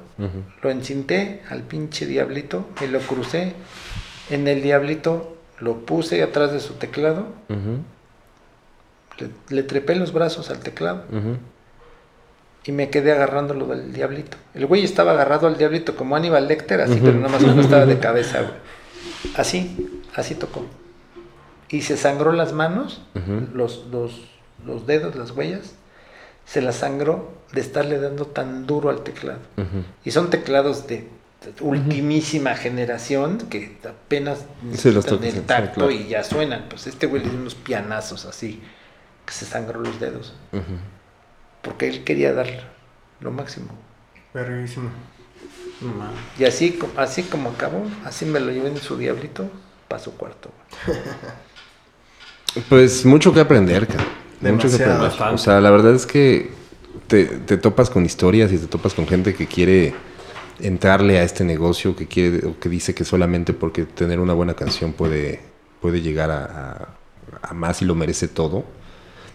[0.62, 3.55] lo encinté al pinche diablito, me lo crucé.
[4.31, 7.28] En el diablito, lo puse atrás de su teclado,
[9.19, 11.05] le, le trepé los brazos al teclado.
[12.65, 14.36] Y me quedé agarrándolo del diablito.
[14.55, 17.86] El güey estaba agarrado al diablito como Aníbal Lecter, así, pero nada más no estaba
[17.86, 18.52] de cabeza, güey.
[19.36, 20.64] Así, así tocó.
[21.68, 23.02] Y se sangró las manos,
[23.55, 24.22] los, los,
[24.64, 25.74] los dedos, las huellas,
[26.44, 29.38] se las sangró de estarle dando tan duro al teclado.
[30.05, 31.09] Y son teclados de
[31.60, 34.44] ultimísima generación que apenas
[34.74, 35.90] Sí, los sí, el tacto claro.
[35.90, 36.66] y ya suenan.
[36.68, 38.60] Pues este güey le dio unos pianazos así,
[39.24, 40.34] que se sangró los dedos.
[41.62, 42.48] Porque él quería dar
[43.20, 43.68] lo máximo.
[44.34, 44.90] Verguísimo.
[46.39, 49.48] Y así, así como acabó, así me lo llevé en su diablito
[49.89, 50.51] para su cuarto.
[52.69, 54.05] Pues mucho que aprender, cara.
[54.52, 55.12] Mucho que aprender.
[55.35, 56.51] O sea, la verdad es que
[57.07, 59.94] te, te topas con historias y te topas con gente que quiere
[60.61, 64.55] entrarle a este negocio, que quiere o que dice que solamente porque tener una buena
[64.55, 65.40] canción puede,
[65.81, 66.89] puede llegar a, a-
[67.43, 68.65] a más y lo merece todo.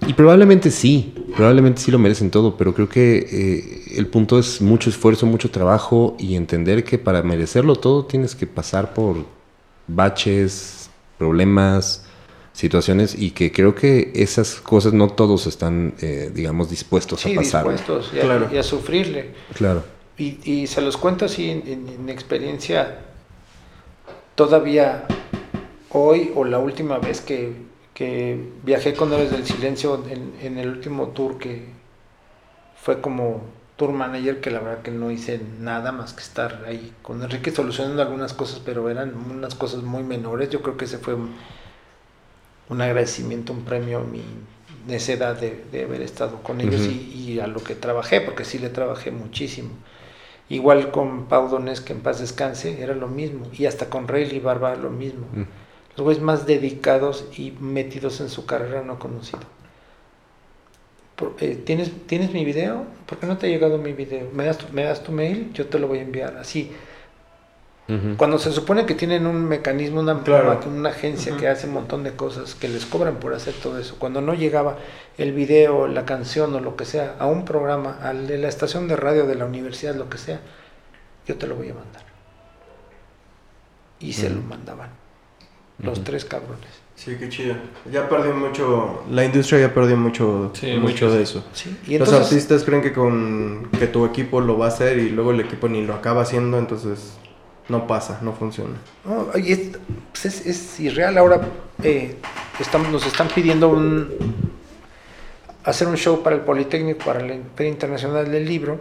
[0.07, 4.61] Y probablemente sí, probablemente sí lo merecen todo, pero creo que eh, el punto es
[4.61, 9.17] mucho esfuerzo, mucho trabajo y entender que para merecerlo todo tienes que pasar por
[9.87, 12.03] baches, problemas,
[12.53, 17.35] situaciones y que creo que esas cosas no todos están, eh, digamos, dispuestos Sí, a
[17.37, 17.63] pasar.
[17.63, 18.49] dispuestos y a, Claro.
[18.51, 19.31] y a sufrirle.
[19.55, 19.83] Claro.
[20.17, 22.99] Y, y se los cuento así en, en- en experiencia,
[24.35, 25.05] todavía
[25.89, 27.53] hoy o la última vez que,
[27.95, 31.65] que viajé con Héroes del Silencio en, en el último tour que
[32.75, 33.41] fue como
[33.77, 37.51] tour manager, que la verdad que no hice nada más que estar ahí con Enrique
[37.51, 40.49] solucionando algunas cosas, pero eran unas cosas muy menores.
[40.49, 41.33] Yo creo que ese fue un,
[42.69, 44.23] un agradecimiento, un premio a mi
[44.87, 48.69] necedad de, de haber estado con ellos y a lo que trabajé, porque sí le
[48.69, 49.69] trabajé muchísimo.
[50.49, 53.47] Igual con Pau Donés, que en paz descanse, era lo mismo.
[53.53, 55.25] Y hasta con Rayleigh Barba, lo mismo.
[55.33, 55.64] Mm.
[55.97, 59.39] Los güeyes más dedicados y metidos en su carrera no conocido.
[61.15, 62.83] Por- eh, ¿tienes, ¿Tienes mi video?
[63.05, 64.29] ¿Por qué no te ha llegado mi video?
[64.33, 65.53] ¿Me das, tu- ¿Me das tu mail?
[65.53, 66.35] Yo te lo voy a enviar.
[66.37, 66.71] Así.
[68.17, 70.59] Cuando se supone que tienen un mecanismo, una, Claro.
[70.65, 73.77] una, una agencia que hace un montón de cosas, que les cobran por hacer todo
[73.77, 73.97] eso.
[73.99, 74.79] Cuando no llegaba
[75.19, 78.95] el video, la canción o lo que sea, a un programa, a la estación de
[78.95, 80.39] radio de la universidad, lo que sea,
[81.27, 82.01] yo te lo voy a mandar.
[83.99, 84.89] Y se lo mandaban.
[85.79, 86.65] Los tres cabrones.
[86.95, 87.55] Sí, qué chido.
[87.91, 91.23] Ya perdió mucho, la industria ya perdió mucho, Sí, mucho mucho, de sí.
[91.23, 91.45] eso.
[91.53, 94.97] Sí, y Los entonces, artistas creen que con que tu equipo lo va a hacer
[94.99, 97.17] y luego el equipo ni lo acaba haciendo, entonces
[97.67, 98.75] no pasa, no funciona.
[99.03, 99.59] No, y es,
[100.13, 101.17] pues es, es irreal.
[101.17, 101.41] Ahora
[101.83, 102.15] eh,
[102.59, 104.13] estamos, nos están pidiendo un,
[105.65, 108.79] hacer un show para el Politécnico, para la Feria Internacional del Libro.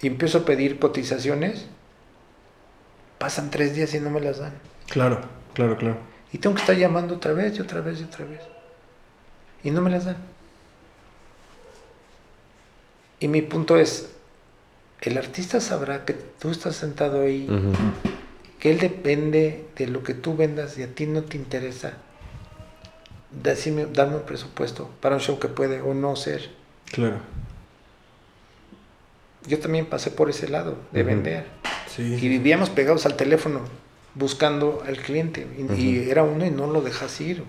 [0.00, 1.66] Y empiezo a pedir cotizaciones.
[3.18, 4.52] Pasan tres días y no me las dan.
[4.92, 5.20] Claro,
[5.54, 5.96] claro, claro.
[6.32, 8.40] Y tengo que estar llamando otra vez y otra vez y otra vez.
[9.64, 10.16] Y no me las dan.
[13.20, 14.10] Y mi punto es,
[15.00, 17.48] el artista sabrá que tú estás sentado ahí
[18.58, 21.94] que él depende de lo que tú vendas y a ti no te interesa
[23.30, 26.50] decirme, darme un presupuesto para un show que puede o no ser.
[26.92, 27.16] Claro.
[29.46, 31.46] Yo también pasé por ese lado de vender
[31.96, 32.28] y Sí.
[32.28, 33.62] vivíamos pegados al teléfono
[34.14, 37.42] buscando al cliente y, y era uno y no lo dejas ir.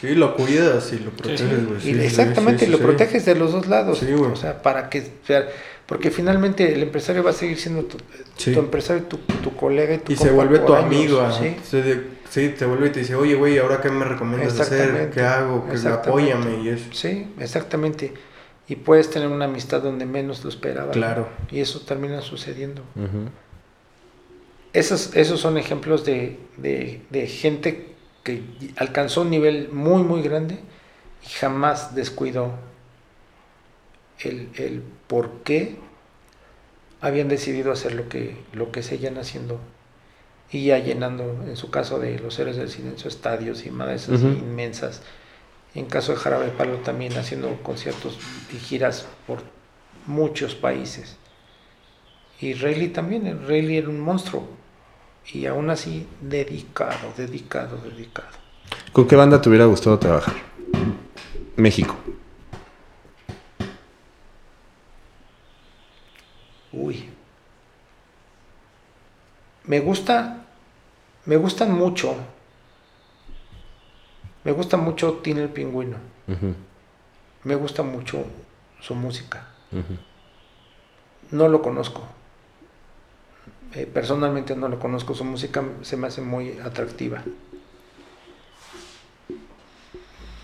[0.00, 1.78] Sí, lo cuidas y lo proteges, güey.
[1.78, 2.82] y Sí, sí, exactamente, sí, lo sí.
[2.84, 3.98] proteges de los dos lados.
[3.98, 4.30] Sí, güey.
[4.30, 5.48] o sea, para que, o sea,
[5.86, 7.96] porque finalmente el empresario va a seguir siendo tu,
[8.36, 8.52] Sí.
[8.52, 11.32] tu empresario, tu, tu colega y tu Y se vuelve tu años, amigo.
[11.32, 11.56] ¿sí?
[11.64, 14.80] Se de- Sí, te vuelve y te dice, oye, güey, ¿ahora qué me recomiendas hacer?
[14.80, 15.66] Exactamente, ¿Qué hago?
[15.68, 16.84] Que apóyame y eso.
[16.92, 18.12] Sí, exactamente.
[18.68, 20.90] Y puedes tener una amistad donde menos lo esperaba.
[20.90, 21.28] Claro.
[21.52, 22.82] Y eso termina sucediendo.
[22.96, 23.30] Ujú.
[24.76, 28.42] Esos, esos son ejemplos de, de- de gente que
[28.76, 30.58] alcanzó un nivel muy, muy grande
[31.24, 32.50] y jamás descuidó
[34.20, 35.76] el, el por qué
[37.00, 39.60] habían decidido hacer lo que, lo que seguían haciendo
[40.50, 45.02] y ya llenando, en su caso de los Héroes del Silencio, estadios y madres inmensas.
[45.74, 48.18] En caso de Jarabe Palo también haciendo conciertos
[48.54, 49.42] y giras por
[50.06, 51.16] muchos países.
[52.40, 54.46] Y Rayleigh también, Rayleigh era un monstruo.
[55.32, 58.28] Y aún así, dedicado, dedicado, dedicado.
[58.92, 60.34] ¿Con qué banda te hubiera gustado trabajar?
[61.56, 61.96] México.
[66.72, 67.10] Uy.
[69.64, 70.44] Me gusta,
[71.24, 72.14] me gustan mucho.
[74.44, 75.96] Me gusta mucho Tino el Pingüino.
[77.42, 78.24] Me gusta mucho
[78.80, 79.48] su música.
[81.32, 82.06] No lo conozco.
[83.74, 85.14] Eh, personalmente no lo conozco.
[85.14, 87.22] Su música se me hace muy atractiva.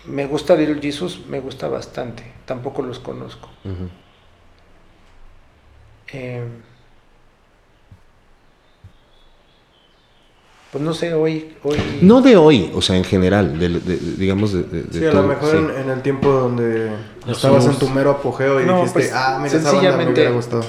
[0.05, 2.23] Me gusta Little Jesus, me gusta bastante.
[2.45, 3.49] Tampoco los conozco.
[6.11, 6.43] Eh,
[10.71, 11.55] pues no sé, hoy...
[11.63, 14.99] hoy No de hoy, o sea, en general, de- de- de- digamos de, de- de
[14.99, 15.57] Sí, a todo, lo mejor sí.
[15.57, 16.91] en, en el tiempo donde
[17.27, 19.79] Los estabas en tu mero apogeo y No, dijiste, pues, ah, mira, esa banda me
[19.81, 20.65] sencillamente- hubiera gustado.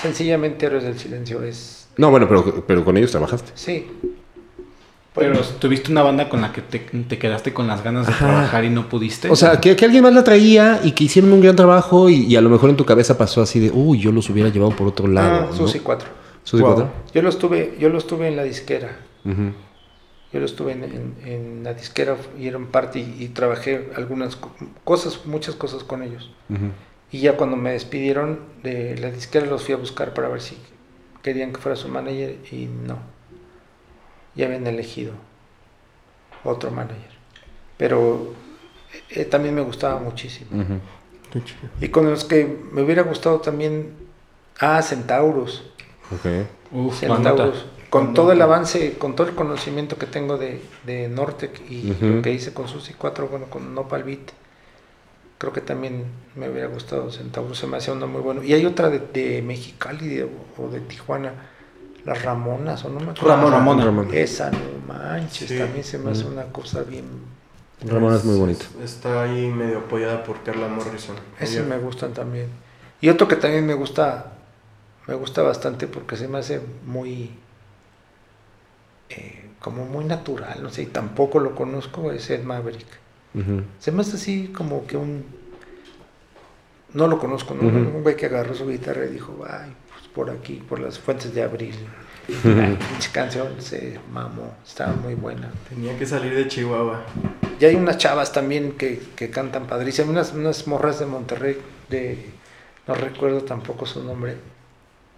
[0.00, 1.77] Sencillamente Héroes del Silencio es...
[1.98, 3.52] No, bueno, pero, pero con ellos trabajaste.
[3.54, 3.86] Sí.
[5.14, 8.24] Pero tuviste una banda con la que te, te quedaste con las ganas de Ajá.
[8.26, 9.28] trabajar y no pudiste.
[9.28, 12.24] O sea, que, que alguien más la traía y que hicieron un gran trabajo y,
[12.26, 14.76] y a lo mejor en tu cabeza pasó así de, uy, yo los hubiera llevado
[14.76, 15.46] por otro lado.
[15.46, 15.56] Ah, ¿no?
[15.56, 16.08] Susi 4.
[16.44, 16.74] Susi Wow.
[16.74, 16.92] cuatro.
[17.12, 18.96] Yo lo estuve, yo lo estuve en la disquera.
[20.32, 23.90] Yo lo estuve en, en- en la disquera y era un parte y, y trabajé
[23.96, 24.54] algunas co-
[24.84, 26.30] cosas, muchas cosas con ellos.
[27.10, 30.56] Y ya cuando me despidieron de la disquera los fui a buscar para ver si
[31.28, 32.98] querían que fuera su manager y no.
[34.34, 35.12] Ya habían elegido
[36.42, 37.10] otro manager.
[37.76, 38.32] Pero
[39.10, 40.50] eh, también me gustaba muchísimo.
[41.30, 41.68] Qué chido.
[41.82, 43.92] Y con los que me hubiera gustado también,
[44.58, 45.70] ah, Centauros.
[46.10, 46.46] Ok.
[46.72, 47.26] Uf, Centauros.
[47.26, 47.58] bandota.
[47.90, 52.22] Con todo el avance, con todo el conocimiento que tengo de, de Nortec y lo
[52.22, 54.30] que hice con Susi 4, bueno, con Nopal Beat,
[55.38, 56.04] creo que también
[56.34, 58.42] me hubiera gustado Centauros, se me hacía uno muy bueno.
[58.42, 60.28] Y hay otra de, de Mexicali de-
[60.58, 61.32] o de Tijuana,
[62.04, 63.28] las Ramonas, o no me acuerdo.
[63.28, 63.56] Ramona.
[63.56, 63.84] Ramona.
[63.84, 64.14] Ramona.
[64.16, 65.58] Esa, no manches, Sí.
[65.58, 67.04] también se me hace una cosa bien...
[67.86, 68.64] Ramona es muy bonito.
[68.82, 71.14] Está ahí medio apoyada por Carla Morrison.
[71.38, 72.48] Ese Ella- me gustan también.
[73.00, 74.32] Y otro que también me gusta,
[75.06, 77.30] me gusta bastante porque se me hace muy,
[79.10, 82.86] eh, como muy natural, no sé, y tampoco lo conozco, es Ed Maverick.
[83.78, 85.24] Se me hace así como que un,
[86.94, 87.68] no lo conozco, ¿no?
[87.68, 91.34] Un güey que agarró su guitarra y dijo, ay, pues por aquí, por las fuentes
[91.34, 91.74] de abril.
[92.44, 92.76] La
[93.12, 95.50] canción se mamó, estaba muy buena.
[95.68, 97.04] Tenía que salir de Chihuahua.
[97.60, 102.30] Y hay unas chavas también que, que cantan padrísimas, unas, unas morras de Monterrey, de,
[102.86, 104.36] no recuerdo tampoco su nombre,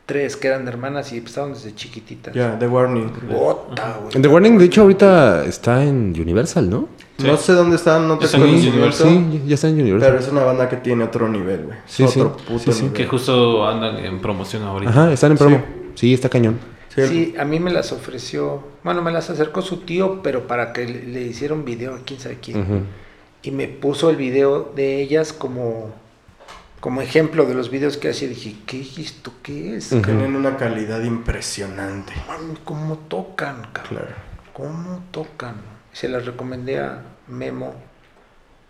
[0.07, 2.35] tres que eran hermanas y estaban desde chiquititas.
[2.35, 3.13] Ya, The Warning.
[3.29, 4.21] Bota, güey.
[4.21, 6.89] The Warning, de hecho, ahorita está en Universal, ¿no?
[7.27, 9.15] No sé dónde están, no te Están acuerdo en su Universal.
[9.15, 10.11] nombre, Sí, ya está en Universal.
[10.11, 11.79] Pero es una banda que tiene otro nivel, güey.
[11.87, 12.21] Sí, Es sí.
[12.21, 12.83] otro puto Sí, sí.
[12.83, 12.93] nivel.
[12.97, 14.91] Que justo andan en promoción ahorita.
[14.91, 15.63] Ajá, están en promo.
[15.95, 16.59] Sí, está cañón.
[16.95, 20.87] Sí, a mí me las ofreció, bueno, me las acercó su tío, pero para que
[20.87, 22.85] le, le hiciera un video a quién sabe quién.
[23.43, 25.91] Y me puso el video de ellas como,
[26.81, 28.29] como ejemplo de los videos que hacía.
[28.29, 29.93] Dije, ¿qué esto qué es?
[29.93, 30.03] Ujú.
[30.03, 32.13] Tienen una calidad impresionante.
[32.29, 33.89] Man, ¿Cómo tocan, cabrón?
[33.89, 34.15] Claro.
[34.53, 35.55] ¿Cómo tocan?
[35.93, 37.75] Se las recomendé a Memo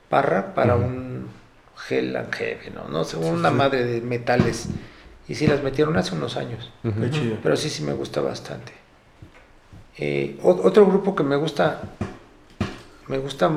[0.09, 1.29] Parra para un
[1.77, 2.89] gel and heaven, ¿no?
[2.89, 4.69] No sé, una madre de metales.
[5.29, 6.73] Y sí las metieron hace unos años.
[6.83, 7.01] Ujú.
[7.01, 7.37] Qué chido.
[7.43, 8.73] Pero sí, sí me gusta bastante.
[9.97, 11.83] Eh, otro grupo que me gusta,
[13.07, 13.51] me gusta,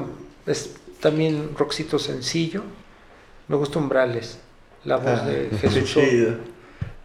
[0.45, 2.63] es también rockcito sencillo.
[3.47, 4.39] Me gusta Umbrales,
[4.83, 5.93] la voz Ah, de Qué Jesús.
[5.93, 6.35] chido.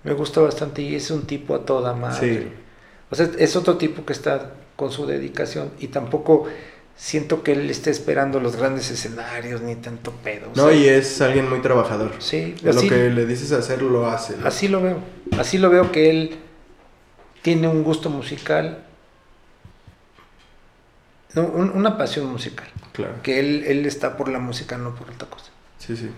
[0.04, 2.40] Me gusta bastante y es un tipo a toda madre.
[2.42, 2.52] Sí.
[3.10, 6.46] O sea, es otro tipo que está con su dedicación y tampoco
[6.94, 10.46] siento que él esté esperando los grandes escenarios ni tanto pedo.
[10.54, 12.12] No, sea, y es alguien muy trabajador.
[12.20, 14.36] sí, Lo así, que le dices hacer, lo hace.
[14.36, 14.46] ¿no?
[14.46, 14.98] así lo veo.
[15.36, 16.36] Así lo veo que él
[17.42, 18.84] tiene un gusto musical,
[21.34, 22.68] no, un- una pasión musical.
[22.92, 23.14] Claro.
[23.24, 25.50] Que él, él está por la música, no por otra cosa.
[25.78, 26.08] Sí, sí.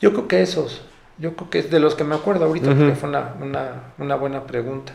[0.00, 0.82] Yo creo que esos,
[1.18, 4.14] yo creo que es de los que me acuerdo ahorita, porque fue una, una, una
[4.16, 4.92] buena pregunta.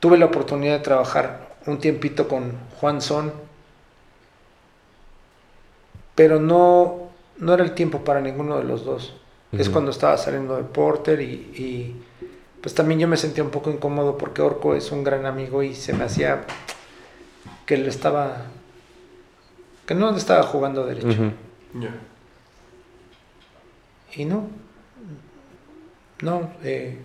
[0.00, 3.32] Tuve la oportunidad de trabajar un tiempito con Juan Son,
[6.14, 9.14] pero no, no era el tiempo para ninguno de los dos.
[9.52, 12.02] Es cuando estaba saliendo de Porter y, y,
[12.60, 15.74] pues también yo me sentía un poco incómodo porque Orco es un gran amigo y
[15.74, 16.44] se me hacía
[17.64, 18.46] que le estaba,
[19.86, 21.32] que no le estaba jugando derecho.
[21.74, 21.90] Ya.
[24.14, 24.48] Y no,
[26.22, 26.98] no, eh,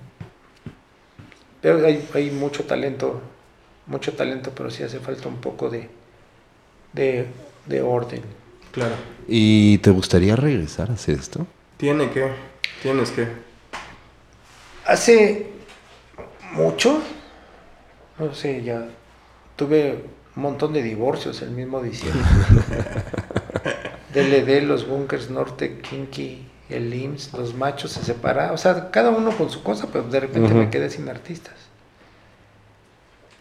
[1.61, 3.21] veo hay, hay mucho talento,
[3.87, 5.89] mucho talento, pero sí hace falta un poco de,
[6.93, 7.27] de,
[7.65, 8.23] de orden.
[8.71, 8.95] Claro.
[9.27, 11.45] ¿Y te gustaría regresar a hacer esto?
[11.77, 12.31] Tiene que.
[12.81, 13.27] Tienes que.
[14.85, 15.47] Hace
[16.53, 17.01] mucho,
[18.17, 18.87] no sé, ya
[19.55, 20.05] tuve
[20.35, 22.31] un montón de divorcios el mismo diciembre.
[24.13, 28.55] DLD, los Bunkers Norte, Kinky, el IMSS, los machos se separaron.
[28.55, 31.55] O sea, cada uno con su cosa, pero de repente me quedé sin artistas.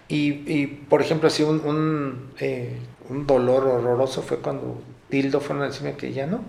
[0.08, 2.76] Y, y, por ejemplo, así un, un, eh,
[3.08, 6.42] un dolor horroroso fue cuando Dildo fueron a decirme que ya no.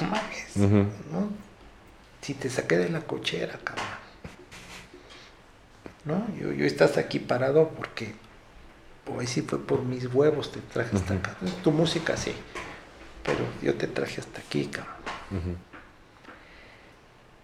[0.00, 0.56] No mames.
[0.56, 1.30] ¿no?
[2.20, 3.86] Si te saqué de la cochera, cabrón.
[6.04, 6.26] ¿No?
[6.38, 8.14] Yo, yo estás aquí parado porque,
[9.16, 11.36] hoy sí fue por mis huevos, te traje hasta acá.
[11.62, 12.32] Tu música sí,
[13.24, 14.99] pero yo te traje hasta aquí, cabrón.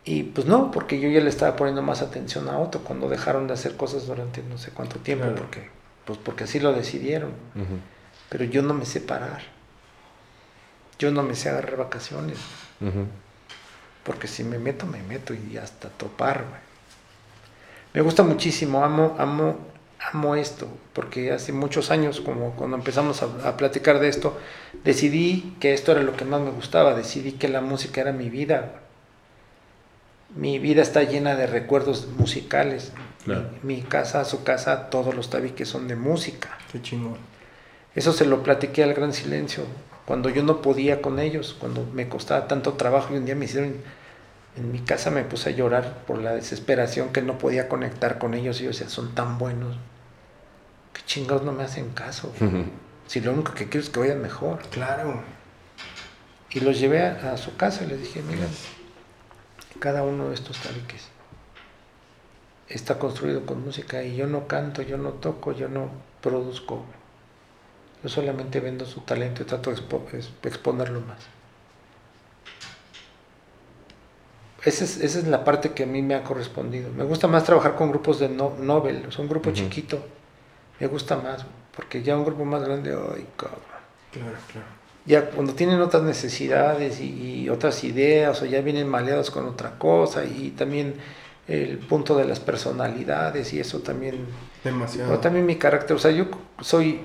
[0.05, 3.49] Y pues no, porque yo ya le estaba poniendo más atención a Otto cuando dejaron
[3.49, 5.39] de hacer cosas durante no sé cuánto tiempo, Claro.
[5.43, 5.69] porque,
[6.05, 7.33] pues porque así lo decidieron.
[8.29, 9.43] Pero yo no me sé parar.
[10.99, 12.39] Yo no me sé agarrar vacaciones.
[14.05, 16.61] Porque si me meto, me meto y hasta topar, güey.
[17.95, 19.57] Me gusta muchísimo, amo, amo,
[20.12, 24.36] amo esto, porque hace muchos años, como cuando empezamos a, a platicar de esto,
[24.85, 28.31] decidí que esto era lo que más me gustaba, decidí que la música era mi
[28.31, 28.81] vida.
[30.35, 32.93] Mi vida está llena de recuerdos musicales.
[33.24, 33.51] Claro.
[33.62, 36.59] Mi, mi casa, su casa, todos los tabiques son de música.
[36.70, 37.18] Qué chingón.
[37.94, 39.64] Eso se lo platiqué al gran silencio,
[40.06, 43.47] cuando yo no podía con ellos, cuando me costaba tanto trabajo y un día me
[43.47, 43.74] hicieron,
[44.57, 48.35] en mi casa me puse a llorar por la desesperación que no podía conectar con
[48.35, 49.77] ellos y yo decía, son tan buenos,
[50.93, 52.33] que chingados no me hacen caso,
[53.07, 54.61] si lo único que quiero es que vayan mejor.
[54.70, 55.23] Claro.
[56.51, 58.49] Y los llevé a, a su casa y les dije, miren,
[59.78, 61.09] cada uno de estos tabiques
[62.69, 66.85] está construido con música y yo no canto, yo no toco, yo no produzco.
[68.03, 70.03] Yo solamente vendo su talento y trato de expo-
[70.45, 71.19] exponerlo más.
[74.66, 76.90] Esa es, esa es la parte que a mí me ha correspondido.
[76.93, 79.98] Me gusta más trabajar con grupos de no, Nobel, o sea, un grupo chiquito.
[80.80, 83.60] Me gusta más, porque ya un grupo más grande, ay, cabrón
[84.12, 84.66] Claro, claro.
[85.06, 89.78] ya cuando tienen otras necesidades y, y otras ideas o ya vienen maleados con otra
[89.78, 90.94] cosa y también
[91.48, 94.26] el punto de las personalidades y eso también
[94.64, 95.09] Demasiado.
[95.10, 96.26] pero también mi carácter o sea yo
[96.60, 97.02] soy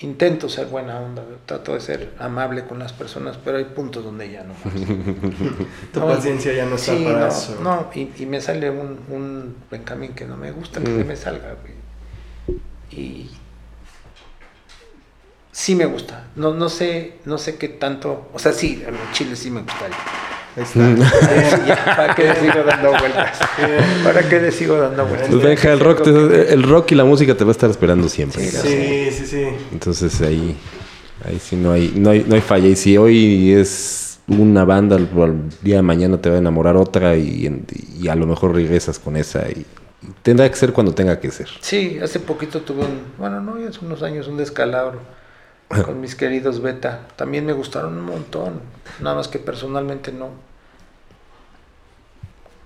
[0.00, 4.30] intento ser buena onda trato de ser amable con las personas pero hay puntos donde
[4.30, 4.54] ya no.
[5.92, 7.60] Tu No, paciencia ya no está sí, para no, eso.
[7.62, 11.06] no, y, y me sale un, un Benjamín que no me gusta que Mm.
[11.06, 11.74] me salga, güey.
[12.90, 13.30] Y
[15.52, 16.26] sí me gusta.
[16.36, 18.28] No, no sé, no sé qué tanto.
[18.32, 19.96] O sea, sí, mí Chile sí me gustaría.
[20.58, 20.78] Ahí está.
[20.80, 20.98] Bien,
[21.66, 23.38] ya, ¿Para qué le sigo dando vueltas?
[24.04, 25.28] ¿Para qué le sigo dando vueltas?
[25.30, 28.42] Pues el rock, te- el rock y la música te va a estar esperando siempre.
[28.44, 29.44] Sí, Sí, sí, sí.
[29.72, 30.56] Entonces ahí,
[31.24, 32.66] ahí sí no hay, no hay, no hay falla.
[32.68, 36.76] Y si hoy es una banda, al, al día de mañana te va a enamorar
[36.76, 37.64] otra y,
[38.00, 39.48] y a lo mejor regresas con esa.
[39.48, 39.64] Y,
[40.22, 41.48] tendrá que ser cuando tenga que ser.
[41.60, 45.00] Sí, hace poquito tuve un, bueno, no, ya hace unos años un descalabro
[45.84, 47.02] con mis queridos Beta.
[47.16, 48.60] También me gustaron un montón,
[49.00, 50.47] nada más que personalmente no.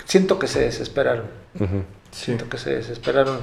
[0.05, 1.27] Siento que se desesperaron,
[2.11, 3.41] siento que se desesperaron.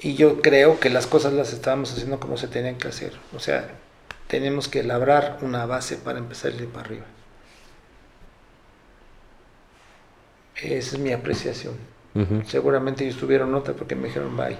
[0.00, 3.12] Y yo creo que las cosas las estábamos haciendo como se tenían que hacer.
[3.36, 3.68] O sea,
[4.26, 7.04] tenemos que labrar una base para empezar a ir para arriba.
[10.56, 11.74] Esa es mi apreciación.
[12.46, 14.58] Seguramente ellos tuvieron nota porque me dijeron bye.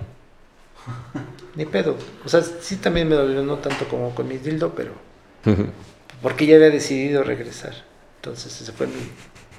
[1.54, 1.96] Ni pedo.
[2.24, 4.92] O sea, sí también me dolió, no tanto como con mi dildo, pero
[6.22, 7.74] porque ya había decidido regresar.
[8.16, 9.10] Entonces ese fue mi.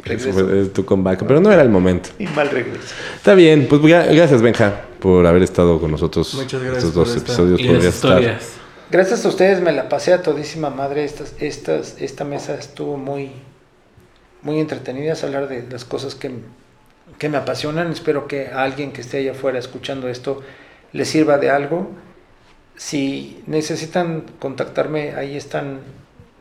[0.01, 1.23] Fue, eh, tu comeback.
[1.25, 2.09] Pero no era el momento.
[2.19, 2.93] Mi mal regreso.
[3.15, 3.67] Está bien.
[3.69, 6.33] Pues gra- gracias, Benja, por haber estado con nosotros.
[6.33, 7.59] Muchas gracias Estos dos episodios.
[7.59, 8.49] Y las Podrías estar- historias.
[8.91, 11.03] Gracias a ustedes me la pasé a todísima madre.
[11.03, 13.31] Estas, estas, esta mesa estuvo muy,
[14.41, 15.13] muy entretenida.
[15.13, 16.31] Es hablar de las cosas que,
[17.17, 17.91] que me apasionan.
[17.91, 20.41] Espero que a alguien que esté allá afuera escuchando esto
[20.91, 21.89] le sirva de algo.
[22.75, 25.79] Si necesitan contactarme, ahí están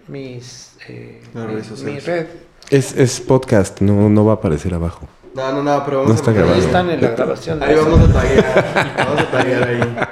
[0.09, 2.27] mis, eh, mi- mi red.
[2.73, 5.07] Es, es podcast, no, no va a aparecer abajo.
[5.35, 6.59] No, no, no, pero vamos No a está Ahí grabado.
[6.61, 7.63] están en la grabación.
[7.63, 8.95] Ahí vamos a taguear.
[8.99, 9.81] vamos a taguear ahí.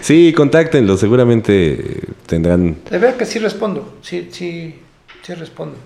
[0.00, 2.76] Sí, contáctenlo, seguramente tendrán...
[2.90, 4.78] De verdad que sí respondo, sí, sí,
[5.22, 5.76] sí respondo.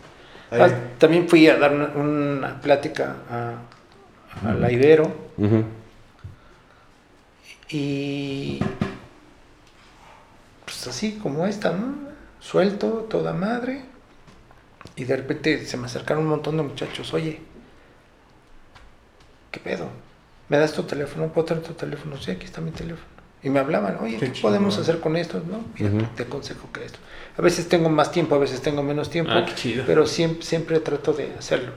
[0.50, 0.68] Ah,
[0.98, 3.54] también fui a dar una, una plática a,
[4.48, 5.04] al Ibero
[5.36, 5.62] Ujú.
[7.70, 8.58] y
[10.64, 11.94] pues así como esta, ¿no?
[12.40, 13.82] Suelto, toda madre.
[14.98, 17.38] Y de repente se me acercaron un montón de muchachos, oye,
[19.52, 19.88] ¿qué pedo?
[20.48, 21.28] ¿Me das tu teléfono?
[21.28, 22.16] ¿Puedo tener tu teléfono?
[22.20, 23.06] Sí, aquí está mi teléfono.
[23.42, 25.40] Y me hablaban, oye, Qué ¿qué podemos hacer con esto?
[25.48, 26.98] No, mira, te aconsejo que esto.
[27.36, 29.84] A veces tengo más tiempo, a veces tengo menos tiempo, Ah, qué chido.
[29.86, 31.70] pero siempre, siempre trato de hacerlo.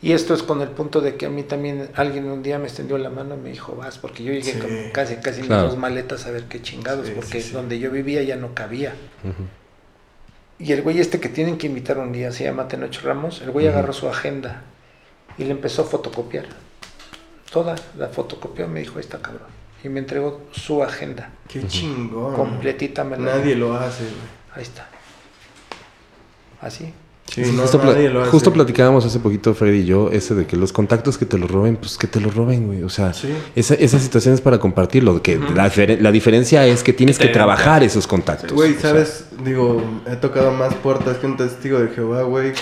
[0.00, 2.66] Y esto es con el punto de que a mí también alguien un día me
[2.68, 4.58] extendió la mano y me dijo, vas, porque yo llegué Sí.
[4.60, 5.62] con casi, casi Claro.
[5.64, 8.54] mis dos maletas a ver qué chingados, Sí, porque sí, donde yo vivía ya no
[8.54, 8.94] cabía.
[10.58, 13.50] Y el güey este que tienen que invitar un día, se llama Tenoch Ramos, el
[13.52, 14.62] güey agarró su agenda
[15.36, 16.46] y le empezó a fotocopiar.
[17.52, 19.46] Toda la fotocopió, me dijo, ahí está cabrón.
[19.84, 22.34] Y me entregó su agenda, Qué chingón.
[22.34, 23.04] completita.
[23.04, 24.14] Me la- Nadie lo hace, güey.
[24.56, 24.88] Ahí está.
[26.60, 26.92] Así.
[27.32, 27.62] Sí, no,
[28.30, 31.50] justo, platicábamos hace poquito, Freddy y yo, ese de que los contactos que te los
[31.50, 32.82] roben, pues que te los roben, güey.
[32.82, 33.28] O sea, Sí.
[33.54, 35.22] esa, esa situación es para compartirlo.
[35.22, 38.52] Que la, diferen- la diferencia es que tienes que trabajar esos contactos.
[38.52, 39.24] Güey, O sea, ¿sabes?
[39.44, 42.48] Digo, he tocado más puertas que un testigo de Jehová, güey.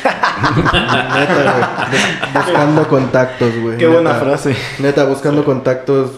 [0.75, 2.35] Neta, güey.
[2.35, 3.79] Bus- Buscando contactos, güey.
[3.79, 4.55] Qué buena frase.
[4.79, 6.11] Neta, buscando contactos.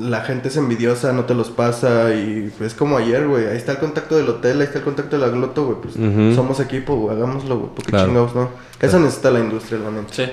[0.00, 2.14] La gente es envidiosa, no te los pasa.
[2.14, 3.46] Y es como ayer, güey.
[3.46, 5.78] Ahí está el contacto del hotel, ahí está el contacto de la gloto, güey.
[5.80, 5.94] Pues
[6.34, 7.16] somos equipo, güey.
[7.16, 7.70] Hagámoslo, güey.
[7.74, 8.06] Porque Claro.
[8.06, 8.48] chingados, ¿no?
[8.80, 10.12] Eso necesita la industria, la neta.
[10.12, 10.24] Sí.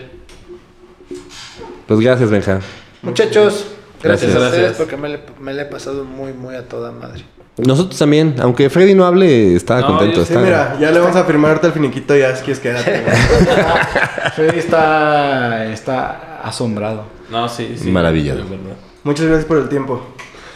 [1.88, 2.59] Pues gracias, Benja.
[3.01, 3.65] Muchachos,
[4.01, 4.35] gracias, Gracias.
[4.35, 4.77] a ustedes Gracias.
[4.77, 7.25] porque me le, me le he pasado muy, muy a toda madre.
[7.57, 10.15] Nosotros también, aunque Freddy no hable, estaba No, contento.
[10.21, 12.59] yo Sí, está- mira, ya le vamos a firmar ahorita el finiquito ya, si quieres
[12.59, 13.01] quédate.
[13.03, 13.15] güey.
[14.35, 17.03] Freddy está, está asombrado.
[17.30, 17.91] No, sí, sí.
[17.91, 18.34] Maravilla.
[18.34, 18.75] En verdad.
[19.03, 20.01] Muchas gracias por el tiempo.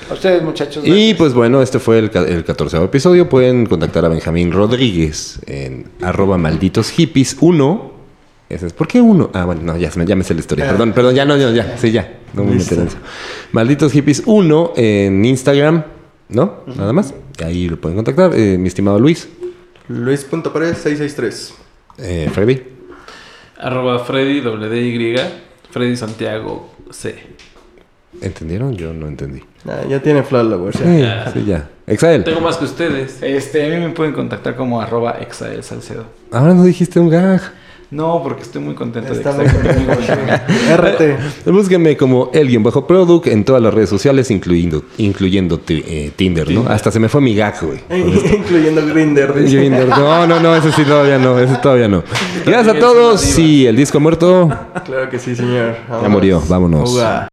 [0.10, 0.84] A ustedes, muchachos.
[0.88, 3.28] Y pues bueno, este fue el, ca- el 14 episodio.
[3.28, 7.92] Pueden contactar a Benjamín Rodríguez en arroba malditos hippies 1.
[8.50, 9.30] Ese es, ¿Por qué uno?
[9.34, 10.66] Ah, bueno, no, ya, ya me sé la historia.
[10.66, 10.70] Ah.
[10.70, 12.20] Perdón, perdón, ya no, no, ya, sí, ya.
[12.34, 12.76] No me Listo.
[12.76, 12.98] meteré en eso.
[13.52, 15.84] Malditos hippies 1 en Instagram,
[16.30, 16.62] ¿no?
[16.68, 17.14] Nada más.
[17.44, 18.32] Ahí lo pueden contactar.
[18.34, 19.28] Eh, mi estimado Luis,
[19.90, 21.54] Luis.pared 663.
[21.98, 22.62] eh, Freddy.
[23.60, 25.16] Arroba Freddy WDY.
[25.70, 27.16] Freddy Santiago C.
[28.22, 28.76] ¿Entendieron?
[28.76, 29.42] Yo no entendí.
[29.66, 30.76] Ah, ya tiene follower.
[30.76, 31.32] Sí, ya.
[31.32, 31.70] sí, ya.
[31.86, 32.24] Exael.
[32.24, 33.22] Tengo más que ustedes.
[33.22, 36.06] Este, a mí me pueden contactar como arroba exael salcedo.
[36.32, 37.42] Ahora no dijiste un gag.
[37.90, 39.94] No, porque estoy muy contento Está de conmigo.
[40.76, 41.50] RT.
[41.50, 46.66] Búsquenme como el-product en todas las redes sociales, incluyendo, incluyendo eh, Tinder, ¿no?
[46.68, 47.80] Hasta se me fue mi gag, güey.
[48.36, 49.34] Incluyendo Grinder.
[49.34, 49.88] Tinder.
[49.88, 52.04] No, no, no, ese sí todavía no, ese todavía no.
[52.46, 53.22] Gracias a todos.
[53.22, 54.50] Sí, el disco muerto
[54.84, 55.78] Claro que sí, señor.
[55.90, 56.44] ya murió.
[56.46, 56.94] Vámonos.
[56.94, 57.26] Uga.